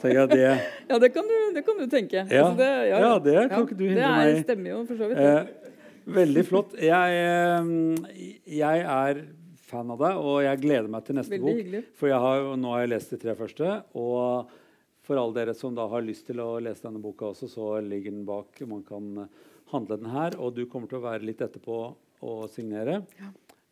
Så 0.00 0.08
det 0.08 0.14
ja, 0.88 0.98
det 0.98 1.10
kan 1.12 1.26
du, 1.28 1.34
det 1.54 1.62
kan 1.66 1.76
du 1.78 1.86
tenke. 1.92 2.22
Ja. 2.30 2.46
Altså, 2.46 2.56
det, 2.56 2.68
Ja, 2.88 3.18
det 3.20 3.34
kan 3.50 3.66
ikke 3.66 3.76
du 3.76 3.84
hindre 3.84 4.08
meg 4.16 4.30
i. 4.30 4.36
Det 4.38 4.44
stemmer 4.46 4.70
jo 4.72 4.78
for 4.88 4.96
så 4.96 5.08
vidt. 5.10 5.18
Eh, 5.20 5.59
veldig 6.14 6.44
flott. 6.48 6.74
Jeg, 6.80 7.20
eh, 7.20 8.40
jeg 8.60 8.84
er 8.86 9.22
fan 9.70 9.92
av 9.94 10.00
deg, 10.02 10.18
og 10.18 10.40
jeg 10.44 10.62
gleder 10.64 10.90
meg 10.90 11.04
til 11.06 11.18
neste 11.20 11.34
Veldig 11.36 11.46
bok. 11.46 11.60
hyggelig. 11.60 11.82
For 11.98 12.10
jeg 12.10 12.24
har, 12.24 12.48
nå 12.58 12.72
har 12.74 12.84
jeg 12.84 12.92
lest 12.94 13.14
de 13.14 13.20
tre 13.22 13.36
første. 13.38 13.74
Og 13.94 14.50
for 15.06 15.20
alle 15.20 15.36
dere 15.38 15.54
som 15.58 15.74
da 15.74 15.86
har 15.90 16.04
lyst 16.06 16.26
til 16.30 16.42
å 16.42 16.52
lese 16.62 16.86
denne 16.86 17.02
boka 17.02 17.30
også, 17.30 17.48
så 17.50 17.72
ligger 17.84 18.14
den 18.14 18.24
bak. 18.28 18.60
Man 18.66 18.82
kan 18.86 19.28
handle 19.72 19.96
den 20.00 20.10
her. 20.10 20.36
Og 20.38 20.54
du 20.56 20.64
kommer 20.66 20.90
til 20.90 21.00
å 21.00 21.06
være 21.06 21.26
litt 21.26 21.42
etterpå 21.44 21.82
og 22.20 22.48
signere. 22.52 23.00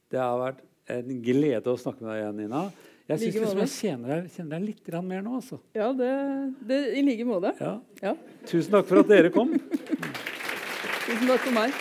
Det 0.09 0.21
har 0.23 0.39
vært 0.41 0.63
en 0.89 1.19
glede 1.23 1.69
å 1.69 1.77
snakke 1.81 2.01
med 2.05 2.15
deg 2.15 2.23
igjen, 2.23 2.39
Nina. 2.45 2.63
Jeg 3.09 3.21
syns 3.23 3.35
Like 3.35 3.41
liksom 3.41 3.61
jeg 3.63 3.73
kjenner 3.73 4.11
deg, 4.13 4.33
kjenner 4.35 4.51
deg 4.59 4.65
litt 4.69 4.91
mer 5.09 5.23
nå. 5.25 5.39
Altså. 5.41 5.57
Ja, 5.77 5.93
det, 5.97 6.11
det, 6.69 6.81
i 6.99 7.05
like 7.07 7.25
måte. 7.25 7.55
Ja. 7.57 7.79
Ja. 8.05 8.13
Tusen 8.45 8.75
takk 8.75 8.91
for 8.91 9.01
at 9.01 9.09
dere 9.09 9.33
kom. 9.33 9.55
Tusen 9.57 11.25
takk 11.31 11.41
for 11.47 11.57
meg. 11.57 11.73